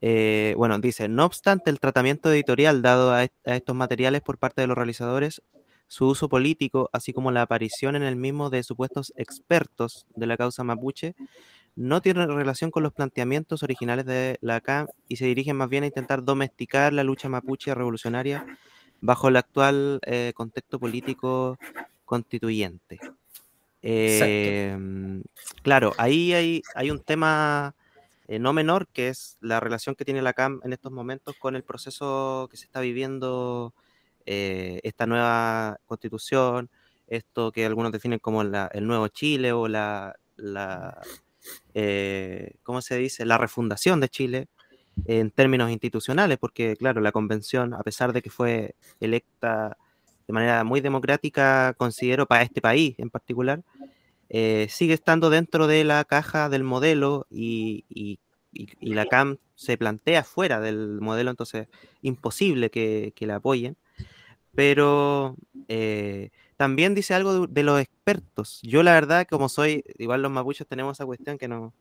eh, 0.00 0.54
bueno, 0.56 0.78
dice, 0.78 1.08
no 1.08 1.24
obstante 1.24 1.70
el 1.70 1.80
tratamiento 1.80 2.30
editorial 2.32 2.82
dado 2.82 3.12
a, 3.12 3.24
est- 3.24 3.48
a 3.48 3.56
estos 3.56 3.74
materiales 3.76 4.22
por 4.22 4.38
parte 4.38 4.60
de 4.62 4.68
los 4.68 4.76
realizadores, 4.76 5.42
su 5.88 6.06
uso 6.06 6.28
político, 6.28 6.90
así 6.92 7.12
como 7.12 7.30
la 7.30 7.42
aparición 7.42 7.96
en 7.96 8.02
el 8.02 8.16
mismo 8.16 8.50
de 8.50 8.62
supuestos 8.62 9.12
expertos 9.16 10.06
de 10.14 10.26
la 10.26 10.36
causa 10.36 10.64
mapuche, 10.64 11.14
no 11.76 12.00
tiene 12.00 12.26
relación 12.26 12.70
con 12.70 12.82
los 12.82 12.92
planteamientos 12.92 13.62
originales 13.62 14.06
de 14.06 14.38
la 14.40 14.60
CAM 14.60 14.86
y 15.08 15.16
se 15.16 15.26
dirigen 15.26 15.56
más 15.56 15.68
bien 15.68 15.84
a 15.84 15.88
intentar 15.88 16.24
domesticar 16.24 16.92
la 16.92 17.04
lucha 17.04 17.28
mapuche 17.28 17.74
revolucionaria 17.74 18.46
bajo 19.00 19.28
el 19.28 19.36
actual 19.36 20.00
eh, 20.06 20.32
contexto 20.34 20.78
político 20.78 21.58
constituyente. 22.04 22.98
Eh, 23.82 24.76
claro, 25.62 25.92
ahí 25.98 26.32
hay, 26.32 26.62
hay 26.74 26.90
un 26.90 27.00
tema 27.00 27.74
eh, 28.28 28.38
no 28.38 28.52
menor 28.52 28.88
que 28.88 29.08
es 29.08 29.36
la 29.40 29.60
relación 29.60 29.94
que 29.94 30.04
tiene 30.04 30.22
la 30.22 30.32
CAM 30.32 30.60
en 30.64 30.72
estos 30.72 30.90
momentos 30.90 31.36
con 31.38 31.54
el 31.54 31.62
proceso 31.62 32.48
que 32.50 32.56
se 32.56 32.64
está 32.64 32.80
viviendo, 32.80 33.72
eh, 34.26 34.80
esta 34.84 35.06
nueva 35.06 35.78
constitución, 35.86 36.70
esto 37.08 37.52
que 37.52 37.64
algunos 37.66 37.92
definen 37.92 38.18
como 38.18 38.44
la- 38.44 38.68
el 38.74 38.86
nuevo 38.86 39.08
Chile 39.08 39.52
o 39.52 39.68
la, 39.68 40.16
la 40.36 41.00
eh, 41.74 42.54
¿cómo 42.62 42.82
se 42.82 42.96
dice? 42.96 43.24
La 43.26 43.38
refundación 43.38 44.00
de 44.00 44.08
Chile 44.08 44.48
en 45.06 45.30
términos 45.30 45.70
institucionales, 45.70 46.38
porque 46.38 46.76
claro, 46.76 47.00
la 47.00 47.12
convención, 47.12 47.74
a 47.74 47.82
pesar 47.82 48.12
de 48.12 48.22
que 48.22 48.30
fue 48.30 48.74
electa 49.00 49.76
de 50.26 50.32
manera 50.32 50.64
muy 50.64 50.80
democrática, 50.80 51.74
considero, 51.78 52.26
para 52.26 52.42
este 52.42 52.60
país 52.60 52.94
en 52.98 53.10
particular, 53.10 53.62
eh, 54.28 54.66
sigue 54.70 54.94
estando 54.94 55.30
dentro 55.30 55.66
de 55.66 55.84
la 55.84 56.04
caja 56.04 56.48
del 56.48 56.64
modelo 56.64 57.26
y, 57.30 57.84
y- 57.88 58.18
y- 58.52 58.68
y 58.80 58.94
la 58.94 59.06
CAM 59.06 59.38
se 59.54 59.76
plantea 59.78 60.24
fuera 60.24 60.60
del 60.60 61.00
modelo, 61.00 61.30
entonces 61.30 61.68
imposible 62.02 62.70
que, 62.70 63.12
que 63.16 63.26
la 63.26 63.36
apoyen. 63.36 63.76
Pero 64.56 65.36
eh, 65.68 66.30
también 66.56 66.94
dice 66.94 67.14
algo 67.14 67.46
de, 67.46 67.46
de 67.52 67.62
los 67.62 67.80
expertos. 67.80 68.60
Yo 68.62 68.82
la 68.82 68.94
verdad, 68.94 69.26
como 69.30 69.48
soy, 69.48 69.84
igual 69.98 70.22
los 70.22 70.30
mapuches 70.32 70.66
tenemos 70.66 70.96
esa 70.96 71.06
cuestión 71.06 71.38
que 71.38 71.46
no 71.48 71.72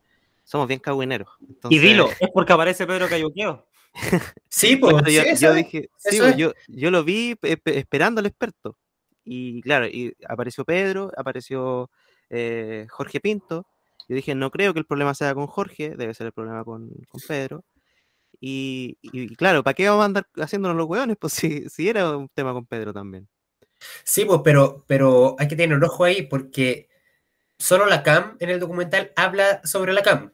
somos 0.44 0.68
bien 0.68 0.80
cagüineros. 0.80 1.30
Y 1.70 1.80
dilo, 1.80 2.10
es 2.20 2.30
porque 2.34 2.54
aparece 2.54 2.86
Pedro 2.86 3.10
Cayuqueo. 3.10 3.66
Sí, 4.48 4.78
pues, 4.78 4.96
yo, 5.14 5.24
sí, 5.24 5.36
yo 5.44 5.54
dije, 5.54 5.90
sí, 5.98 6.18
pues, 6.20 6.32
es. 6.32 6.38
yo, 6.38 6.54
yo 6.68 6.90
lo 6.92 7.04
vi 7.04 7.36
pe- 7.36 7.58
pe- 7.58 7.78
esperando 7.78 8.20
al 8.20 8.26
experto. 8.26 8.78
Y 9.26 9.62
claro, 9.64 9.88
y 9.88 10.16
apareció 10.30 10.64
Pedro, 10.64 11.12
apareció 11.18 11.90
eh, 12.30 12.86
Jorge 12.90 13.20
Pinto. 13.20 13.66
Yo 14.08 14.16
dije, 14.16 14.34
no 14.36 14.52
creo 14.52 14.72
que 14.74 14.80
el 14.80 14.86
problema 14.86 15.14
sea 15.14 15.34
con 15.34 15.48
Jorge, 15.48 15.96
debe 15.98 16.14
ser 16.14 16.28
el 16.28 16.32
problema 16.34 16.64
con, 16.64 16.90
con 17.10 17.22
Pedro. 17.28 17.64
Y, 18.48 19.00
y 19.02 19.36
claro, 19.36 19.64
¿para 19.64 19.74
qué 19.74 19.90
vamos 19.90 20.04
a 20.04 20.06
andar 20.06 20.28
haciéndonos 20.36 20.78
los 20.78 20.86
hueones? 20.88 21.18
Pues 21.20 21.34
si, 21.34 21.68
si 21.70 21.90
era 21.90 22.16
un 22.16 22.30
tema 22.30 22.54
con 22.54 22.68
Pedro 22.68 22.94
también. 22.94 23.28
Sí, 24.04 24.24
pues, 24.24 24.42
pero, 24.44 24.86
pero 24.88 25.36
hay 25.40 25.48
que 25.48 25.56
tener 25.56 25.84
ojo 25.84 26.04
ahí 26.04 26.22
porque 26.22 26.88
solo 27.58 27.88
la 27.88 28.04
CAM 28.04 28.38
en 28.40 28.52
el 28.52 28.60
documental 28.60 29.12
habla 29.16 29.62
sobre 29.64 29.94
la 29.94 30.04
CAM. 30.04 30.32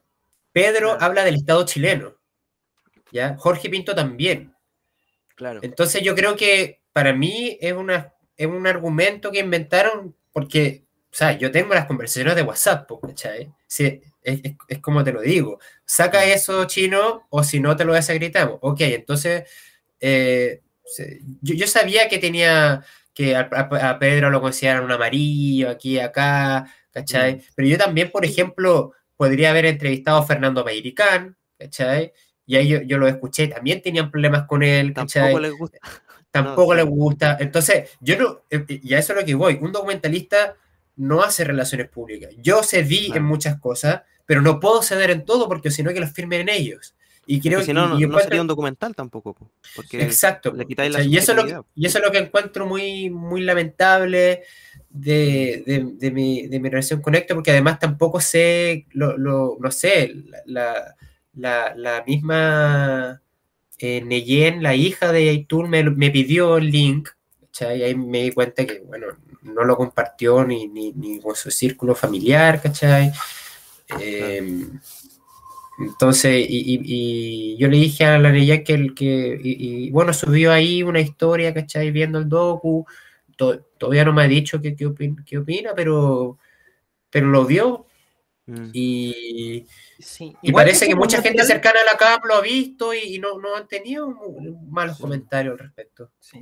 Pedro 0.52 0.90
Claro. 0.90 1.02
habla 1.02 1.24
del 1.24 1.36
Estado 1.36 1.64
chileno. 1.64 2.18
¿ya? 3.10 3.34
Jorge 3.38 3.70
Pinto 3.70 3.94
también. 3.94 4.54
Claro. 5.34 5.60
Entonces 5.62 6.02
yo 6.02 6.14
creo 6.14 6.36
que 6.36 6.82
para 6.92 7.14
mí 7.14 7.56
es, 7.62 7.72
una, 7.72 8.12
es 8.36 8.46
un 8.46 8.66
argumento 8.66 9.32
que 9.32 9.38
inventaron 9.38 10.14
porque, 10.32 10.84
o 11.12 11.14
sea, 11.14 11.36
yo 11.38 11.50
tengo 11.50 11.74
las 11.74 11.84
conversaciones 11.86 12.34
de 12.36 12.42
WhatsApp, 12.42 12.90
¿cachai? 13.02 13.52
Sí, 13.66 14.00
es, 14.22 14.40
es- 14.42 14.54
es 14.66 14.78
como 14.78 15.04
te 15.04 15.12
lo 15.12 15.20
digo. 15.20 15.58
Saca 15.84 16.24
eso 16.24 16.64
chino 16.64 17.26
o 17.30 17.44
si 17.44 17.60
no 17.60 17.76
te 17.76 17.84
lo 17.84 17.92
desagritamos. 17.94 18.58
Ok, 18.62 18.80
entonces 18.80 19.44
eh, 20.00 20.62
yo, 21.42 21.54
yo 21.54 21.66
sabía 21.66 22.08
que 22.08 22.18
tenía 22.18 22.82
que 23.14 23.36
a, 23.36 23.40
a- 23.50 23.98
Pedro 23.98 24.30
lo 24.30 24.40
consideran 24.40 24.84
un 24.84 24.92
amarillo 24.92 25.68
aquí, 25.70 25.98
acá, 25.98 26.66
¿cachai? 26.90 27.36
Mm. 27.36 27.40
Pero 27.56 27.68
yo 27.68 27.78
también, 27.78 28.10
por 28.10 28.24
ejemplo, 28.24 28.92
podría 29.16 29.50
haber 29.50 29.66
entrevistado 29.66 30.16
a 30.18 30.26
Fernando 30.26 30.64
Meiricán, 30.64 31.36
¿cachai? 31.58 32.12
Y 32.46 32.56
ahí 32.56 32.68
yo, 32.68 32.80
yo 32.82 32.96
lo 32.98 33.06
escuché, 33.06 33.48
también 33.48 33.82
tenían 33.82 34.10
problemas 34.10 34.46
con 34.46 34.62
él, 34.62 34.94
¿cachai? 34.94 35.22
Tampoco 35.24 35.40
les 35.40 35.52
gusta. 35.52 35.78
tampoco 36.30 36.74
le 36.74 36.82
gusta. 36.82 37.36
Entonces, 37.38 37.90
yo 38.00 38.16
no, 38.18 38.40
eh, 38.50 38.64
eh, 38.66 38.80
y 38.82 38.94
a 38.94 38.98
eso 38.98 39.12
es 39.12 39.20
lo 39.20 39.26
que 39.26 39.34
voy, 39.34 39.58
un 39.60 39.72
documentalista 39.72 40.56
no 41.02 41.22
hace 41.22 41.44
relaciones 41.44 41.88
públicas. 41.88 42.30
Yo 42.42 42.62
cedí 42.62 43.06
Claro. 43.06 43.20
en 43.20 43.24
muchas 43.26 43.58
cosas, 43.60 44.02
pero 44.26 44.40
no 44.42 44.60
puedo 44.60 44.82
ceder 44.82 45.10
en 45.10 45.24
todo 45.24 45.48
porque 45.48 45.70
si 45.70 45.82
no 45.82 45.92
que 45.92 46.00
los 46.00 46.12
firmen 46.12 46.42
en 46.42 46.48
ellos. 46.48 46.94
Y 47.24 47.40
creo 47.40 47.58
Porque 47.58 47.66
si 47.66 47.72
no, 47.72 47.86
no, 47.88 47.98
no 48.00 48.18
sería 48.18 48.40
un 48.40 48.48
documental 48.48 48.96
tampoco. 48.96 49.32
po, 49.34 49.48
Porque 49.76 50.02
Exacto. 50.02 50.52
le 50.52 50.66
quitáis 50.66 50.92
la 50.92 51.02
y, 51.04 51.16
eso 51.16 51.32
es 51.32 51.36
lo 51.36 51.44
que, 51.44 51.50
subjetividad. 51.50 51.64
y 51.76 51.86
eso 51.86 51.98
es 51.98 52.04
lo 52.04 52.10
que 52.10 52.18
encuentro 52.18 52.66
muy, 52.66 53.10
muy 53.10 53.42
lamentable 53.42 54.42
de, 54.90 55.62
de- 55.66 55.86
de 55.94 56.10
mi, 56.10 56.48
de 56.48 56.58
mi 56.58 56.68
relación 56.68 57.00
con 57.00 57.14
Héctor, 57.14 57.36
porque 57.36 57.52
además 57.52 57.78
tampoco 57.78 58.20
sé, 58.20 58.86
lo, 58.90 59.16
lo- 59.16 59.56
no 59.60 59.70
sé, 59.70 60.12
la, 60.46 60.96
la, 61.34 61.74
la 61.76 62.02
misma 62.04 63.22
eh, 63.78 64.00
Neyen, 64.04 64.62
la 64.62 64.74
hija 64.74 65.12
de 65.12 65.28
Aitul, 65.30 65.68
me, 65.68 65.82
me 65.84 66.10
pidió 66.10 66.56
el 66.56 66.70
link, 66.70 67.08
¿cachai? 67.52 67.80
Y 67.80 67.82
ahí 67.82 67.94
me 67.94 68.22
di 68.22 68.32
cuenta 68.32 68.64
que, 68.64 68.80
bueno, 68.80 69.08
no 69.42 69.64
lo 69.64 69.76
compartió 69.76 70.42
ni, 70.44 70.68
ni, 70.68 70.92
ni 70.92 71.20
con 71.20 71.34
su 71.36 71.50
círculo 71.50 71.94
familiar, 71.94 72.60
¿cachai? 72.62 73.12
Eh, 74.00 74.66
entonces, 75.78 76.46
y, 76.48 76.58
y- 76.74 76.80
y 77.54 77.56
yo 77.58 77.68
le 77.68 77.76
dije 77.76 78.04
a 78.04 78.18
la 78.18 78.30
Neyen 78.32 78.64
que, 78.64 78.72
el, 78.74 78.94
que 78.94 79.38
y, 79.42 79.86
y, 79.86 79.90
bueno, 79.90 80.12
subió 80.14 80.52
ahí 80.52 80.82
una 80.82 81.00
historia, 81.00 81.52
¿cachai? 81.52 81.90
Viendo 81.90 82.18
el 82.18 82.28
docu, 82.28 82.86
To- 83.36 83.60
todavía 83.78 84.04
no 84.04 84.12
me 84.12 84.22
ha 84.22 84.28
dicho 84.28 84.60
qué, 84.60 84.76
qué, 84.76 84.86
opin- 84.86 85.24
qué 85.24 85.38
opina, 85.38 85.72
pero, 85.74 86.38
pero 87.10 87.26
lo 87.28 87.44
vio 87.44 87.86
Mm. 88.44 88.70
y, 88.72 89.66
Sí. 90.00 90.34
parece 90.52 90.88
que 90.88 90.96
mucha 90.96 91.22
gente 91.22 91.42
material- 91.42 91.46
cercana 91.46 91.80
a 91.80 91.92
la 91.92 91.96
CAP 91.96 92.24
lo 92.26 92.34
ha 92.34 92.40
visto 92.40 92.92
y, 92.92 93.14
y 93.14 93.18
no, 93.20 93.38
no 93.38 93.54
han 93.54 93.68
tenido 93.68 94.08
malos 94.68 94.96
Sí. 94.96 95.02
comentarios 95.02 95.52
al 95.52 95.58
respecto. 95.60 96.10
Sí. 96.18 96.40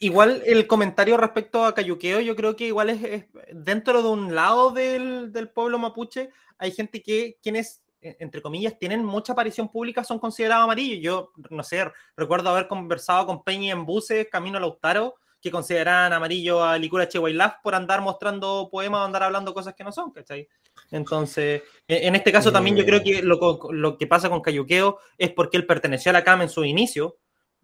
Igual 0.00 0.42
el 0.46 0.66
comentario 0.66 1.16
respecto 1.16 1.64
a 1.64 1.74
Cayuqueo, 1.74 2.20
yo 2.20 2.34
creo 2.34 2.56
que 2.56 2.66
igual 2.66 2.90
es, 2.90 3.26
dentro 3.52 4.02
de 4.02 4.08
un 4.08 4.34
lado 4.34 4.72
del, 4.72 5.30
del, 5.30 5.50
pueblo 5.50 5.78
mapuche, 5.78 6.30
hay 6.58 6.72
gente 6.72 7.02
que 7.02 7.38
quienes, 7.42 7.84
e, 8.00 8.16
entre 8.18 8.42
comillas, 8.42 8.78
tienen 8.78 9.04
mucha 9.04 9.34
aparición 9.34 9.68
pública, 9.68 10.02
son 10.02 10.18
considerados 10.18 10.64
amarillos. 10.64 11.00
Yo, 11.02 11.32
no 11.50 11.62
sé, 11.62 11.84
recuerdo 12.16 12.48
haber 12.48 12.66
conversado 12.66 13.26
con 13.26 13.44
Peña 13.44 13.72
en 13.72 13.84
buses, 13.84 14.26
camino 14.30 14.56
a 14.56 14.60
Lautaro, 14.60 15.16
que 15.40 15.50
consideran 15.50 16.12
amarillo 16.12 16.64
a 16.64 16.78
Licura 16.78 17.08
Chewailaf 17.08 17.56
por 17.62 17.74
andar 17.74 18.00
mostrando 18.00 18.68
poemas 18.70 19.02
o 19.02 19.04
andar 19.04 19.22
hablando 19.22 19.54
cosas 19.54 19.74
que 19.74 19.84
no 19.84 19.92
son, 19.92 20.12
¿cachai? 20.12 20.48
Entonces, 20.90 21.62
e, 21.86 22.06
en 22.06 22.16
este 22.16 22.32
caso 22.32 22.50
también 22.50 22.74
yo 22.74 22.86
creo 22.86 23.02
que 23.02 23.22
lo, 23.22 23.38
lo 23.70 23.98
que 23.98 24.06
pasa 24.06 24.30
con 24.30 24.40
Cayuqueo 24.40 24.98
es 25.18 25.30
porque 25.30 25.58
él 25.58 25.66
perteneció 25.66 26.08
a 26.08 26.14
la 26.14 26.24
CAM 26.24 26.42
en 26.42 26.48
su 26.48 26.64
inicio. 26.64 27.18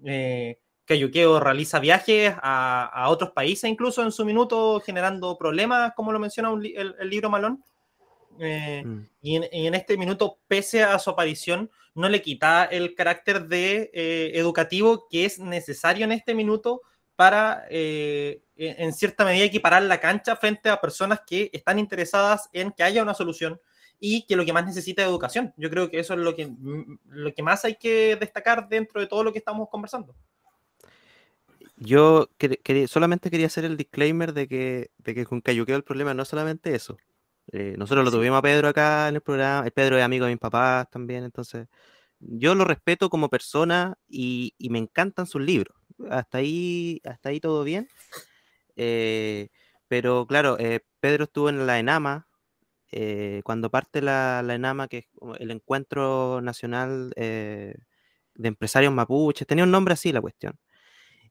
Eh, 0.04 0.58
Cayuqueo 0.86 1.40
realiza 1.40 1.80
viajes 1.80 2.34
a, 2.40 3.06
otros 3.08 3.32
países 3.32 3.68
incluso 3.68 4.02
en 4.02 4.12
su 4.12 4.24
minuto, 4.24 4.80
generando 4.80 5.36
problemas, 5.36 5.92
como 5.94 6.12
lo 6.12 6.18
menciona 6.18 6.50
el, 6.50 7.10
libro 7.10 7.28
Malón. 7.28 7.62
Eh, 8.38 8.82
mm. 8.84 9.06
y, 9.22 9.36
en, 9.36 9.74
este 9.74 9.96
minuto, 9.96 10.38
pese 10.46 10.82
a 10.82 10.98
su 10.98 11.10
aparición, 11.10 11.70
no 11.94 12.08
le 12.08 12.22
quita 12.22 12.64
el 12.64 12.94
carácter 12.94 13.48
de 13.48 13.90
eh, 13.92 14.32
educativo 14.34 15.08
que 15.10 15.24
es 15.24 15.38
necesario 15.38 16.04
en 16.04 16.12
este 16.12 16.34
minuto 16.34 16.82
para, 17.16 17.66
eh, 17.70 18.42
en 18.56 18.92
cierta 18.92 19.24
medida, 19.24 19.44
equiparar 19.44 19.82
la 19.82 19.98
cancha 19.98 20.36
frente 20.36 20.68
a 20.68 20.80
personas 20.80 21.20
que 21.26 21.50
están 21.52 21.78
interesadas 21.78 22.48
en 22.52 22.70
que 22.70 22.82
haya 22.82 23.02
una 23.02 23.14
solución 23.14 23.58
y 23.98 24.26
que 24.26 24.36
lo 24.36 24.44
que 24.44 24.52
más 24.52 24.66
necesita 24.66 25.02
es 25.02 25.08
educación. 25.08 25.52
Yo 25.56 25.70
creo 25.70 25.90
que 25.90 25.98
eso 25.98 26.14
es 26.14 26.20
lo 26.20 26.36
que, 26.36 26.52
lo 27.06 27.34
que 27.34 27.42
más 27.42 27.64
hay 27.64 27.76
que 27.76 28.16
destacar 28.16 28.68
dentro 28.68 29.00
de 29.00 29.06
todo 29.06 29.24
lo 29.24 29.32
que 29.32 29.38
estamos 29.38 29.68
conversando. 29.70 30.14
Yo 31.76 32.28
solamente 32.88 33.30
quería 33.30 33.46
hacer 33.46 33.64
el 33.64 33.76
disclaimer 33.76 34.32
de 34.32 34.48
que, 34.48 34.90
de 34.98 35.14
que 35.14 35.26
con 35.26 35.40
Cayuqueo 35.42 35.76
el 35.76 35.84
problema 35.84 36.14
no 36.14 36.22
es 36.22 36.28
solamente 36.28 36.74
eso. 36.74 36.96
Eh, 37.52 37.74
nosotros 37.78 38.04
lo 38.04 38.10
tuvimos 38.10 38.38
a 38.38 38.42
Pedro 38.42 38.68
acá 38.68 39.08
en 39.08 39.16
el 39.16 39.20
programa. 39.22 39.64
El 39.66 39.72
Pedro 39.72 39.98
es 39.98 40.04
amigo 40.04 40.26
de 40.26 40.32
mis 40.32 40.40
papás 40.40 40.88
también, 40.90 41.24
entonces 41.24 41.68
yo 42.18 42.54
lo 42.54 42.64
respeto 42.64 43.10
como 43.10 43.28
persona 43.28 43.98
y, 44.08 44.54
me 44.70 44.78
encantan 44.78 45.26
sus 45.26 45.42
libros. 45.42 45.76
Hasta 46.10 46.38
ahí, 46.38 47.00
hasta 47.04 47.30
ahí 47.30 47.40
todo 47.40 47.64
bien. 47.64 47.88
Eh, 48.76 49.48
pero 49.88 50.26
claro, 50.26 50.58
eh, 50.58 50.80
Pedro 51.00 51.24
estuvo 51.24 51.48
en 51.50 51.66
la 51.66 51.78
ENAMA. 51.78 52.26
cuando 53.44 53.70
parte 53.70 54.02
la, 54.02 54.42
la, 54.42 54.54
ENAMA, 54.54 54.88
que 54.88 54.98
es 54.98 55.06
el 55.38 55.50
Encuentro 55.50 56.40
Nacional 56.42 57.10
de 57.16 57.78
Empresarios 58.48 58.92
Mapuches, 58.92 59.46
tenía 59.46 59.64
un 59.64 59.70
nombre 59.70 59.94
así 59.94 60.12
la 60.12 60.20
cuestión. 60.20 60.58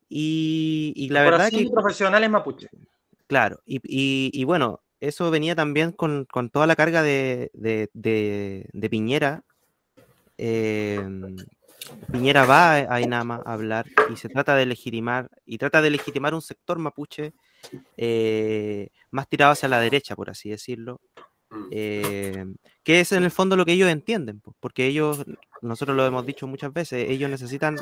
Y, 0.07 1.07
la 1.09 1.23
verdad 1.23 1.49
que... 1.49 1.69
profesionales 1.69 2.29
mapuche. 2.29 2.69
Claro, 3.27 3.59
y, 3.65 4.43
bueno, 4.43 4.81
eso 4.99 5.31
venía 5.31 5.55
también 5.55 5.91
con, 5.91 6.27
toda 6.51 6.67
la 6.67 6.75
carga 6.75 7.01
de, 7.01 7.49
Piñera. 8.89 9.43
Em, 10.37 11.35
Piñera 12.11 12.45
va 12.45 12.73
a 12.73 13.01
Inama 13.01 13.41
a 13.45 13.53
hablar 13.53 13.85
y 14.11 14.17
se 14.17 14.29
trata 14.29 14.55
de 14.55 14.65
legitimar, 14.65 15.29
y 15.45 15.57
trata 15.57 15.81
de 15.81 15.89
legitimar 15.91 16.33
un 16.33 16.41
sector 16.41 16.77
mapuche 16.77 17.33
eh, 17.97 18.89
más 19.11 19.27
tirado 19.27 19.53
hacia 19.53 19.69
la 19.69 19.79
derecha, 19.79 20.15
por 20.15 20.29
así 20.29 20.49
decirlo. 20.49 21.01
Eh, 21.71 22.45
que 22.83 22.99
es 22.99 23.11
en 23.11 23.23
el 23.23 23.31
fondo 23.31 23.55
lo 23.55 23.65
que 23.65 23.73
ellos 23.73 23.89
entienden, 23.89 24.41
porque 24.59 24.87
ellos, 24.87 25.25
nosotros 25.61 25.95
lo 25.95 26.05
hemos 26.05 26.25
dicho 26.25 26.47
muchas 26.47 26.73
veces, 26.73 27.09
ellos 27.09 27.29
necesitan 27.29 27.77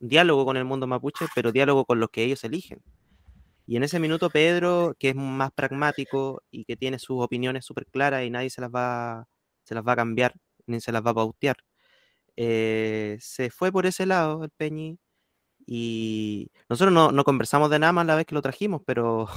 diálogo 0.00 0.44
con 0.44 0.56
el 0.56 0.64
mundo 0.64 0.86
mapuche, 0.86 1.26
pero 1.34 1.52
diálogo 1.52 1.84
con 1.84 2.00
los 2.00 2.10
que 2.10 2.24
ellos 2.24 2.44
eligen. 2.44 2.80
Y 3.66 3.76
en 3.76 3.82
ese 3.82 4.00
minuto 4.00 4.30
Pedro, 4.30 4.94
que 4.98 5.10
es 5.10 5.14
más 5.14 5.52
pragmático 5.52 6.42
y 6.50 6.64
que 6.64 6.76
tiene 6.76 6.98
sus 6.98 7.22
opiniones 7.22 7.64
súper 7.64 7.86
claras 7.86 8.24
y 8.24 8.30
nadie 8.30 8.50
se 8.50 8.60
las 8.60 8.70
va, 8.70 9.26
se 9.64 9.74
las 9.74 9.86
va 9.86 9.92
a 9.92 9.96
cambiar, 9.96 10.34
ni 10.66 10.80
se 10.80 10.92
las 10.92 11.04
va 11.04 11.10
a 11.10 11.14
pautear, 11.14 11.56
eh, 12.36 13.18
se 13.20 13.50
fue 13.50 13.72
por 13.72 13.86
ese 13.86 14.06
lado 14.06 14.44
el 14.44 14.50
Peñi. 14.50 14.98
Y 15.66 16.50
nosotros 16.68 16.94
no, 16.94 17.12
no 17.12 17.24
conversamos 17.24 17.70
de 17.70 17.78
nada 17.78 17.92
más 17.92 18.06
la 18.06 18.16
vez 18.16 18.26
que 18.26 18.34
lo 18.34 18.42
trajimos, 18.42 18.82
pero 18.86 19.28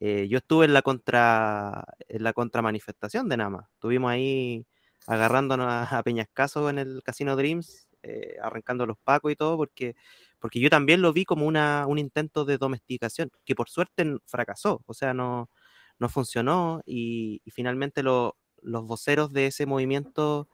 eh, 0.00 0.26
yo 0.28 0.38
estuve 0.38 0.66
en 0.66 0.74
la 0.74 0.82
contra 0.82 1.84
en 2.08 2.22
la 2.22 2.32
contramanifestación 2.32 3.28
de 3.28 3.36
Nama. 3.36 3.68
Estuvimos 3.74 4.10
ahí 4.10 4.66
agarrándonos 5.06 5.66
a, 5.68 6.02
Peñascaso 6.02 6.70
en 6.70 6.78
el 6.78 7.02
Casino 7.02 7.36
Dreams, 7.36 7.88
eh, 8.02 8.36
arrancando 8.42 8.86
los 8.86 8.98
pacos 8.98 9.32
y 9.32 9.36
todo, 9.36 9.56
porque, 9.56 9.96
porque 10.38 10.60
yo 10.60 10.70
también 10.70 11.02
lo 11.02 11.12
vi 11.12 11.24
como 11.24 11.46
una, 11.46 11.86
un 11.86 11.98
intento 11.98 12.44
de 12.44 12.58
domesticación, 12.58 13.30
que 13.44 13.54
por 13.54 13.68
suerte 13.68 14.18
fracasó, 14.26 14.82
o 14.86 14.94
sea, 14.94 15.14
no, 15.14 15.50
no 15.98 16.08
funcionó 16.08 16.82
y, 16.86 17.42
finalmente 17.52 18.02
los 18.02 18.32
voceros 18.62 19.32
de 19.32 19.46
ese 19.46 19.66
movimiento 19.66 20.48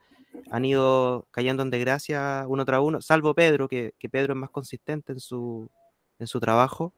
han 0.49 0.65
ido 0.65 1.27
cayendo 1.31 1.63
en 1.63 1.69
desgracia 1.69 2.45
uno 2.47 2.65
tras 2.65 2.81
uno, 2.81 3.01
salvo 3.01 3.33
Pedro, 3.33 3.67
que, 3.67 3.93
que 3.99 4.09
Pedro 4.09 4.33
es 4.33 4.39
más 4.39 4.49
consistente 4.49 5.13
en 5.13 5.19
su, 5.19 5.69
en 6.19 6.27
su 6.27 6.39
trabajo. 6.39 6.93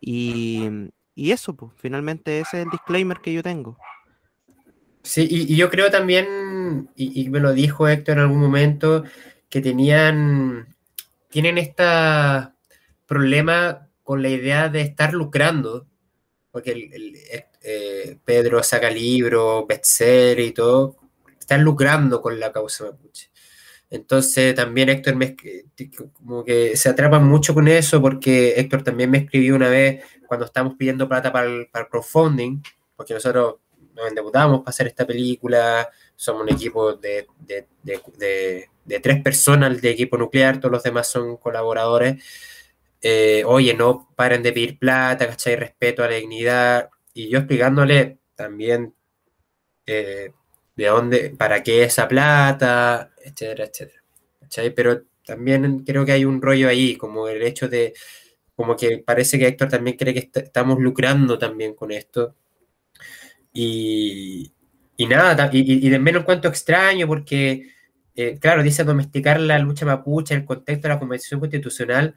Y, 0.00 0.68
y 1.18 1.32
eso, 1.32 1.56
pues, 1.56 1.72
finalmente 1.76 2.38
ese 2.38 2.58
es 2.58 2.64
el 2.64 2.70
disclaimer 2.70 3.18
que 3.20 3.32
yo 3.32 3.42
tengo. 3.42 3.76
Sí, 5.02 5.26
y, 5.28 5.56
yo 5.56 5.68
creo 5.68 5.90
también, 5.90 6.90
y, 6.94 7.28
me 7.28 7.40
lo 7.40 7.52
dijo 7.52 7.88
Héctor 7.88 8.18
en 8.18 8.22
algún 8.22 8.38
momento, 8.38 9.02
que 9.48 9.60
tenían, 9.60 10.76
tienen 11.28 11.58
este 11.58 11.82
problema 13.04 13.88
con 14.04 14.22
la 14.22 14.28
idea 14.28 14.68
de 14.68 14.82
estar 14.82 15.12
lucrando, 15.12 15.88
porque 16.52 16.70
el, 16.70 17.16
eh, 17.62 18.16
Pedro 18.24 18.62
saca 18.62 18.88
libros, 18.88 19.66
bestseller 19.66 20.38
y 20.38 20.52
todo, 20.52 20.98
están 21.40 21.64
lucrando 21.64 22.22
con 22.22 22.38
la 22.38 22.52
causa 22.52 22.84
mapuche. 22.84 23.30
Entonces 23.90 24.54
también 24.54 24.90
Héctor 24.90 25.16
me 25.16 25.34
como 26.12 26.44
que 26.44 26.76
se 26.76 26.90
atrapa 26.90 27.18
mucho 27.18 27.54
con 27.54 27.66
eso 27.68 28.02
porque 28.02 28.54
Héctor 28.58 28.84
también 28.84 29.10
me 29.10 29.18
escribió 29.18 29.56
una 29.56 29.70
vez 29.70 30.04
cuando 30.28 30.46
estábamos 30.46 30.76
pidiendo 30.76 31.08
plata 31.08 31.32
para 31.32 31.46
el, 31.46 31.66
para 31.68 31.88
crowdfunding, 31.88 32.62
porque 32.94 33.14
nosotros 33.14 33.56
nos 33.94 34.08
endeudamos 34.08 34.60
para 34.60 34.70
hacer 34.70 34.86
esta 34.86 35.06
película, 35.06 35.88
somos 36.14 36.42
un 36.42 36.50
equipo 36.50 36.94
de, 36.94 37.26
de, 37.40 37.66
de, 37.82 39.00
tres 39.00 39.22
personas 39.22 39.80
de 39.80 39.90
equipo 39.90 40.16
nuclear, 40.16 40.60
todos 40.60 40.72
los 40.72 40.82
demás 40.82 41.08
son 41.08 41.36
colaboradores. 41.36 42.22
Eh, 43.00 43.42
oye, 43.46 43.74
no 43.74 44.08
paren 44.16 44.42
de 44.42 44.52
pedir 44.52 44.78
plata, 44.78 45.26
¿cachai? 45.26 45.56
Respeto 45.56 46.02
a 46.02 46.08
la 46.08 46.16
dignidad. 46.16 46.90
Y 47.14 47.28
yo 47.28 47.38
explicándole 47.38 48.18
también 48.34 48.94
eh, 49.86 50.32
de 50.76 50.86
dónde, 50.86 51.30
para 51.36 51.62
qué 51.62 51.84
esa 51.84 52.08
plata, 52.08 53.12
etcétera, 53.24 53.64
etcétera. 53.64 54.02
Pero 54.74 55.02
también 55.24 55.84
creo 55.84 56.04
que 56.04 56.12
hay 56.12 56.24
un 56.24 56.40
rollo 56.40 56.68
ahí, 56.68 56.96
como 56.96 57.28
el 57.28 57.42
hecho 57.42 57.68
de, 57.68 57.94
como 58.58 58.74
que 58.76 58.98
parece 58.98 59.38
que 59.38 59.46
Héctor 59.46 59.68
también 59.68 59.96
cree 59.96 60.12
que 60.12 60.30
estamos 60.34 60.80
lucrando 60.80 61.38
también 61.38 61.74
con 61.74 61.92
esto. 61.92 62.34
Y, 63.52 64.52
y 64.96 65.06
nada, 65.06 65.48
y, 65.52 65.86
y 65.86 65.88
de 65.88 65.98
menos 66.00 66.24
cuanto 66.24 66.48
extraño, 66.48 67.06
porque, 67.06 67.70
eh, 68.16 68.36
claro, 68.40 68.64
dice 68.64 68.82
domesticar 68.82 69.38
la 69.38 69.60
lucha 69.60 69.86
mapuche 69.86 70.34
en 70.34 70.40
el 70.40 70.46
contexto 70.46 70.88
de 70.88 70.94
la 70.94 70.98
Convención 70.98 71.38
Constitucional, 71.38 72.16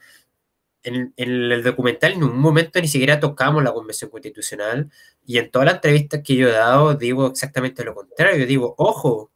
en, 0.82 1.14
el 1.16 1.62
documental 1.62 2.14
en 2.14 2.24
un 2.24 2.40
momento 2.40 2.82
ni 2.82 2.88
siquiera 2.88 3.20
tocamos 3.20 3.62
la 3.64 3.72
Convención 3.72 4.10
Constitucional 4.10 4.90
y 5.24 5.38
en 5.38 5.52
todas 5.52 5.68
las 5.68 5.76
entrevistas 5.76 6.22
que 6.26 6.36
yo 6.36 6.48
he 6.50 6.54
dado 6.54 6.96
digo 6.96 7.28
exactamente 7.28 7.84
lo 7.84 7.94
contrario. 7.94 8.48
Digo, 8.48 8.74
ojo, 8.80 9.32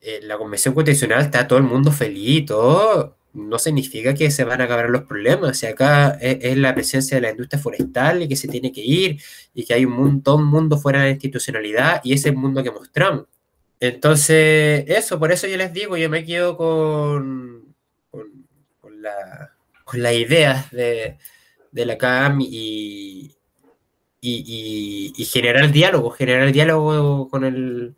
eh, 0.00 0.20
la 0.22 0.38
Convención 0.38 0.72
Constitucional 0.74 1.20
está 1.20 1.46
todo 1.46 1.58
el 1.58 1.66
mundo 1.66 1.92
feliz, 1.92 2.46
todo 2.46 3.19
no 3.32 3.58
significa 3.58 4.14
que 4.14 4.30
se 4.30 4.44
van 4.44 4.60
a 4.60 4.64
acabar 4.64 4.90
los 4.90 5.02
problemas. 5.02 5.58
si 5.58 5.66
acá 5.66 6.18
es, 6.20 6.56
la 6.56 6.74
presencia 6.74 7.16
de 7.16 7.20
la 7.22 7.30
industria 7.30 7.60
forestal 7.62 8.22
y 8.22 8.28
que 8.28 8.36
se 8.36 8.48
tiene 8.48 8.72
que 8.72 8.82
ir 8.82 9.20
y 9.54 9.64
que 9.64 9.74
hay 9.74 9.84
un 9.84 10.22
un 10.24 10.44
mundo 10.46 10.78
fuera 10.78 11.00
de 11.00 11.06
la 11.06 11.12
institucionalidad 11.12 12.00
y 12.04 12.14
ese 12.14 12.32
mundo 12.32 12.62
que 12.62 12.70
mostramos. 12.70 13.26
Entonces, 13.80 14.84
eso, 14.88 15.18
por 15.18 15.32
eso 15.32 15.46
yo 15.46 15.56
les 15.56 15.72
digo, 15.72 15.96
yo 15.96 16.10
me 16.10 16.24
quedo 16.24 16.56
con, 16.56 17.74
con 18.10 19.02
la 19.02 19.50
con 19.90 20.04
las 20.04 20.14
ideas 20.14 20.70
de, 20.70 21.18
la 21.72 21.98
CAM 21.98 22.38
y, 22.42 23.34
y, 24.20 25.24
generar 25.24 25.72
diálogo, 25.72 26.10
generar 26.10 26.52
diálogo 26.52 27.28
con 27.28 27.44
el, 27.44 27.96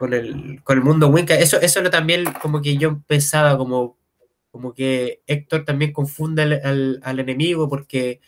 con 0.00 0.14
el, 0.14 0.60
con 0.64 0.78
el 0.78 0.84
mundo 0.84 1.06
Winca. 1.06 1.36
Eso, 1.36 1.60
eso 1.60 1.80
lo 1.80 1.90
también 1.90 2.24
como 2.42 2.60
que 2.60 2.76
yo 2.76 3.00
pensaba 3.06 3.56
como, 3.56 3.96
como 4.52 4.72
que 4.74 5.22
Héctor 5.26 5.64
también 5.64 5.92
confunde 5.92 6.42
al, 6.62 7.18
enemigo 7.18 7.68
porque 7.68 8.20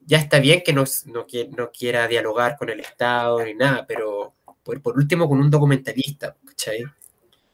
ya 0.00 0.18
está 0.18 0.40
bien 0.40 0.62
que 0.64 0.72
no, 0.72 0.84
no, 1.06 1.70
quiera 1.70 2.06
dialogar 2.08 2.56
con 2.58 2.68
el 2.68 2.80
Estado 2.80 3.42
ni 3.44 3.54
nada, 3.54 3.86
pero 3.86 4.34
por, 4.62 4.82
por 4.82 4.98
último 4.98 5.28
con 5.28 5.38
un 5.38 5.48
documentalista, 5.48 6.36
¿cachai? 6.44 6.84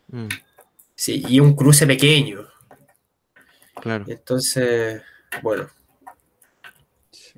Mm. 0.09 0.29
Sí, 0.95 1.23
y 1.29 1.41
un 1.41 1.55
cruce 1.55 1.87
pequeño. 1.87 2.47
Claro. 3.75 4.07
Entonces, 4.09 5.03
bueno. 5.43 5.69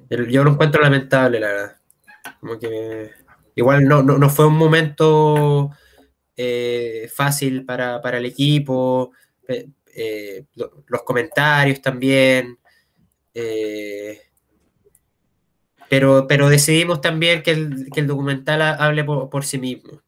Yo 0.09 0.45
lo 0.45 0.53
encuentro 0.53 0.81
lamentable, 0.81 1.41
la 1.41 1.49
verdad. 1.49 1.77
Como 2.41 2.59
que 2.59 3.11
igual 3.57 3.85
no, 3.85 4.03
no, 4.03 4.31
fue 4.31 4.47
un 4.47 4.57
momento 4.57 5.71
eh, 6.37 7.11
fácil 7.13 7.65
para, 7.65 8.01
el 8.17 8.25
equipo, 8.25 9.11
eh, 9.99 10.45
los 10.87 11.03
comentarios 11.03 11.83
también. 11.83 12.59
Eh, 13.35 14.21
pero, 15.89 16.27
pero 16.27 16.49
decidimos 16.49 17.01
también 17.01 17.43
que 17.43 17.51
el, 17.51 18.07
documental 18.07 18.63
hable 18.63 19.05
por, 19.05 19.45
sí 19.45 19.59
mismo. 19.59 20.01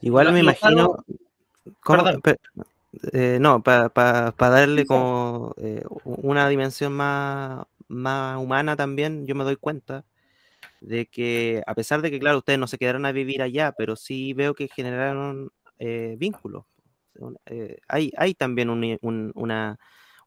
Igual 0.00 0.32
me 0.32 0.40
imagino. 0.40 1.04
no, 3.40 3.62
para 3.62 4.32
darle 4.38 4.86
como 4.86 5.54
una 6.04 6.48
dimensión 6.48 6.92
más, 6.92 7.64
más 7.88 8.38
humana 8.38 8.76
también, 8.76 9.26
yo 9.26 9.34
me 9.34 9.44
doy 9.44 9.56
cuenta 9.56 10.04
de 10.80 11.06
que 11.06 11.62
a 11.66 11.74
pesar 11.74 12.02
de 12.02 12.10
que, 12.10 12.18
claro, 12.18 12.38
ustedes 12.38 12.58
no 12.58 12.66
se 12.66 12.78
quedaron 12.78 13.06
a 13.06 13.12
vivir 13.12 13.42
allá, 13.42 13.72
pero 13.72 13.96
sí 13.96 14.32
veo 14.32 14.54
que 14.54 14.68
generaron 14.68 15.52
eh, 15.78 16.16
vínculos. 16.18 16.64
Eh, 17.46 17.78
hay, 17.88 18.34
también 18.34 18.70
un, 18.70 19.32
una, 19.34 19.78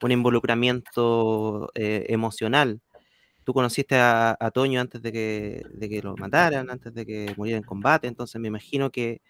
un 0.01 0.11
involucramiento 0.11 1.69
eh, 1.75 2.05
emocional. 2.09 2.81
Tú 3.43 3.53
conociste 3.53 3.95
a, 3.97 4.37
Toño 4.53 4.79
antes 4.81 5.01
de 5.01 5.11
que, 5.11 5.63
de 5.73 5.89
que 5.89 6.01
lo 6.01 6.15
mataran, 6.15 6.69
antes 6.69 6.93
de 6.93 7.05
que 7.05 7.33
muriera 7.37 7.57
en 7.57 7.63
combate, 7.63 8.07
entonces 8.07 8.39
me 8.39 8.47
imagino 8.47 8.89
que, 8.89 9.21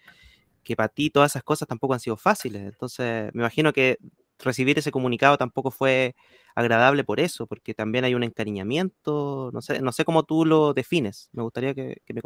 que 0.62 0.76
para 0.76 0.88
ti 0.88 1.10
todas 1.10 1.32
esas 1.32 1.42
cosas 1.42 1.68
tampoco 1.68 1.94
han 1.94 2.00
sido 2.00 2.16
fáciles. 2.16 2.62
Entonces 2.62 3.30
me 3.34 3.42
imagino 3.42 3.72
que 3.72 3.98
recibir 4.38 4.78
ese 4.78 4.90
comunicado 4.90 5.36
tampoco 5.38 5.70
fue 5.70 6.14
agradable 6.54 7.04
por 7.04 7.20
eso, 7.20 7.46
porque 7.46 7.74
también 7.74 8.04
hay 8.04 8.14
un 8.14 8.22
encariñamiento, 8.22 9.50
no 9.52 9.62
sé, 9.62 9.80
no 9.80 9.92
sé 9.92 10.04
cómo 10.04 10.24
tú 10.24 10.44
lo 10.44 10.74
defines, 10.74 11.28
me 11.32 11.42
gustaría 11.42 11.74
que, 11.74 12.02
me 12.12 12.20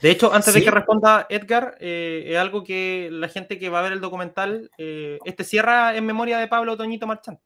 De 0.00 0.10
hecho, 0.10 0.32
antes 0.32 0.54
de 0.54 0.62
que 0.62 0.70
responda 0.70 1.26
Edgar, 1.28 1.76
eh, 1.80 2.24
es 2.26 2.36
algo 2.36 2.64
que 2.64 3.08
la 3.10 3.28
gente 3.28 3.58
que 3.58 3.68
va 3.68 3.80
a 3.80 3.82
ver 3.82 3.92
el 3.92 4.00
documental, 4.00 4.70
eh, 4.78 5.18
este 5.24 5.44
cierra 5.44 5.96
en 5.96 6.06
memoria 6.06 6.38
de 6.38 6.48
Pablo 6.48 6.76
Toñito 6.76 7.06
Marchante. 7.06 7.42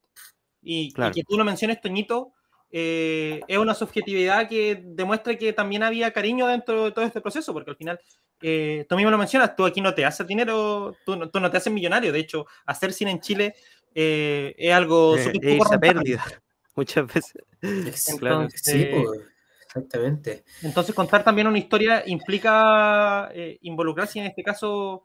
Y, 0.62 0.92
que 0.92 1.24
tú 1.24 1.36
lo 1.36 1.44
menciones, 1.44 1.80
Toñito, 1.80 2.32
eh, 2.70 3.40
es 3.48 3.58
una 3.58 3.74
subjetividad 3.74 4.48
que 4.48 4.80
demuestra 4.84 5.36
que 5.36 5.52
también 5.52 5.82
había 5.82 6.12
cariño 6.12 6.46
dentro 6.46 6.84
de 6.84 6.92
todo 6.92 7.04
este 7.04 7.20
proceso, 7.20 7.52
porque 7.52 7.70
al 7.70 7.76
final, 7.76 8.00
tú 8.38 8.96
mismo 8.96 9.10
lo 9.10 9.18
mencionas, 9.18 9.56
tú 9.56 9.64
aquí 9.64 9.80
no 9.80 9.94
te 9.94 10.04
haces 10.04 10.26
dinero, 10.26 10.96
tú, 11.04 11.28
tú 11.28 11.40
no 11.40 11.50
te 11.50 11.56
haces 11.56 11.72
millonario, 11.72 12.12
de 12.12 12.20
hecho, 12.20 12.46
hacer 12.66 12.92
cine 12.92 13.10
en 13.10 13.20
Chile 13.20 13.54
eh, 13.94 14.54
es 14.56 14.72
algo 14.72 15.16
eh, 15.16 15.24
súper 15.24 15.80
pérdida 15.80 16.24
muchas 16.76 17.06
veces. 17.06 17.44
sí, 18.54 18.86
pues, 18.90 19.20
exactamente. 19.74 20.44
Entonces 20.62 20.94
contar 20.94 21.24
también 21.24 21.46
una 21.46 21.58
historia 21.58 22.02
implica 22.06 23.30
eh, 23.34 23.58
involucrarse 23.62 24.18
en 24.20 24.26
este 24.26 24.42
caso, 24.42 25.04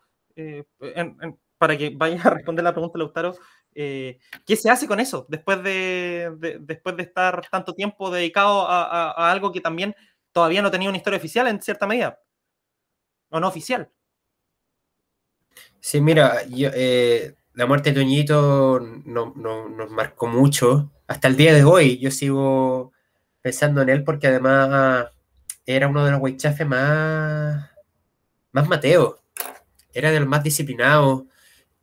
para 1.58 1.76
que 1.76 1.90
vaya 1.90 2.22
a 2.24 2.30
responder 2.30 2.64
la 2.64 2.72
pregunta, 2.72 3.00
Lautaro, 3.00 3.36
¿qué 3.74 4.56
se 4.56 4.70
hace 4.70 4.88
con 4.88 5.00
eso 5.00 5.26
después 5.30 5.64
de, 5.64 6.58
después 6.60 6.96
de 6.96 7.04
estar 7.04 7.48
tanto 7.50 7.74
tiempo 7.74 8.12
dedicado 8.12 8.68
a, 8.70 9.32
algo 9.32 9.52
que 9.52 9.62
también 9.62 9.96
todavía 10.32 10.62
no 10.62 10.70
tenía 10.70 10.90
una 10.90 10.98
historia 10.98 11.18
oficial 11.18 11.48
en 11.48 11.62
cierta 11.62 11.88
medida? 11.88 12.20
¿O 13.30 13.40
no 13.40 13.48
oficial? 13.48 13.90
Sí, 15.80 16.00
mira, 16.02 16.46
yo, 16.46 16.70
la 17.58 17.66
muerte 17.66 17.92
de 17.92 18.00
Toñito 18.00 18.80
no, 18.80 19.34
nos 19.36 19.90
marcó 19.90 20.28
mucho. 20.28 20.92
Hasta 21.08 21.28
el 21.28 21.36
día 21.36 21.56
de 21.56 21.64
hoy 21.64 21.98
yo 21.98 22.12
sigo 22.12 22.94
pensando 23.48 23.82
en 23.82 23.88
él 23.88 24.04
porque 24.04 24.28
además 24.28 25.08
era 25.66 25.88
uno 25.88 26.04
de 26.04 26.12
los 26.12 26.20
huichafes 26.22 26.68
más, 26.68 27.70
más 28.52 28.68
Mateo. 28.68 29.22
Era 29.94 30.12
de 30.12 30.20
los 30.20 30.28
más 30.28 30.44
disciplinados. 30.44 31.24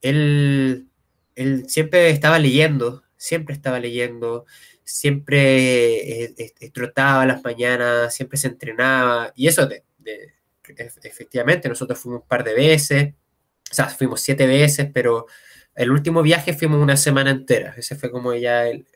Él, 0.03 0.89
él 1.35 1.65
siempre 1.67 2.11
estaba 2.11 2.39
leyendo, 2.39 3.03
siempre 3.17 3.55
estaba 3.55 3.81
leyendo, 3.81 4.45
siempre 4.83 6.25
eh, 6.25 6.53
trotaba 6.71 7.25
las 7.25 7.43
mañanas, 7.43 8.15
siempre 8.15 8.37
se 8.37 8.49
entrenaba. 8.49 9.33
Y 9.35 9.49
eso, 9.49 9.65
de, 9.67 9.85
efectivamente, 11.03 11.67
nosotros 11.71 11.99
fuimos 11.99 12.21
un 12.21 12.29
par 12.29 12.45
de 12.45 12.53
veces, 12.53 13.15
o 13.71 13.75
sea, 13.75 13.89
fuimos 13.89 14.21
siete 14.21 14.47
veces, 14.47 14.91
pero 14.93 15.27
el 15.75 15.91
último 15.91 16.23
viaje 16.23 16.53
fuimos 16.53 16.81
una 16.81 16.97
semana 16.97 17.31
entera, 17.31 17.75
ese 17.77 17.97
fue 17.97 18.11
como 18.11 18.35
ya 18.35 18.69
el, 18.69 18.87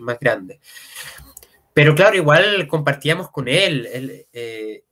más 0.00 0.18
grande. 0.20 0.60
Pero 1.74 1.94
claro, 1.94 2.16
igual 2.16 2.68
compartíamos 2.68 3.30
con 3.30 3.48
él, 3.48 4.26
eh, 4.32 4.84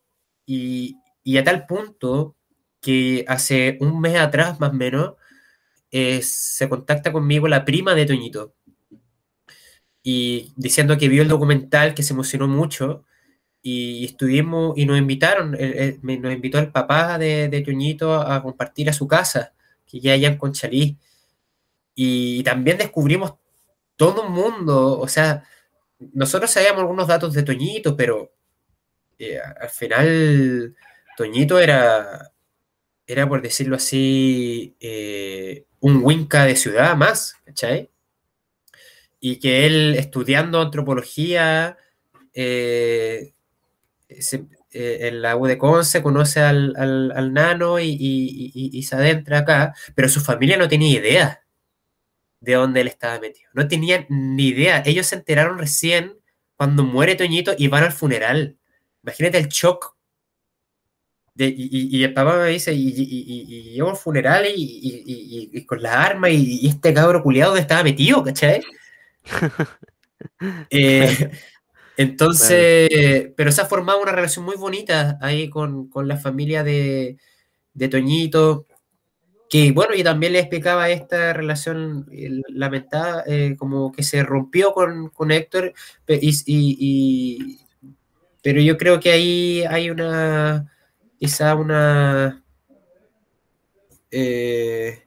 y, 0.46 0.96
a 1.38 1.44
tal 1.44 1.66
punto 1.66 2.36
que 2.80 3.24
hace 3.28 3.78
un 3.80 4.00
mes 4.00 4.18
atrás 4.18 4.58
más 4.60 4.70
o 4.70 4.74
menos 4.74 5.14
eh, 5.92 6.20
se 6.22 6.68
contacta 6.68 7.12
conmigo 7.12 7.48
la 7.48 7.64
prima 7.64 7.94
de 7.94 8.06
Toñito 8.06 8.54
y 10.02 10.52
diciendo 10.56 10.98
que 10.98 11.08
vio 11.08 11.22
el 11.22 11.28
documental, 11.28 11.94
que 11.94 12.02
se 12.02 12.12
emocionó 12.12 12.48
mucho 12.48 13.04
y 13.62 14.04
estuvimos 14.04 14.76
y 14.76 14.84
nos 14.86 14.98
invitaron, 14.98 15.52
nos 15.52 16.32
invitó 16.32 16.58
el 16.58 16.72
papá 16.72 17.18
de, 17.18 17.48
de 17.48 17.60
Toñito 17.60 18.14
a 18.14 18.42
compartir 18.42 18.90
a 18.90 18.92
su 18.92 19.06
casa, 19.06 19.54
que 19.86 20.00
ya 20.00 20.14
allá 20.14 20.28
en 20.28 20.38
Conchalí. 20.38 20.98
Y 21.94 22.42
también 22.42 22.78
descubrimos 22.78 23.34
todo 23.96 24.26
un 24.26 24.32
mundo, 24.32 24.98
o 24.98 25.06
sea, 25.08 25.44
nosotros 26.12 26.50
sabíamos 26.50 26.80
algunos 26.80 27.06
datos 27.06 27.34
de 27.34 27.42
Toñito, 27.42 27.96
pero 27.96 28.32
eh, 29.18 29.38
al 29.38 29.70
final 29.70 30.74
Toñito 31.16 31.58
era, 31.58 32.32
era 33.06 33.28
por 33.28 33.42
decirlo 33.42 33.76
así, 33.76 34.76
eh, 34.80 35.66
un 35.80 36.04
Winca 36.04 36.44
de 36.44 36.56
ciudad 36.56 36.96
más, 36.96 37.34
¿cachai? 37.44 37.90
Y 39.20 39.38
que 39.38 39.66
él 39.66 39.94
estudiando 39.96 40.60
antropología 40.60 41.76
eh, 42.34 43.34
en 44.08 45.22
la 45.22 45.36
U 45.36 45.46
de 45.46 45.58
Conce 45.58 46.02
conoce 46.02 46.40
al, 46.40 47.32
nano 47.32 47.78
y, 47.78 47.96
y, 47.98 48.82
se 48.82 48.96
adentra 48.96 49.38
acá, 49.38 49.74
pero 49.94 50.08
su 50.08 50.20
familia 50.20 50.56
no 50.56 50.68
tenía 50.68 50.98
idea 50.98 51.41
de 52.42 52.54
dónde 52.54 52.80
él 52.80 52.88
estaba 52.88 53.20
metido. 53.20 53.48
No 53.54 53.68
tenían 53.68 54.06
ni 54.08 54.48
idea. 54.48 54.82
Ellos 54.84 55.06
se 55.06 55.14
enteraron 55.14 55.58
recién 55.58 56.18
cuando 56.56 56.82
muere 56.82 57.14
Toñito 57.14 57.54
y 57.56 57.68
van 57.68 57.84
al 57.84 57.92
funeral. 57.92 58.58
Imagínate 59.04 59.38
el 59.38 59.48
shock. 59.48 59.96
y, 61.36 62.02
el 62.02 62.12
papá 62.12 62.36
me 62.38 62.48
dice, 62.48 62.74
y, 62.74 63.74
y, 63.76 63.80
al 63.80 63.96
funeral 63.96 64.44
y, 64.54 65.64
con 65.66 65.80
la 65.82 66.02
arma 66.04 66.30
y, 66.30 66.66
este 66.66 66.92
cabro 66.92 67.22
culiado 67.22 67.52
donde 67.52 67.62
estaba 67.62 67.84
metido, 67.84 68.22
¿cachai? 68.22 68.62
Eh, 70.70 71.30
entonces, 71.96 73.32
pero 73.36 73.50
se 73.50 73.60
ha 73.60 73.66
formado 73.66 74.00
una 74.00 74.12
relación 74.12 74.44
muy 74.44 74.56
bonita 74.56 75.18
ahí 75.20 75.50
con, 75.50 75.90
la 75.94 76.16
familia 76.16 76.62
de, 76.62 77.16
de 77.74 77.88
Toñito 77.88 78.66
que 79.52 79.70
bueno, 79.70 79.94
y 79.94 80.02
también 80.02 80.32
le 80.32 80.38
explicaba 80.38 80.88
esta 80.88 81.34
relación 81.34 82.06
lamentada, 82.48 83.22
eh, 83.26 83.54
como 83.58 83.92
que 83.92 84.02
se 84.02 84.22
rompió 84.22 84.72
con, 84.72 85.10
con 85.10 85.30
Héctor, 85.30 85.74
y, 86.08 87.58
pero 88.42 88.62
yo 88.62 88.78
creo 88.78 88.98
que 88.98 89.12
ahí 89.12 89.62
hay 89.68 89.90
una, 89.90 90.72
quizá 91.18 91.54
una, 91.54 92.42
eh, 94.10 95.02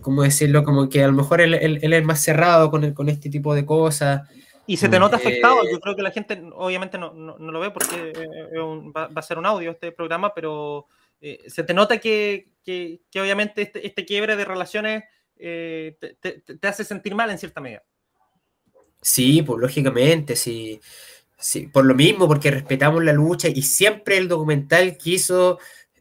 ¿cómo 0.00 0.22
decirlo? 0.22 0.62
Como 0.62 0.88
que 0.88 1.02
a 1.02 1.08
lo 1.08 1.12
mejor 1.14 1.40
él, 1.40 1.80
es 1.82 2.04
más 2.04 2.22
cerrado 2.22 2.70
con, 2.70 2.94
con 2.94 3.08
este 3.08 3.30
tipo 3.30 3.52
de 3.52 3.66
cosas. 3.66 4.30
Y 4.68 4.76
se 4.76 4.88
te 4.88 5.00
nota 5.00 5.16
afectado. 5.16 5.64
Eh, 5.64 5.72
yo 5.72 5.80
creo 5.80 5.96
que 5.96 6.02
la 6.02 6.12
gente 6.12 6.40
obviamente 6.54 6.98
no, 6.98 7.12
lo 7.36 7.58
ve 7.58 7.72
porque 7.72 8.12
va, 8.96 9.10
a 9.12 9.22
ser 9.22 9.38
un 9.38 9.46
audio 9.46 9.72
este 9.72 9.90
programa, 9.90 10.32
pero 10.34 10.86
se 11.48 11.64
te 11.64 11.74
nota 11.74 11.98
que, 11.98 12.49
que, 12.64 13.00
obviamente 13.16 13.62
este, 13.62 13.86
este, 13.86 14.04
quiebre 14.04 14.36
de 14.36 14.44
relaciones 14.44 15.04
eh, 15.36 15.96
te, 16.20 16.68
hace 16.68 16.84
sentir 16.84 17.14
mal 17.14 17.30
en 17.30 17.38
cierta 17.38 17.60
medida. 17.60 17.82
Sí, 19.00 19.42
pues 19.42 19.60
lógicamente, 19.60 20.36
sí, 20.36 20.80
sí, 21.38 21.68
por 21.68 21.86
lo 21.86 21.94
mismo, 21.94 22.28
porque 22.28 22.50
respetamos 22.50 23.02
la 23.02 23.12
lucha 23.12 23.48
y 23.48 23.62
siempre 23.62 24.18
el 24.18 24.28
documental 24.28 24.98
quiso 24.98 25.58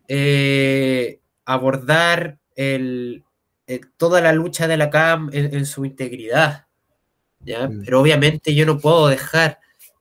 eh, 0.07 1.21
abordar 1.45 2.39
el, 2.55 3.23
toda 3.97 4.19
la 4.19 4.33
lucha 4.33 4.67
de 4.67 4.77
la 4.77 4.89
CAM 4.89 5.29
en, 5.31 5.65
su 5.65 5.85
integridad. 5.85 6.67
¿ya? 7.39 7.67
Mm. 7.67 7.83
Pero 7.85 8.01
obviamente 8.01 8.53
yo 8.53 8.65
no 8.65 8.79
puedo 8.79 9.07
dejar 9.07 9.59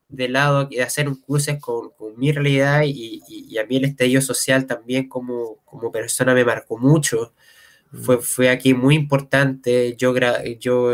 de 0.08 0.28
lado 0.28 0.66
de 0.66 0.82
hacer 0.82 1.08
un 1.08 1.16
cruce 1.16 1.58
con, 1.60 1.90
mi 2.16 2.32
realidad 2.32 2.82
y, 2.84 3.22
a 3.58 3.66
mí 3.66 3.76
el 3.76 3.84
estallido 3.84 4.20
social 4.20 4.66
también 4.66 5.08
como, 5.08 5.58
como 5.64 5.92
persona 5.92 6.34
me 6.34 6.44
marcó 6.44 6.78
mucho. 6.78 7.34
Fue, 7.92 8.16
mm. 8.16 8.20
fue 8.20 8.50
aquí 8.50 8.74
muy 8.74 8.94
importante. 8.94 9.94
Yo, 9.96 10.14
yo 10.60 10.92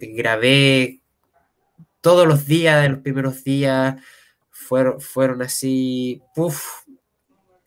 grabé 0.00 1.00
todos 2.00 2.26
los 2.26 2.46
días, 2.46 2.82
de 2.82 2.88
los 2.88 3.00
primeros 3.00 3.44
días, 3.44 4.00
fueron, 4.50 5.00
fueron 5.00 5.42
así, 5.42 6.22
puff, 6.34 6.84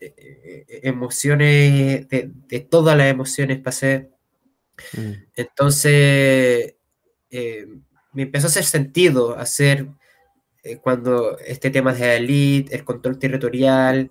e, 0.00 0.06
e, 0.16 0.66
e, 0.68 0.88
emociones, 0.88 2.08
de, 2.08 2.66
todas 2.68 2.96
las 2.96 3.06
emociones 3.08 3.60
pasé. 3.60 4.10
Mm. 4.94 5.12
Entonces, 5.36 6.74
eh, 7.30 7.66
me 8.12 8.22
empezó 8.22 8.46
a 8.46 8.50
hacer 8.50 8.64
sentido 8.64 9.38
hacer 9.38 9.88
eh, 10.62 10.78
cuando 10.78 11.38
este 11.38 11.70
tema 11.70 11.92
de 11.92 12.00
la 12.00 12.14
elite, 12.16 12.74
el 12.74 12.84
control 12.84 13.18
territorial 13.18 14.10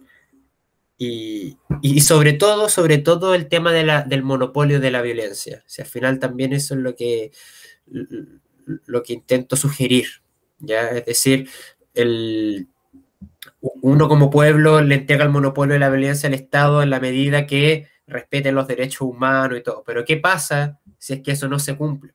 y, 0.98 1.58
sobre 2.02 2.34
todo, 2.34 2.70
sobre 2.70 3.00
todo 3.00 3.34
el 3.34 3.48
tema 3.48 3.74
de 3.74 3.84
la, 3.84 4.04
del 4.04 4.22
monopolio 4.22 4.80
de 4.80 4.92
la 4.92 5.02
violencia. 5.02 5.64
O 5.66 5.82
al 5.82 5.88
final 5.88 6.20
también 6.20 6.54
eso 6.54 6.76
es 6.76 6.82
lo 6.82 6.96
que, 6.96 7.32
lo 8.86 9.02
que 9.02 9.14
intento 9.14 9.56
sugerir, 9.56 10.08
¿ya? 10.60 10.90
Es 10.90 11.06
decir, 11.06 11.50
el, 11.96 12.68
uno 13.62 14.08
como 14.08 14.30
pueblo 14.30 14.82
le 14.82 14.96
entrega 14.96 15.24
el 15.24 15.32
monopolio 15.32 15.74
de 15.74 15.80
la 15.80 15.90
violencia 15.90 16.28
al 16.28 16.36
Estado 16.36 16.84
en 16.84 16.90
la 16.90 17.00
medida 17.00 17.48
que 17.48 17.88
respeten 18.06 18.56
los 18.56 18.68
derechos 18.68 19.02
humanos 19.02 19.58
y 19.58 19.64
todo. 19.64 19.84
Pero 19.86 20.06
¿qué 20.06 20.18
pasa 20.18 20.80
si 21.00 21.14
es 21.14 21.22
que 21.22 21.32
eso 21.32 21.48
no 21.48 21.58
se 21.58 21.76
cumple? 21.76 22.14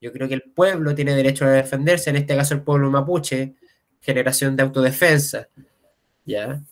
Yo 0.00 0.12
creo 0.12 0.28
que 0.28 0.34
el 0.34 0.42
pueblo 0.42 0.94
tiene 0.94 1.14
derecho 1.14 1.44
a 1.44 1.50
defenderse, 1.50 2.10
en 2.10 2.16
este 2.16 2.36
caso 2.36 2.54
el 2.54 2.62
pueblo 2.62 2.90
mapuche, 2.90 3.54
generación 4.02 4.56
de 4.56 4.64
autodefensa, 4.64 5.48
¿ya? 6.26 6.62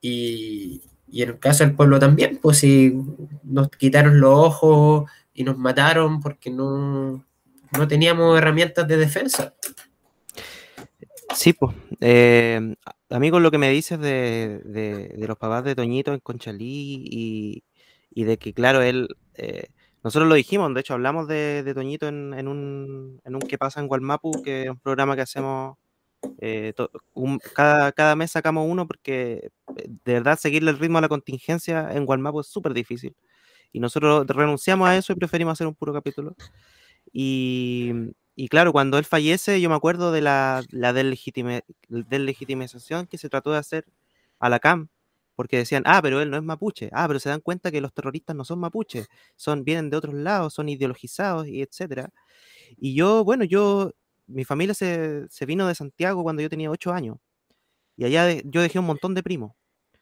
Y, 0.00 0.82
en 1.12 1.28
el 1.28 1.38
caso 1.38 1.64
del 1.64 1.74
pueblo 1.74 1.98
también, 1.98 2.38
pues 2.40 2.58
si 2.58 2.94
nos 3.42 3.68
quitaron 3.68 4.18
los 4.20 4.32
ojos 4.32 5.10
y 5.34 5.44
nos 5.44 5.58
mataron 5.58 6.20
porque 6.20 6.50
no, 6.50 7.24
no 7.76 7.88
teníamos 7.88 8.38
herramientas 8.38 8.88
de 8.88 8.96
defensa. 8.96 9.54
Sí, 11.34 11.52
pues. 11.52 11.74
Eh, 12.00 12.74
amigo, 13.10 13.40
lo 13.40 13.50
que 13.50 13.58
me 13.58 13.70
dices 13.70 13.98
de, 14.00 15.14
los 15.18 15.38
papás 15.38 15.64
de 15.64 15.74
Toñito 15.74 16.14
en 16.14 16.20
Conchalí 16.20 17.04
y, 17.10 17.64
y 18.10 18.24
de 18.24 18.38
que, 18.38 18.54
claro, 18.54 18.82
él. 18.82 19.08
Eh, 19.34 19.68
nosotros 20.02 20.28
lo 20.28 20.34
dijimos, 20.34 20.74
de 20.74 20.80
hecho, 20.80 20.94
hablamos 20.94 21.28
de, 21.28 21.70
Toñito 21.74 22.08
en, 22.08 22.34
en, 22.34 22.48
un, 22.48 23.20
en 23.24 23.34
un 23.36 23.40
que 23.40 23.56
pasa 23.56 23.80
en 23.80 23.86
Gualmapu, 23.86 24.42
que 24.42 24.64
es 24.64 24.68
un 24.68 24.78
programa 24.78 25.14
que 25.14 25.22
hacemos. 25.22 25.76
Eh, 26.38 26.72
cada, 27.54 27.92
cada 27.92 28.16
mes 28.16 28.30
sacamos 28.32 28.66
uno 28.68 28.86
porque 28.86 29.50
de 30.04 30.12
verdad 30.14 30.38
seguirle 30.38 30.70
el 30.70 30.78
ritmo 30.78 30.98
a 30.98 31.00
la 31.02 31.08
contingencia 31.08 31.88
en 31.92 32.04
Gualmapu 32.06 32.40
es 32.40 32.46
súper 32.48 32.74
difícil. 32.74 33.14
Y 33.72 33.80
nosotros 33.80 34.26
renunciamos 34.28 34.88
a 34.88 34.96
eso 34.96 35.12
y 35.12 35.16
preferimos 35.16 35.52
hacer 35.54 35.66
un 35.66 35.74
puro 35.74 35.92
capítulo. 35.92 36.36
Y, 37.12 37.92
y 38.36 38.48
claro, 38.48 38.72
cuando 38.72 38.98
él 38.98 39.04
fallece, 39.04 39.60
yo 39.60 39.68
me 39.70 39.74
acuerdo 39.76 40.12
de 40.12 40.20
la, 40.22 40.62
la 40.70 40.92
deslegitimización 40.92 43.06
que 43.06 43.18
se 43.18 43.28
trató 43.28 43.52
de 43.52 43.58
hacer 43.58 43.86
a 44.40 44.48
la 44.48 44.58
CAM, 44.60 44.88
porque 45.36 45.56
decían, 45.58 45.82
ah, 45.86 46.00
pero 46.02 46.20
él 46.20 46.30
no 46.30 46.36
es 46.36 46.42
mapuche, 46.42 46.90
ah, 46.92 47.06
pero 47.08 47.18
se 47.20 47.28
dan 47.30 47.40
cuenta 47.40 47.70
que 47.70 47.80
los 47.80 47.92
terroristas 47.94 48.36
no 48.36 48.44
son 48.44 48.58
mapuches, 48.60 49.08
son, 49.36 49.64
vienen 49.64 49.90
de 49.90 49.96
otros 49.96 50.14
lados, 50.14 50.54
son 50.54 50.68
ideologizados 50.68 51.46
y 51.48 51.62
etcétera. 51.62 52.10
Y 52.78 52.94
yo, 52.94 53.24
bueno, 53.24 53.44
yo, 53.44 53.92
mi 54.32 54.44
familia 54.44 54.74
se, 54.74 55.28
vino 55.46 55.66
de 55.68 55.74
Santiago 55.74 56.22
cuando 56.22 56.42
yo 56.42 56.48
tenía 56.50 56.70
ocho 56.70 56.92
años, 56.92 57.18
y 57.96 58.04
allá 58.04 58.40
yo 58.44 58.62
dejé 58.62 58.78
un 58.78 58.86
montón 58.86 59.14
de 59.14 59.22
primos, 59.22 59.52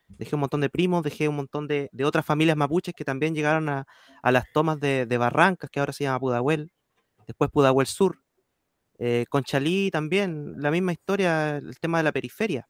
dejé 0.08 0.36
un 0.36 0.40
montón 0.40 0.60
de 0.60 0.70
primos, 0.70 1.02
dejé 1.02 1.28
un 1.28 1.36
montón 1.36 1.68
de, 1.68 1.88
de 1.92 2.04
otras 2.04 2.24
familias 2.26 2.56
mapuches 2.56 2.94
que 2.94 3.04
también 3.04 3.34
llegaron 3.34 3.68
a, 3.68 3.86
a 4.22 4.32
las 4.32 4.44
tomas 4.52 4.80
de, 4.80 5.06
de 5.06 5.18
Barrancas, 5.18 5.70
que 5.70 5.80
ahora 5.80 5.92
se 5.92 6.04
llama 6.04 6.20
Pudahuel, 6.20 6.72
después 7.26 7.50
Pudahuel 7.50 7.86
Sur. 7.86 8.18
Eh, 8.98 9.24
Conchalí 9.30 9.90
también, 9.90 10.54
la 10.58 10.70
misma 10.70 10.92
historia, 10.92 11.56
el 11.56 11.78
tema 11.80 11.98
de 11.98 12.04
la 12.04 12.12
periferia. 12.12 12.68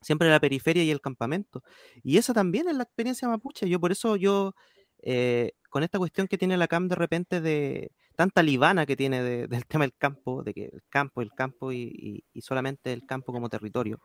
Siempre 0.00 0.28
la 0.30 0.38
periferia 0.38 0.84
y 0.84 0.90
el 0.90 1.00
campamento. 1.00 1.62
Y 2.02 2.18
esa 2.18 2.34
también 2.34 2.68
es 2.68 2.76
la 2.76 2.84
experiencia 2.84 3.26
mapuche. 3.28 3.68
Yo 3.68 3.80
por 3.80 3.90
eso 3.90 4.16
yo, 4.16 4.54
eh, 5.02 5.52
con 5.70 5.82
esta 5.82 5.98
cuestión 5.98 6.28
que 6.28 6.38
tiene 6.38 6.56
la 6.56 6.68
CAM 6.68 6.88
de 6.88 6.94
repente 6.94 7.40
de 7.40 7.90
tanta 8.14 8.42
libana 8.42 8.86
que 8.86 8.96
tiene 8.96 9.22
del 9.22 9.66
tema 9.66 9.84
del 9.84 9.94
campo, 9.96 10.42
de 10.42 10.54
que 10.54 10.64
el 10.66 10.82
campo, 10.88 11.22
el 11.22 11.32
campo 11.32 11.72
y, 11.72 12.24
solamente 12.40 12.92
el 12.92 13.06
campo 13.06 13.32
como 13.32 13.48
territorio, 13.48 14.00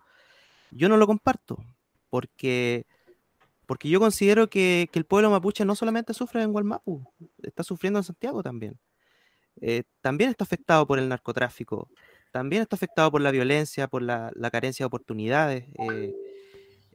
yo 0.72 0.90
no 0.90 0.98
lo 0.98 1.08
comparto, 1.08 1.58
porque 2.10 2.86
porque 3.66 3.88
yo 3.88 4.00
considero 4.00 4.50
que, 4.50 4.90
el 4.92 5.06
pueblo 5.06 5.30
mapuche 5.30 5.64
no 5.64 5.76
solamente 5.76 6.16
sufre 6.16 6.42
en 6.42 6.52
Gualmapu, 6.52 7.06
está 7.44 7.64
sufriendo 7.64 8.00
en 8.00 8.04
Santiago 8.04 8.42
también. 8.42 8.80
Eh, 9.62 9.84
también 10.02 10.32
está 10.32 10.44
afectado 10.44 10.88
por 10.88 10.98
el 10.98 11.08
narcotráfico, 11.08 11.88
también 12.32 12.64
está 12.64 12.76
afectado 12.76 13.12
por 13.12 13.22
la 13.22 13.30
violencia, 13.30 13.88
por 13.88 14.02
la, 14.02 14.32
carencia 14.52 14.84
de 14.84 14.88
oportunidades. 14.88 15.66
Eh, 15.88 16.16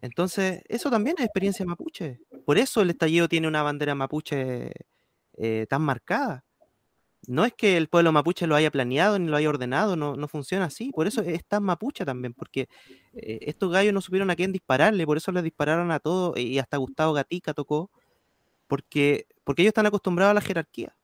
entonces, 0.00 0.62
eso 0.68 0.90
también 0.90 1.16
es 1.18 1.24
experiencia 1.24 1.64
mapuche. 1.64 2.20
Por 2.44 2.58
eso 2.58 2.82
el 2.82 2.90
estallido 2.90 3.28
tiene 3.28 3.48
una 3.48 3.62
bandera 3.62 3.94
mapuche 3.94 4.72
eh, 5.36 5.66
tan 5.68 5.82
marcada. 5.82 6.43
No 7.26 7.44
es 7.44 7.52
que 7.54 7.76
el 7.76 7.88
pueblo 7.88 8.12
mapuche 8.12 8.46
lo 8.46 8.54
haya 8.54 8.70
planeado 8.70 9.18
ni 9.18 9.28
lo 9.28 9.36
haya 9.36 9.48
ordenado, 9.48 9.96
no, 9.96 10.16
no 10.16 10.28
funciona 10.28 10.66
así. 10.66 10.90
Por 10.92 11.06
eso 11.06 11.22
es 11.22 11.44
tan 11.46 11.62
mapuche 11.62 12.04
también, 12.04 12.34
porque 12.34 12.68
estos 13.12 13.70
gallos 13.72 13.94
no 13.94 14.00
supieron 14.00 14.30
a 14.30 14.36
quién 14.36 14.52
dispararle, 14.52 15.06
por 15.06 15.16
eso 15.16 15.32
le 15.32 15.42
dispararon 15.42 15.90
a 15.90 16.00
todos 16.00 16.38
y 16.38 16.58
hasta 16.58 16.76
Gustavo 16.76 17.12
Gatica 17.12 17.54
tocó, 17.54 17.90
porque, 18.66 19.26
porque 19.44 19.62
ellos 19.62 19.70
están 19.70 19.86
acostumbrados 19.86 20.32
a 20.32 20.34
la 20.34 20.40
jerarquía. 20.40 20.94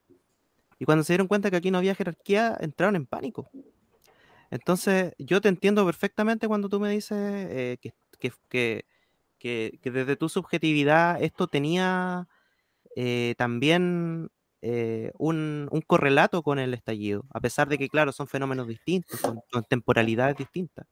Y 0.79 0.87
cuando 0.87 1.05
se 1.05 1.13
dieron 1.13 1.29
cuenta 1.29 1.51
que 1.51 1.57
aquí 1.57 1.71
no 1.71 1.79
había 1.79 1.95
jerarquía, 1.95 2.57
entraron 2.61 2.97
en 2.97 3.07
pánico. 3.07 3.51
Entonces, 4.51 5.13
yo 5.19 5.41
te 5.41 5.49
entiendo 5.49 5.87
perfectamente 5.87 6.49
cuando 6.49 6.69
tú 6.69 6.81
me 6.81 6.91
dices 6.91 7.17
eh, 7.51 7.79
que, 7.79 8.85
desde 9.83 10.17
tu 10.17 10.29
subjetividad 10.29 11.23
esto 11.23 11.47
tenía 11.47 12.29
eh, 12.97 13.35
también 13.39 14.31
eh, 14.63 15.13
un, 15.19 15.69
correlato 15.87 16.43
con 16.43 16.59
el 16.59 16.75
estallido, 16.75 17.25
a 17.31 17.41
pesar 17.41 17.69
de 17.69 17.79
que, 17.79 17.89
claro, 17.89 18.13
son 18.13 18.29
fenómenos 18.29 18.69
distintos, 18.69 19.21
son, 19.21 19.65
temporalidades 19.69 20.37
distintas. 20.37 20.87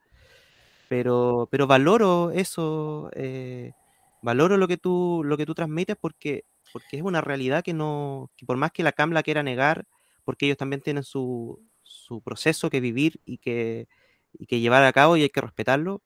Pero, 0.88 1.48
pero 1.50 1.66
valoro 1.66 2.30
eso, 2.30 3.10
valoro 4.22 4.56
lo 4.56 4.66
que 4.66 4.78
tú, 4.78 5.22
lo 5.24 5.36
que 5.36 5.44
tú 5.44 5.54
transmites 5.54 5.96
porque 6.00 6.44
porque 6.72 6.96
es 6.96 7.02
una 7.02 7.20
realidad 7.20 7.62
que 7.64 7.74
no, 7.74 8.30
que 8.36 8.46
por 8.46 8.56
más 8.56 8.72
que 8.72 8.82
la 8.82 8.92
CAM 8.92 9.12
la 9.12 9.22
quiera 9.22 9.42
negar, 9.42 9.86
porque 10.24 10.46
ellos 10.46 10.58
también 10.58 10.82
tienen 10.82 11.02
su, 11.02 11.62
su 11.82 12.22
proceso 12.22 12.70
que 12.70 12.80
vivir 12.80 13.20
y 13.24 13.38
que, 13.38 13.88
y 14.32 14.46
que, 14.46 14.60
llevar 14.60 14.84
a 14.84 14.92
cabo 14.92 15.16
y 15.16 15.22
hay 15.22 15.30
que 15.30 15.40
respetarlo, 15.40 16.02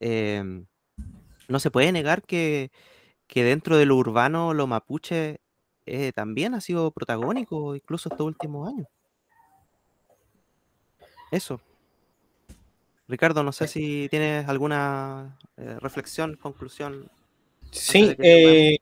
em, 0.00 0.66
no 1.48 1.60
se 1.60 1.70
puede 1.70 1.92
negar 1.92 2.22
que, 2.22 2.70
que, 3.26 3.44
dentro 3.44 3.76
de 3.76 3.86
lo 3.86 3.96
urbano 3.96 4.54
lo 4.54 4.66
mapuche 4.66 5.40
eh, 5.90 6.12
también 6.12 6.54
ha 6.54 6.60
sido 6.60 6.90
protagónico, 6.90 7.74
incluso 7.74 8.08
estos 8.08 8.26
últimos 8.26 8.68
años. 8.68 8.86
Eso. 11.30 11.60
Ricardo, 13.08 13.42
no 13.42 13.52
sé 13.52 13.66
si 13.66 14.08
tienes 14.08 14.48
alguna 14.48 15.36
eh, 15.56 15.76
reflexión, 15.80 16.36
conclusión. 16.36 17.10
Sí, 17.72 18.14
eh, 18.18 18.78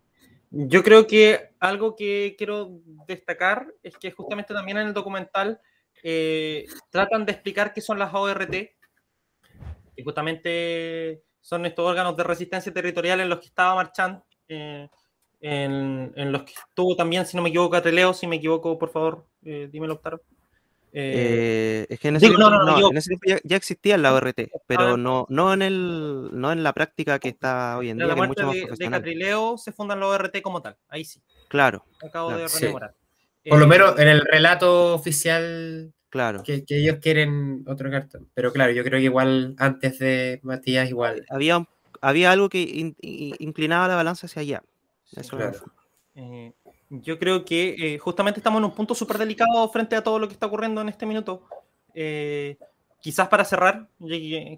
yo 0.51 0.83
creo 0.83 1.07
que 1.07 1.51
algo 1.61 1.97
que 1.97 2.35
quiero 2.37 2.81
destacar 3.07 3.67
es 3.83 3.97
que 3.97 4.13
justamente 4.13 4.53
también 4.53 4.79
en 4.79 4.89
el 4.89 4.95
documental 4.95 5.61
eh, 6.03 6.67
tratan 6.91 7.25
de 7.25 7.33
explicar 7.33 7.73
qué 7.73 7.81
son 7.81 7.99
las 7.99 8.13
ORT, 8.13 8.55
y 9.97 10.03
justamente 10.05 11.23
son 11.41 11.65
estos 11.67 11.87
órganos 11.87 12.17
de 12.17 12.23
resistencia 12.25 12.73
territorial 12.73 13.21
en 13.21 13.29
los 13.31 13.41
que 13.41 13.47
estaba 13.47 13.75
marchando, 13.75 14.25
eh, 15.41 16.11
en, 16.15 16.33
los 16.33 16.43
que 16.43 16.53
estuvo 16.53 16.97
también, 16.97 17.27
si 17.27 17.37
no 17.37 17.43
me 17.43 17.51
equivoco, 17.51 17.77
Ateleo, 17.77 18.13
si 18.13 18.27
me 18.27 18.37
equivoco, 18.37 18.79
por 18.79 18.91
favor, 18.91 19.27
eh, 19.45 19.69
dímelo, 19.71 19.95
Octaro. 19.95 20.21
Eh, 20.93 21.87
es 21.89 22.01
que 22.01 22.09
en 22.09 22.17
ese, 22.17 22.29
tiempo, 22.29 22.49
ya, 23.45 23.57
existía 23.57 23.99
la 23.99 24.15
ORT, 24.15 24.51
pero 24.67 24.97
no, 24.97 25.27
no, 25.29 25.53
en 25.53 25.63
el, 25.63 26.31
no 26.33 26.51
en 26.51 26.63
la 26.63 26.73
práctica 26.73 27.19
que 27.19 27.29
está 27.29 27.77
hoy 27.77 27.91
en 27.91 27.99
día. 27.99 28.15
que 28.15 28.27
mucho 28.27 28.51
de, 28.51 28.69
de 28.77 28.91
Catrileo 28.91 29.59
se 29.59 29.71
fundan 29.71 30.01
la 30.01 30.07
ORT 30.07 30.41
como 30.41 30.63
tal, 30.63 30.77
ahí 30.89 31.05
sí. 31.05 31.21
Claro. 31.49 31.85
Acabo 32.03 32.31
de 32.31 32.49
rememorar. 32.49 32.95
Por 33.49 33.59
lo 33.59 33.65
eh, 33.65 33.69
menos 33.69 33.99
en 33.99 34.09
el 34.09 34.23
relato 34.23 34.95
oficial 34.95 35.93
claro. 36.11 36.43
que, 36.43 36.65
ellos 36.69 36.97
quieren 37.01 37.65
otro 37.67 37.91
cartón. 37.91 38.29
Pero 38.35 38.53
claro, 38.53 38.73
yo 38.73 38.83
creo 38.83 38.99
que 38.99 39.05
igual 39.05 39.55
antes 39.59 39.99
de 39.99 40.41
Matías, 40.43 40.89
igual. 40.89 41.25
Había, 41.31 41.67
había 42.01 42.33
algo 42.33 42.49
que 42.49 42.95
inclinaba 43.01 43.89
la 43.89 43.97
balanza 43.97 44.27
hacia 44.27 44.43
allá. 44.43 44.63
Eso 45.17 45.37
claro. 45.37 45.59
Eh, 46.21 46.53
yo 46.91 47.17
creo 47.17 47.45
que 47.45 47.77
eh, 47.79 47.99
justamente 47.99 48.41
estamos 48.41 48.59
en 48.59 48.65
un 48.65 48.75
punto 48.75 48.93
súper 48.93 49.19
delicado 49.19 49.69
frente 49.69 49.95
a 49.95 50.03
todo 50.03 50.19
lo 50.19 50.27
que 50.27 50.35
está 50.35 50.47
ocurriendo 50.47 50.81
en 50.81 50.89
este 50.89 51.07
minuto. 51.07 51.47
Eh, 51.95 52.59
quizás 53.01 53.29
para 53.29 53.45
cerrar, 53.45 53.89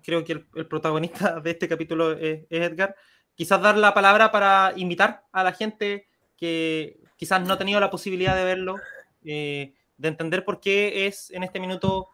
creo 0.03 0.25
que 0.25 0.33
el, 0.33 0.67
protagonista 0.67 1.39
de 1.45 1.51
este 1.51 1.69
capítulo 1.69 2.13
es, 2.13 2.47
Edgar, 2.49 2.97
quizás 3.35 3.61
dar 3.61 3.77
la 3.77 3.93
palabra 3.93 4.33
para 4.33 4.73
invitar 4.77 5.25
a 5.33 5.45
la 5.45 5.53
gente 5.53 6.09
que 6.39 6.99
quizás 7.17 7.47
no 7.47 7.53
ha 7.53 7.59
tenido 7.59 7.79
la 7.79 7.91
posibilidad 7.91 8.35
de 8.35 8.45
verlo, 8.45 8.77
de 9.21 9.75
entender 9.99 10.47
por 10.47 10.61
qué 10.61 11.07
es 11.07 11.31
en 11.31 11.43
este 11.43 11.61
minuto 11.61 12.09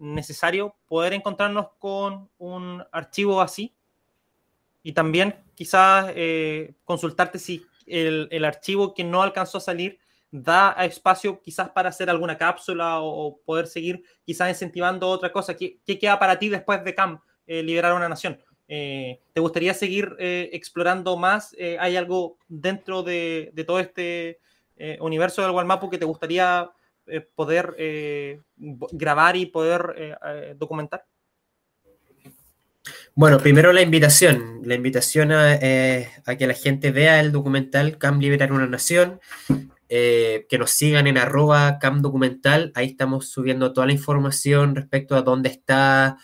necesario 0.00 0.74
poder 0.88 1.12
encontrarnos 1.12 1.68
con 1.78 2.28
un 2.38 2.84
archivo 2.90 3.40
así 3.40 3.72
y 4.82 4.92
también 4.92 5.34
quizás 5.54 6.12
eh, 6.14 6.74
consultarte 6.84 7.38
si 7.38 7.64
el, 7.86 8.44
archivo 8.44 8.94
que 8.94 9.04
no 9.04 9.22
alcanzó 9.22 9.58
a 9.58 9.62
salir 9.62 9.98
da 10.30 10.72
espacio 10.84 11.40
quizás 11.40 11.70
para 11.70 11.88
hacer 11.88 12.10
alguna 12.10 12.36
cápsula 12.36 13.00
o, 13.00 13.40
poder 13.44 13.66
seguir 13.66 14.02
quizás 14.24 14.50
incentivando 14.50 15.08
otra 15.08 15.32
cosa. 15.32 15.56
¿Qué, 15.56 15.80
queda 15.84 16.18
para 16.18 16.38
ti 16.38 16.48
después 16.48 16.84
de 16.84 16.94
CAM, 16.94 17.20
eh, 17.46 17.62
liberar 17.62 17.94
una 17.94 18.08
nación? 18.08 18.38
Eh, 18.68 19.20
¿Te 19.32 19.40
gustaría 19.40 19.72
seguir 19.72 20.14
explorando 20.18 21.16
más? 21.16 21.56
¿Hay 21.80 21.96
algo 21.96 22.38
dentro 22.46 23.02
de, 23.02 23.52
todo 23.66 23.80
este 23.80 24.38
universo 25.00 25.42
del 25.42 25.52
Walmapu 25.52 25.88
que 25.88 25.98
te 25.98 26.04
gustaría 26.04 26.70
poder 27.34 27.74
grabar 28.56 29.36
y 29.36 29.46
poder 29.46 30.18
documentar? 30.56 31.04
Bueno, 33.18 33.38
primero 33.40 33.72
la 33.72 33.82
invitación. 33.82 34.60
La 34.62 34.76
invitación 34.76 35.32
a, 35.32 35.56
eh, 35.56 36.08
que 36.38 36.46
la 36.46 36.54
gente 36.54 36.92
vea 36.92 37.18
el 37.18 37.32
documental 37.32 37.98
Cam 37.98 38.20
Liberar 38.20 38.52
una 38.52 38.68
Nación. 38.68 39.20
Eh, 39.88 40.46
que 40.48 40.56
nos 40.56 40.70
sigan 40.70 41.08
en 41.08 41.18
arroba 41.18 41.80
Cam. 41.80 42.00
Ahí 42.76 42.86
estamos 42.86 43.28
subiendo 43.28 43.72
toda 43.72 43.88
la 43.88 43.92
información 43.92 44.76
respecto 44.76 45.16
a 45.16 45.22
dónde 45.22 45.48
está. 45.48 46.16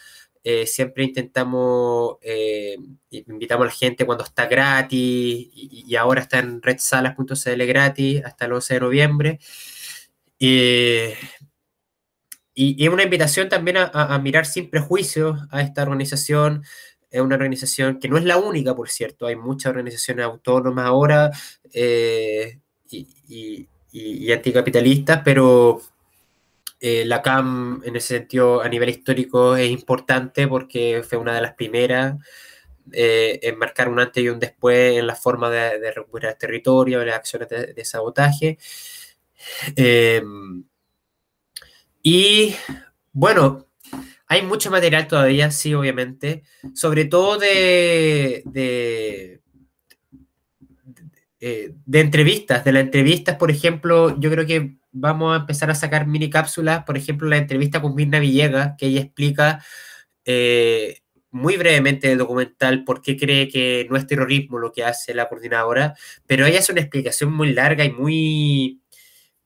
Eh, 0.44 0.68
siempre 0.68 1.02
intentamos, 1.02 2.18
invitamos 3.10 3.64
a 3.64 3.66
la 3.70 3.74
gente 3.74 4.06
cuando 4.06 4.22
está 4.22 4.46
gratis 4.46 5.00
y, 5.00 5.96
ahora 5.96 6.20
está 6.20 6.38
en 6.38 6.62
redsalas.cl 6.62 7.66
gratis 7.66 8.22
hasta 8.24 8.44
el 8.44 8.52
11 8.52 8.74
de 8.74 8.80
noviembre. 8.80 9.40
Y, 12.54 12.84
es 12.84 12.92
una 12.92 13.02
invitación 13.02 13.48
también 13.48 13.76
a, 13.78 14.18
mirar 14.20 14.46
sin 14.46 14.70
prejuicios 14.70 15.40
a 15.50 15.62
esta 15.62 15.82
organización. 15.82 16.64
Es 17.10 17.20
una 17.20 17.34
organización 17.36 17.98
que 17.98 18.08
no 18.08 18.16
es 18.16 18.24
la 18.24 18.36
única, 18.38 18.74
por 18.74 18.88
cierto. 18.88 19.26
Hay 19.26 19.36
muchas 19.36 19.70
organizaciones 19.70 20.24
autónomas 20.24 20.86
ahora 20.86 21.30
eh, 21.72 22.60
y, 22.90 24.32
anticapitalistas, 24.32 25.22
pero 25.24 25.80
eh, 26.80 27.04
la 27.04 27.22
CAM 27.22 27.82
en 27.84 27.96
ese 27.96 28.18
sentido 28.18 28.60
a 28.60 28.68
nivel 28.68 28.88
histórico 28.90 29.56
es 29.56 29.70
importante 29.70 30.48
porque 30.48 31.02
fue 31.08 31.18
una 31.18 31.34
de 31.34 31.40
las 31.40 31.54
primeras 31.54 32.16
eh, 32.92 33.38
en 33.42 33.58
marcar 33.58 33.88
un 33.88 34.00
antes 34.00 34.22
y 34.22 34.28
un 34.28 34.38
después 34.40 34.98
en 34.98 35.06
la 35.06 35.14
forma 35.14 35.50
de, 35.50 35.92
recuperar 35.92 36.34
territorio, 36.34 37.00
en 37.00 37.08
las 37.08 37.16
acciones 37.16 37.48
de, 37.48 37.72
de 37.72 37.84
sabotaje. 37.84 38.58
Y 42.06 42.54
bueno, 43.14 43.66
hay 44.26 44.42
mucho 44.42 44.70
material 44.70 45.08
todavía, 45.08 45.50
sí, 45.50 45.72
obviamente, 45.72 46.42
sobre 46.74 47.06
todo 47.06 47.38
de, 47.38 48.42
de, 48.44 49.40
eh, 51.40 51.74
entrevistas. 51.90 52.62
De 52.62 52.72
las 52.72 52.82
entrevistas, 52.82 53.36
por 53.36 53.50
ejemplo, 53.50 54.20
yo 54.20 54.30
creo 54.30 54.44
que 54.44 54.76
vamos 54.92 55.32
a 55.34 55.40
empezar 55.40 55.70
a 55.70 55.74
sacar 55.74 56.06
mini 56.06 56.28
cápsulas, 56.28 56.84
por 56.84 56.98
ejemplo, 56.98 57.26
la 57.26 57.38
entrevista 57.38 57.80
con 57.80 57.94
Mirna 57.94 58.18
Villegas, 58.18 58.74
que 58.76 58.86
ella 58.86 59.00
explica 59.00 59.64
eh, 60.26 61.00
muy 61.30 61.56
brevemente 61.56 62.12
el 62.12 62.18
documental 62.18 62.84
por 62.84 63.00
qué 63.00 63.16
cree 63.16 63.48
que 63.48 63.86
no 63.90 63.96
es 63.96 64.06
terrorismo 64.06 64.58
lo 64.58 64.72
que 64.72 64.84
hace 64.84 65.14
la 65.14 65.26
coordinadora, 65.30 65.94
pero 66.26 66.44
ella 66.44 66.58
hace 66.58 66.72
una 66.72 66.82
explicación 66.82 67.32
muy 67.32 67.54
larga 67.54 67.82
y 67.82 67.92
muy, 67.92 68.82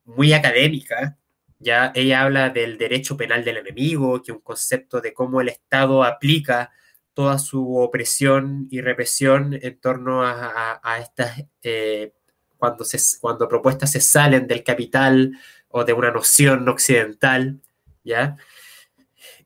muy 0.05 0.33
académica 0.33 1.19
ya 1.59 1.93
ella 1.95 2.23
habla 2.23 2.51
del 2.51 2.79
derecho 2.79 3.17
penal 3.17 3.45
del 3.45 3.59
enemigo, 3.59 4.23
que 4.23 4.33
es 4.33 4.37
un 4.37 4.43
concepto 4.43 5.01
de 5.01 5.13
cómo 5.13 5.41
el 5.41 5.49
Estado 5.49 6.05
aplica 6.05 6.71
toda 7.15 7.39
su 7.39 7.77
opresión 7.77 8.69
y 8.71 8.81
represión 8.81 9.59
en 9.61 9.81
torno 9.81 10.23
a, 10.25 10.99
estas, 11.01 11.45
eh, 11.63 12.13
cuando, 12.57 12.85
se, 12.85 12.99
cuando 13.21 13.49
propuestas 13.49 13.91
se 13.91 14.01
salen 14.01 14.47
del 14.47 14.63
capital 14.63 15.33
o 15.69 15.85
de 15.85 15.93
una 15.93 16.13
noción 16.13 16.69
occidental, 16.69 17.61
¿ya? 18.05 18.37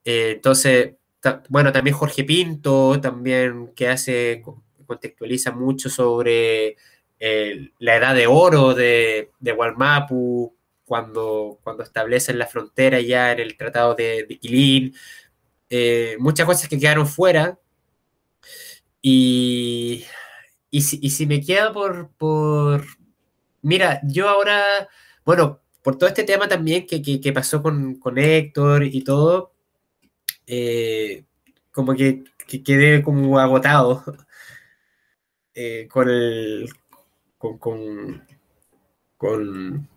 Eh, 0.05 0.33
entonces, 0.33 0.97
bueno, 1.49 1.73
también 1.73 1.97
Jorge 1.97 2.25
Pinto, 2.25 3.01
también 3.01 3.73
que 3.75 3.89
hace, 3.89 4.43
contextualiza 4.87 5.53
mucho 5.53 5.89
sobre 5.89 6.77
eh, 7.19 7.71
la 7.79 7.97
edad 7.97 8.15
de 8.15 8.27
oro 8.27 8.75
de, 8.75 9.31
de 9.39 9.53
Walmapu, 9.53 10.55
cuando, 10.93 11.59
cuando 11.63 11.85
establecen 11.85 12.39
la 12.39 12.47
frontera 12.47 13.01
ya 13.01 13.33
en 13.33 13.41
el 13.41 13.57
Tratado 13.57 13.95
de, 13.95 14.27
de 14.29 14.39
Quilín, 14.39 14.95
eh, 15.71 16.17
muchas 16.19 16.45
cosas 16.45 16.69
que 16.69 16.79
quedaron 16.79 17.07
fuera. 17.07 17.59
Y, 19.01 20.05
y, 20.71 20.83
si, 20.83 20.99
y 21.01 21.09
si, 21.09 21.27
me 21.27 21.41
queda 21.41 21.73
por, 21.73 22.11
por... 22.19 22.85
Mira, 23.63 24.03
yo 24.05 24.29
ahora, 24.29 24.87
bueno, 25.25 25.63
por 25.83 25.97
todo 25.97 26.11
este 26.11 26.25
tema 26.25 26.47
también 26.47 26.87
que, 26.87 27.01
que, 27.01 27.33
pasó 27.33 27.63
con, 27.63 27.95
con, 27.95 28.19
Héctor 28.19 28.85
y 28.85 29.03
todo, 29.03 29.55
eh, 30.47 31.25
como 31.71 31.95
que, 31.95 32.23
que, 32.47 32.63
quedé 32.63 33.03
como 33.03 33.39
agotado 33.39 34.05
eh, 35.55 35.89
con 35.91 36.11
el... 36.11 36.69
con, 37.39 37.57
con, 37.57 38.27
con 39.17 39.89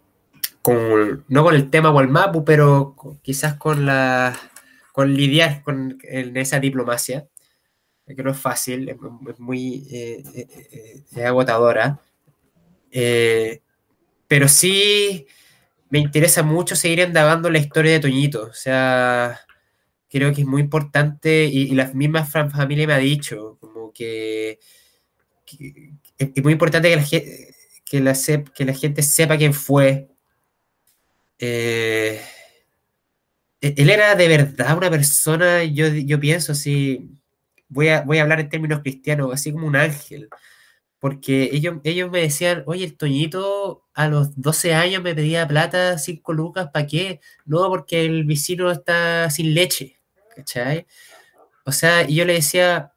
no 0.68 1.43
con 1.43 1.55
el 1.55 1.70
tema 1.70 1.91
Walmapu, 1.91 2.43
pero 2.43 2.95
quizás 3.22 3.55
con 3.55 3.86
la 3.86 4.38
con 4.91 5.13
lidiar 5.13 5.61
con 5.61 5.97
esa 6.03 6.59
diplomacia, 6.59 7.28
que 8.07 8.24
no 8.24 8.32
es 8.32 8.38
fácil, 8.38 8.88
es, 8.88 8.97
muy 9.39 9.86
eh, 9.91 10.24
eh, 10.36 11.03
eh, 11.16 11.26
agotadora. 11.26 11.99
pero 14.28 14.47
sí 14.47 15.28
me 15.89 15.99
interesa 15.99 16.43
mucho 16.43 16.76
seguir 16.76 16.99
indagando 16.99 17.49
la 17.49 17.59
historia 17.59 17.91
de 17.91 17.99
Toñito. 17.99 18.43
O 18.43 18.53
sea, 18.53 19.39
creo 20.09 20.34
que 20.34 20.41
es 20.41 20.47
muy 20.47 20.61
importante 20.61 21.45
y, 21.45 21.74
la 21.76 21.88
misma 21.93 22.26
familia 22.26 22.88
me 22.88 22.93
ha 22.93 22.97
dicho 22.97 23.57
como 23.59 23.91
que, 23.91 24.59
es 26.18 26.43
muy 26.43 26.53
importante 26.53 26.89
que 26.89 26.95
la, 26.95 27.05
que, 27.05 27.99
la, 28.01 28.43
que 28.55 28.66
la 28.66 28.74
gente 28.74 29.03
sepa 29.03 29.38
quién 29.38 29.53
fue, 29.53 30.09
eh, 31.39 32.21
e-, 33.61 33.73
él 33.77 33.89
era 33.89 34.15
de 34.15 34.27
verdad 34.27 34.77
una 34.77 34.89
persona, 34.89 35.63
yo, 35.63 35.88
yo 35.88 36.19
pienso 36.19 36.51
así, 36.53 37.09
voy 37.67 37.89
a, 37.89 38.01
voy 38.01 38.19
a 38.19 38.23
hablar 38.23 38.39
en 38.39 38.49
términos 38.49 38.81
cristianos, 38.81 39.33
así 39.33 39.51
como 39.51 39.67
un 39.67 39.75
ángel, 39.75 40.29
porque 40.99 41.49
ellos, 41.53 41.77
ellos 41.83 42.11
me 42.11 42.21
decían, 42.21 42.63
oye, 42.67 42.86
el 42.86 42.97
Toñito 42.97 43.86
a 43.93 44.07
los 44.07 44.39
12 44.41 44.73
años 44.73 45.03
me 45.03 45.15
pedía 45.15 45.47
plata, 45.47 45.97
5 45.97 46.33
lucas, 46.33 46.69
¿para 46.73 46.88
qué? 46.88 47.21
No, 47.45 47.69
porque 47.69 48.05
el 48.05 48.25
vecino 48.25 48.71
está 48.71 49.29
sin 49.29 49.53
leche, 49.53 49.99
¿cachai? 50.36 50.88
O 51.65 51.71
sea, 51.71 52.09
y 52.09 52.15
yo 52.15 52.25
le 52.25 52.33
decía, 52.33 52.93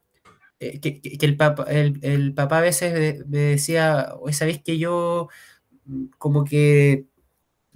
eh, 0.61 0.80
que, 0.80 1.01
el, 1.20 1.36
papá, 1.36 1.64
el, 1.70 2.34
papá 2.34 2.59
a 2.59 2.62
veces 2.62 3.26
me 3.26 3.39
decía, 3.39 4.14
¿sabéis 4.32 4.62
que 4.62 4.78
yo 4.78 5.28
como 6.18 6.45
que 6.45 7.07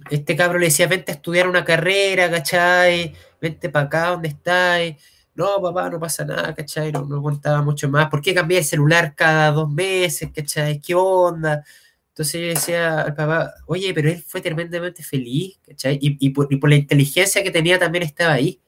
este 0.09 0.35
cabro 0.35 0.59
le 0.59 0.67
decía, 0.67 0.87
vente 0.87 1.11
a 1.11 1.15
estudiar 1.15 1.47
una 1.47 1.63
carrera, 1.65 2.29
¿cachai? 2.29 3.13
Vente 3.41 3.69
para 3.69 3.85
acá, 3.85 4.07
¿dónde 4.09 4.29
estáis? 4.29 4.95
No, 5.35 5.61
papá, 5.61 5.89
no 5.89 5.99
pasa 5.99 6.25
nada, 6.25 6.53
¿cachai? 6.53 6.91
No, 6.91 7.05
no 7.05 7.21
contaba 7.21 7.61
mucho 7.61 7.89
más. 7.89 8.09
¿Por 8.09 8.21
qué 8.21 8.33
cambié 8.33 8.59
el 8.59 8.65
celular 8.65 9.15
cada 9.15 9.51
dos 9.51 9.69
meses, 9.71 10.29
¿cachai? 10.33 10.79
¿Qué 10.79 10.93
onda? 10.95 11.63
Entonces 12.09 12.41
yo 12.41 12.47
decía 12.47 13.01
al 13.01 13.15
papá, 13.15 13.55
oye, 13.65 13.91
pero 13.93 14.09
él 14.09 14.21
fue 14.21 14.39
tremendamente 14.41 15.01
feliz, 15.03 15.59
¿cachai? 15.65 15.97
Y, 15.99 16.29
por, 16.29 16.69
la 16.69 16.75
inteligencia 16.75 17.43
que 17.43 17.49
tenía 17.49 17.79
también 17.79 18.03
estaba 18.03 18.33
ahí, 18.33 18.59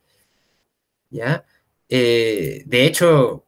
¿ya? 1.11 1.45
Eh, 1.87 2.63
de 2.65 2.85
hecho, 2.87 3.45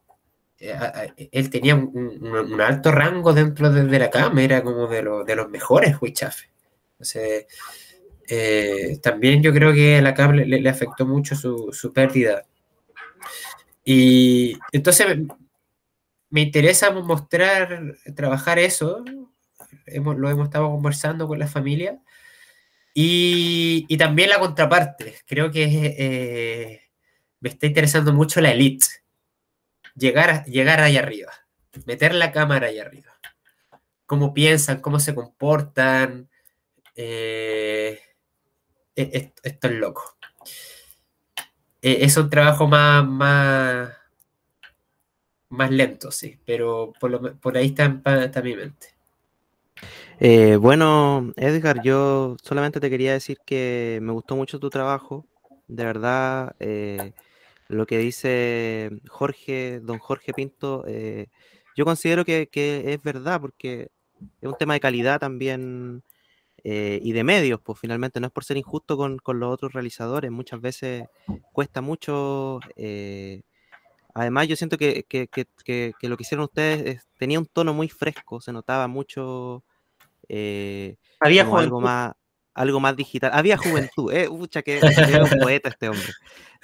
eh, 0.60 1.28
él 1.32 1.50
tenía 1.50 1.74
un, 1.74 2.60
alto 2.60 2.92
rango 2.92 3.32
dentro 3.32 3.70
de, 3.72 3.98
la 3.98 4.10
cama, 4.10 4.42
era 4.42 4.62
como 4.62 4.86
de, 4.86 5.02
los 5.02 5.48
mejores 5.50 5.96
Huichafe. 6.00 6.48
Entonces, 6.98 7.46
eh, 8.28 8.98
también 9.00 9.40
yo 9.40 9.52
creo 9.52 9.72
que 9.72 10.02
la 10.02 10.14
cable 10.14 10.44
le, 10.44 10.68
afectó 10.68 11.06
mucho 11.06 11.36
su, 11.36 11.92
pérdida. 11.94 12.44
Y 13.84 14.58
entonces 14.72 15.06
me 16.28 16.40
interesa 16.40 16.90
mostrar, 16.90 17.94
trabajar 18.16 18.58
eso. 18.58 19.04
lo 19.86 20.28
hemos 20.28 20.46
estado 20.46 20.70
conversando 20.70 21.28
con 21.28 21.38
la 21.38 21.46
familia. 21.46 22.00
Y, 22.92 23.96
también 23.96 24.30
la 24.30 24.40
contraparte. 24.40 25.14
Creo 25.26 25.52
que 25.52 25.94
eh, 25.98 26.82
me 27.38 27.48
está 27.50 27.66
interesando 27.66 28.12
mucho 28.12 28.40
la 28.40 28.50
elite. 28.50 28.86
Llegar, 29.94 30.44
llegar 30.46 30.80
allá 30.80 31.00
arriba. 31.00 31.32
Meter 31.86 32.14
la 32.14 32.32
cámara 32.32 32.66
allá 32.66 32.82
arriba. 32.82 33.12
Cómo 34.04 34.34
piensan, 34.34 34.80
cómo 34.80 34.98
se 35.00 35.14
comportan, 35.14 36.28
eh, 37.00 37.96
e, 38.96 39.32
esto 39.44 39.68
es 39.68 39.74
loco. 39.74 40.16
eh, 41.80 41.98
es 42.00 42.16
un 42.16 42.28
trabajo 42.28 42.66
más, 42.66 43.06
más, 43.06 43.90
más 45.48 45.70
lento, 45.70 46.10
sí, 46.10 46.36
pero 46.44 46.92
por, 46.98 47.56
ahí 47.56 47.66
está, 47.66 47.88
mi 48.42 48.56
mente. 48.56 48.88
Eh, 50.18 50.56
bueno, 50.56 51.32
Edgar, 51.36 51.82
yo 51.84 52.36
solamente 52.42 52.80
te 52.80 52.90
quería 52.90 53.12
decir 53.12 53.38
que 53.46 54.00
me 54.02 54.10
gustó 54.10 54.34
mucho 54.34 54.58
tu 54.58 54.68
trabajo. 54.68 55.24
De 55.68 55.84
verdad, 55.84 56.56
eh, 56.58 57.12
lo 57.68 57.86
que 57.86 57.98
dice 57.98 58.90
Jorge, 59.08 59.78
don 59.80 60.00
Jorge 60.00 60.34
Pinto, 60.34 60.84
yo 61.76 61.84
considero 61.84 62.24
que, 62.24 62.48
que, 62.48 62.92
es 62.92 63.02
verdad, 63.04 63.40
porque 63.40 63.92
es 64.40 64.48
un 64.48 64.56
tema 64.58 64.74
de 64.74 64.80
calidad 64.80 65.20
también 65.20 66.02
eh, 66.64 66.98
y 67.02 67.12
de 67.12 67.24
medios, 67.24 67.60
pues 67.62 67.78
finalmente 67.78 68.20
no 68.20 68.26
es 68.26 68.32
por 68.32 68.44
ser 68.44 68.56
injusto 68.56 68.96
con, 68.96 69.18
los 69.24 69.52
otros 69.52 69.72
realizadores, 69.72 70.30
muchas 70.30 70.60
veces 70.60 71.04
cuesta 71.52 71.80
mucho. 71.80 72.60
Eh, 72.76 73.42
además, 74.14 74.48
yo 74.48 74.56
siento 74.56 74.76
que, 74.76 75.04
lo 76.02 76.16
que 76.16 76.22
hicieron 76.22 76.44
ustedes 76.44 77.06
tenía 77.16 77.38
un 77.38 77.46
tono 77.46 77.74
muy 77.74 77.88
fresco, 77.88 78.40
se 78.40 78.52
notaba 78.52 78.88
mucho. 78.88 79.62
Eh, 80.28 80.96
Había 81.20 81.42
algo 81.42 81.80
más, 81.80 82.12
algo 82.54 82.80
más 82.80 82.96
digital. 82.96 83.30
Había 83.32 83.56
juventud, 83.56 84.12
eh, 84.12 84.28
Ucha, 84.28 84.62
que 84.62 84.78
era 84.78 85.24
un 85.24 85.38
poeta 85.40 85.68
este 85.68 85.88
hombre. 85.88 86.12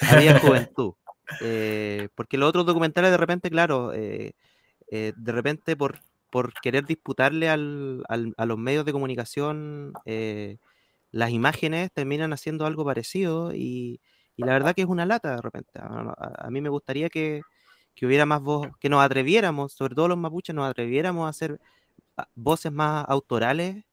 Había 0.01 0.39
juventud. 0.41 0.95
porque 2.17 2.37
los 2.37 2.49
otros 2.49 2.67
documentales, 2.67 3.13
de 3.13 3.17
repente, 3.17 3.49
claro, 3.49 3.91
de 3.91 4.35
repente 5.25 5.77
por, 5.77 6.01
por 6.35 6.53
querer 6.55 6.85
disputarle 6.85 7.49
al, 7.49 8.03
a 8.09 8.45
los 8.45 8.59
medios 8.59 8.85
de 8.85 8.91
comunicación 8.91 9.93
eh, 10.05 10.57
las 11.13 11.31
imágenes 11.31 11.93
terminan 11.93 12.33
haciendo 12.33 12.67
algo 12.67 12.85
parecido 12.85 13.55
y, 13.55 14.01
la 14.37 14.47
verdad 14.55 14.75
que 14.75 14.83
es 14.83 14.89
una 14.89 15.07
lata 15.07 15.37
de 15.37 15.43
repente. 15.43 15.71
A, 15.77 16.49
mí 16.51 16.61
me 16.61 16.71
gustaría 16.71 17.09
que, 17.09 17.43
hubiera 18.03 18.27
más 18.27 18.43
voz, 18.43 18.67
que 18.81 18.89
nos 18.89 19.01
atreviéramos, 19.05 19.75
sobre 19.75 19.95
todo 19.95 20.09
los 20.09 20.19
mapuches, 20.19 20.57
nos 20.57 20.69
atreviéramos 20.69 21.25
a 21.25 21.29
hacer 21.29 21.61
ah, 22.17 22.27
voces 22.35 22.73
más 22.73 23.05
autorales 23.09 23.85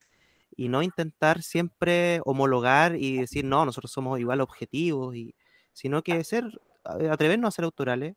y 0.58 0.68
no 0.68 0.82
intentar 0.82 1.44
siempre 1.44 2.22
homologar 2.26 2.96
y 2.96 3.20
decir, 3.20 3.46
no, 3.46 3.68
nosotros 3.68 3.92
somos 3.92 4.20
igual 4.20 4.42
objetivos, 4.42 5.16
y, 5.16 5.36
sino 5.74 6.02
que 6.02 6.24
ser, 6.24 6.60
atrevernos 6.84 7.50
a 7.50 7.56
ser 7.56 7.66
autorales 7.66 8.16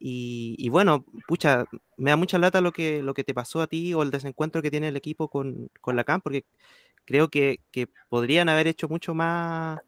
y, 0.00 0.68
bueno, 0.68 1.04
pucha, 1.26 1.64
me 1.96 2.10
da 2.10 2.16
mucha 2.16 2.38
lata 2.38 2.60
lo 2.60 2.72
que, 2.72 3.02
lo 3.02 3.14
que 3.14 3.24
te 3.24 3.34
pasó 3.34 3.60
a 3.60 3.66
ti 3.66 3.94
o 3.94 4.02
el 4.02 4.10
desencuentro 4.10 4.62
que 4.62 4.70
tiene 4.70 4.88
el 4.88 4.96
equipo 4.96 5.28
con, 5.28 5.70
la 5.86 6.04
CAM, 6.04 6.20
porque 6.20 6.44
creo 7.04 7.28
que, 7.28 7.60
podrían 8.08 8.48
haber 8.48 8.68
hecho 8.68 8.88
mucho 8.88 9.14
más 9.14 9.80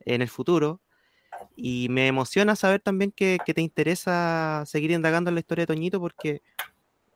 en 0.00 0.22
el 0.22 0.28
futuro. 0.28 0.80
Y 1.56 1.88
me 1.90 2.06
emociona 2.08 2.56
saber 2.56 2.80
también 2.80 3.12
que, 3.12 3.38
te 3.44 3.60
interesa 3.60 4.64
seguir 4.66 4.90
indagando 4.90 5.28
en 5.30 5.34
la 5.34 5.40
historia 5.40 5.62
de 5.62 5.74
Toñito, 5.74 6.00
porque, 6.00 6.40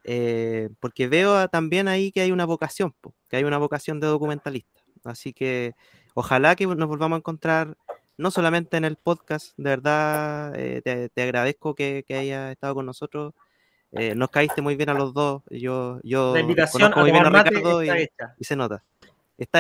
eh, 0.05 0.69
porque 0.81 1.09
veo 1.09 1.49
también 1.49 1.89
ahí 1.89 2.13
que 2.13 2.21
hay 2.21 2.33
una 2.33 2.45
vocación, 2.45 2.95
que 3.29 3.37
hay 3.37 3.45
una 3.45 3.59
vocación 3.59 3.99
de 4.01 4.09
documentalista. 4.09 4.83
Así 5.05 5.33
que 5.33 5.75
ojalá 6.15 6.55
que 6.55 6.67
nos 6.67 6.89
volvamos 6.89 7.17
a 7.17 7.19
encontrar 7.19 7.77
no 8.17 8.31
solamente 8.31 8.77
en 8.77 8.85
el 8.85 8.97
podcast, 8.97 9.53
de 9.57 9.71
verdad 9.71 10.55
eh, 10.57 10.83
te, 10.83 11.23
agradezco 11.23 11.75
que, 11.75 12.05
que 12.07 12.15
hayas 12.15 12.53
estado 12.53 12.75
con 12.75 12.87
nosotros. 12.87 13.35
Eh, 13.93 14.15
nos 14.15 14.31
caíste 14.31 14.63
muy 14.63 14.77
bien 14.77 14.89
a 14.89 14.95
los 14.95 15.13
dos. 15.13 15.43
Yo, 15.51 16.01
yo 16.03 16.33
la 16.35 16.41
invitación 16.41 16.93
muy 16.97 17.11
bien 17.11 17.27
a 17.27 17.43
Ricardo 17.43 17.85
y, 17.85 17.91
y, 18.39 18.45
se 18.45 18.57
nota. 18.57 18.83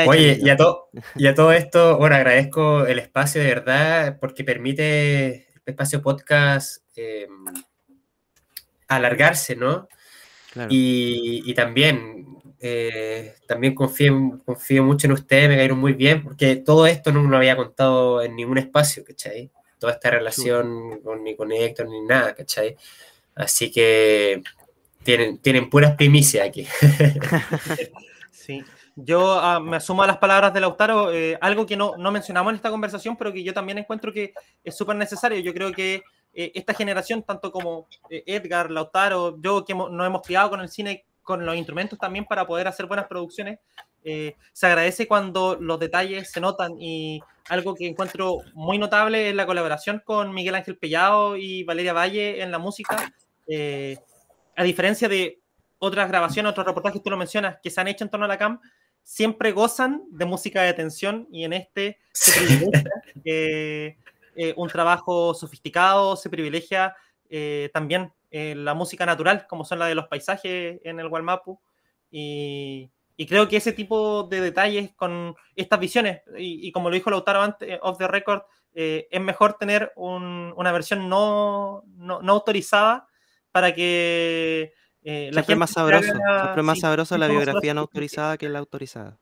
Oye, 0.06 0.38
y 0.40 0.48
a, 0.48 0.56
y 1.16 1.26
a, 1.26 1.34
todo 1.34 1.52
esto, 1.52 1.98
bueno, 1.98 2.16
agradezco 2.16 2.86
el 2.86 2.98
espacio 2.98 3.42
de 3.42 3.48
verdad 3.48 4.18
porque 4.20 4.44
permite 4.44 5.48
el 5.54 5.62
espacio 5.66 6.02
podcast 6.02 6.82
eh, 6.96 7.28
alargarse, 8.88 9.56
¿no? 9.56 9.88
Y, 10.68 11.42
y, 11.46 11.54
también 11.54 12.31
eh, 12.64 13.34
también 13.48 13.74
confío, 13.74 14.40
confío 14.44 14.84
mucho 14.84 15.08
en 15.08 15.14
ustedes, 15.14 15.48
me 15.48 15.56
cayeron 15.56 15.80
muy 15.80 15.94
bien, 15.94 16.22
porque 16.22 16.54
todo 16.54 16.86
esto 16.86 17.10
no 17.10 17.24
lo 17.24 17.36
había 17.36 17.56
contado 17.56 18.22
en 18.22 18.36
ningún 18.36 18.56
espacio, 18.56 19.04
¿cachai? 19.04 19.50
Toda 19.80 19.94
esta 19.94 20.10
relación 20.10 21.00
con, 21.00 21.24
ni 21.24 21.34
con 21.34 21.50
Héctor 21.50 21.88
ni 21.88 22.02
nada, 22.02 22.36
¿cachai? 22.36 22.76
Así 23.34 23.72
que 23.72 24.42
tienen, 25.02 25.38
tienen 25.38 25.68
puras 25.68 25.96
primicias 25.96 26.46
aquí. 26.46 26.68
sí. 28.30 28.62
Yo 28.94 29.40
ah, 29.40 29.58
me 29.58 29.78
asumo 29.78 30.04
a 30.04 30.06
las 30.06 30.18
palabras 30.18 30.54
de 30.54 30.60
Lautaro, 30.60 31.12
eh, 31.12 31.36
algo 31.40 31.66
que 31.66 31.76
no, 31.76 31.96
no, 31.96 32.12
mencionamos 32.12 32.52
en 32.52 32.56
esta 32.56 32.70
conversación, 32.70 33.16
pero 33.16 33.32
que 33.32 33.42
yo 33.42 33.52
también 33.52 33.78
encuentro 33.78 34.12
que 34.12 34.34
es 34.62 34.76
súper 34.76 34.94
necesario. 34.94 35.40
Yo 35.40 35.52
creo 35.52 35.72
que 35.72 36.04
eh, 36.32 36.52
esta 36.54 36.74
generación, 36.74 37.24
tanto 37.24 37.50
como 37.50 37.88
Edgar, 38.08 38.70
Lautaro, 38.70 39.36
yo 39.40 39.64
que 39.64 39.74
nos 39.74 40.06
hemos 40.06 40.22
criado 40.22 40.50
con 40.50 40.60
el 40.60 40.68
cine 40.68 41.06
con 41.22 41.46
los 41.46 41.56
instrumentos 41.56 41.98
también 41.98 42.24
para 42.24 42.46
poder 42.46 42.68
hacer 42.68 42.86
buenas 42.86 43.06
producciones. 43.06 43.58
Eh, 44.04 44.34
se 44.52 44.66
agradece 44.66 45.06
cuando 45.06 45.56
los 45.60 45.78
detalles 45.78 46.30
se 46.30 46.40
notan 46.40 46.72
y 46.80 47.20
algo 47.48 47.74
que 47.74 47.86
encuentro 47.86 48.38
muy 48.54 48.78
notable 48.78 49.28
es 49.28 49.34
la 49.34 49.46
colaboración 49.46 50.02
con 50.04 50.34
Miguel 50.34 50.56
Ángel 50.56 50.76
Pellado 50.76 51.36
y 51.36 51.62
Valeria 51.64 51.92
Valle 51.92 52.42
en 52.42 52.50
la 52.50 52.58
música. 52.58 53.12
Eh, 53.46 53.96
a 54.56 54.64
diferencia 54.64 55.08
de 55.08 55.40
otras 55.78 56.08
grabaciones, 56.08 56.50
otros 56.50 56.66
reportajes, 56.66 57.02
tú 57.02 57.10
lo 57.10 57.16
mencionas, 57.16 57.58
que 57.62 57.70
se 57.70 57.80
han 57.80 57.88
hecho 57.88 58.04
en 58.04 58.10
torno 58.10 58.26
a 58.26 58.28
la 58.28 58.38
CAM, 58.38 58.60
siempre 59.02 59.52
gozan 59.52 60.02
de 60.10 60.24
música 60.24 60.62
de 60.62 60.74
tensión 60.74 61.26
y 61.30 61.44
en 61.44 61.52
este 61.52 61.98
se 62.12 62.40
privilegia 62.40 62.90
eh, 63.24 64.54
un 64.56 64.68
trabajo 64.68 65.34
sofisticado, 65.34 66.16
se 66.16 66.30
privilegia 66.30 66.96
también 67.72 68.12
eh, 68.34 68.54
la 68.56 68.72
música 68.72 69.04
natural, 69.04 69.46
como 69.46 69.62
son 69.62 69.78
la 69.78 69.86
de 69.86 69.94
los 69.94 70.08
paisajes 70.08 70.80
en 70.84 70.98
el 70.98 71.08
Walmapu. 71.08 71.60
Y, 72.10 72.90
y 73.14 73.26
creo 73.26 73.46
que 73.46 73.58
ese 73.58 73.74
tipo 73.74 74.22
de 74.22 74.40
detalles 74.40 74.94
con 74.96 75.36
estas 75.54 75.78
visiones, 75.78 76.22
y, 76.38 76.72
como 76.72 76.88
lo 76.88 76.94
dijo 76.94 77.10
Lautaro 77.10 77.42
antes, 77.42 77.68
eh, 77.68 77.78
off 77.82 77.98
the 77.98 78.08
record, 78.08 78.40
eh, 78.72 79.06
es 79.10 79.20
mejor 79.20 79.58
tener 79.58 79.92
una 79.96 80.72
versión 80.72 81.10
no, 81.10 81.84
no, 81.88 82.20
autorizada 82.32 83.06
para 83.50 83.74
que 83.74 84.72
la 85.02 85.42
gente 85.42 85.56
más 85.56 85.72
sabroso, 85.72 86.10
siempre 86.14 86.62
más 86.62 86.80
sabroso 86.80 87.18
la 87.18 87.28
biografía 87.28 87.74
no 87.74 87.82
autorizada 87.82 88.38
que 88.38 88.48
la 88.48 88.60
autorizada. 88.60 89.18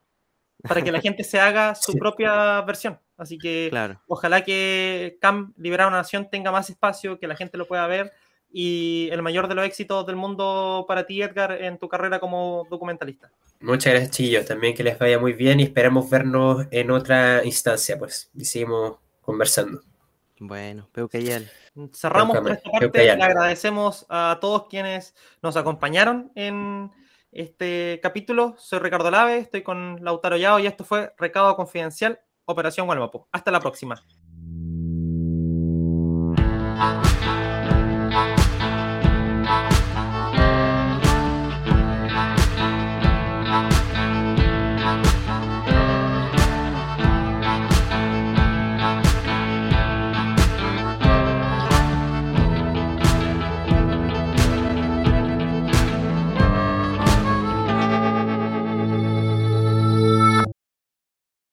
Para 0.62 0.82
que 0.82 0.92
la 0.92 1.00
gente 1.00 1.24
se 1.24 1.40
haga 1.40 1.74
su 1.74 1.94
propia 1.94 2.60
versión. 2.60 3.00
Así 3.16 3.38
que 3.38 3.72
ojalá 4.06 4.44
que 4.44 5.18
Cam 5.20 5.52
Liberar 5.56 5.88
una 5.88 5.96
Nación 5.96 6.30
tenga 6.30 6.52
más 6.52 6.70
espacio, 6.70 7.18
que 7.18 7.26
la 7.26 7.34
gente 7.34 7.58
lo 7.58 7.66
pueda 7.66 7.88
ver 7.88 8.12
y 8.52 9.08
el 9.12 9.22
mayor 9.22 9.48
de 9.48 9.54
los 9.54 9.64
éxitos 9.64 10.06
del 10.06 10.16
mundo 10.16 10.84
para 10.88 11.06
ti, 11.06 11.22
Edgar, 11.22 11.52
en 11.52 11.78
tu 11.78 11.88
carrera 11.88 12.18
como 12.20 12.66
documentalista. 12.68 13.30
Muchas 13.60 13.92
gracias, 13.92 14.16
Chillo. 14.16 14.44
También 14.44 14.74
que 14.74 14.82
les 14.82 14.98
vaya 14.98 15.18
muy 15.18 15.32
bien 15.32 15.60
y 15.60 15.64
esperamos 15.64 16.08
vernos 16.08 16.66
en 16.70 16.90
otra 16.90 17.44
instancia, 17.44 17.98
pues, 17.98 18.30
y 18.34 18.44
seguimos 18.44 18.96
conversando. 19.20 19.82
Bueno, 20.38 20.88
Peucayal. 20.92 21.50
Cerramos 21.92 22.38
por 22.38 22.52
esta 22.52 22.70
parte. 22.70 23.04
Le 23.04 23.10
agradecemos 23.10 24.06
a 24.08 24.38
todos 24.40 24.66
quienes 24.68 25.14
nos 25.42 25.56
acompañaron 25.56 26.32
en 26.34 26.90
este 27.30 28.00
capítulo. 28.02 28.54
Soy 28.58 28.78
Ricardo 28.78 29.10
Lave, 29.10 29.38
estoy 29.38 29.62
con 29.62 30.02
Lautaro 30.02 30.36
Yao 30.36 30.58
y 30.58 30.66
esto 30.66 30.84
fue 30.84 31.12
Recado 31.18 31.54
Confidencial, 31.56 32.20
Operación 32.46 32.86
Gualmapo. 32.86 33.28
Hasta 33.30 33.50
la 33.50 33.60
próxima. 33.60 34.02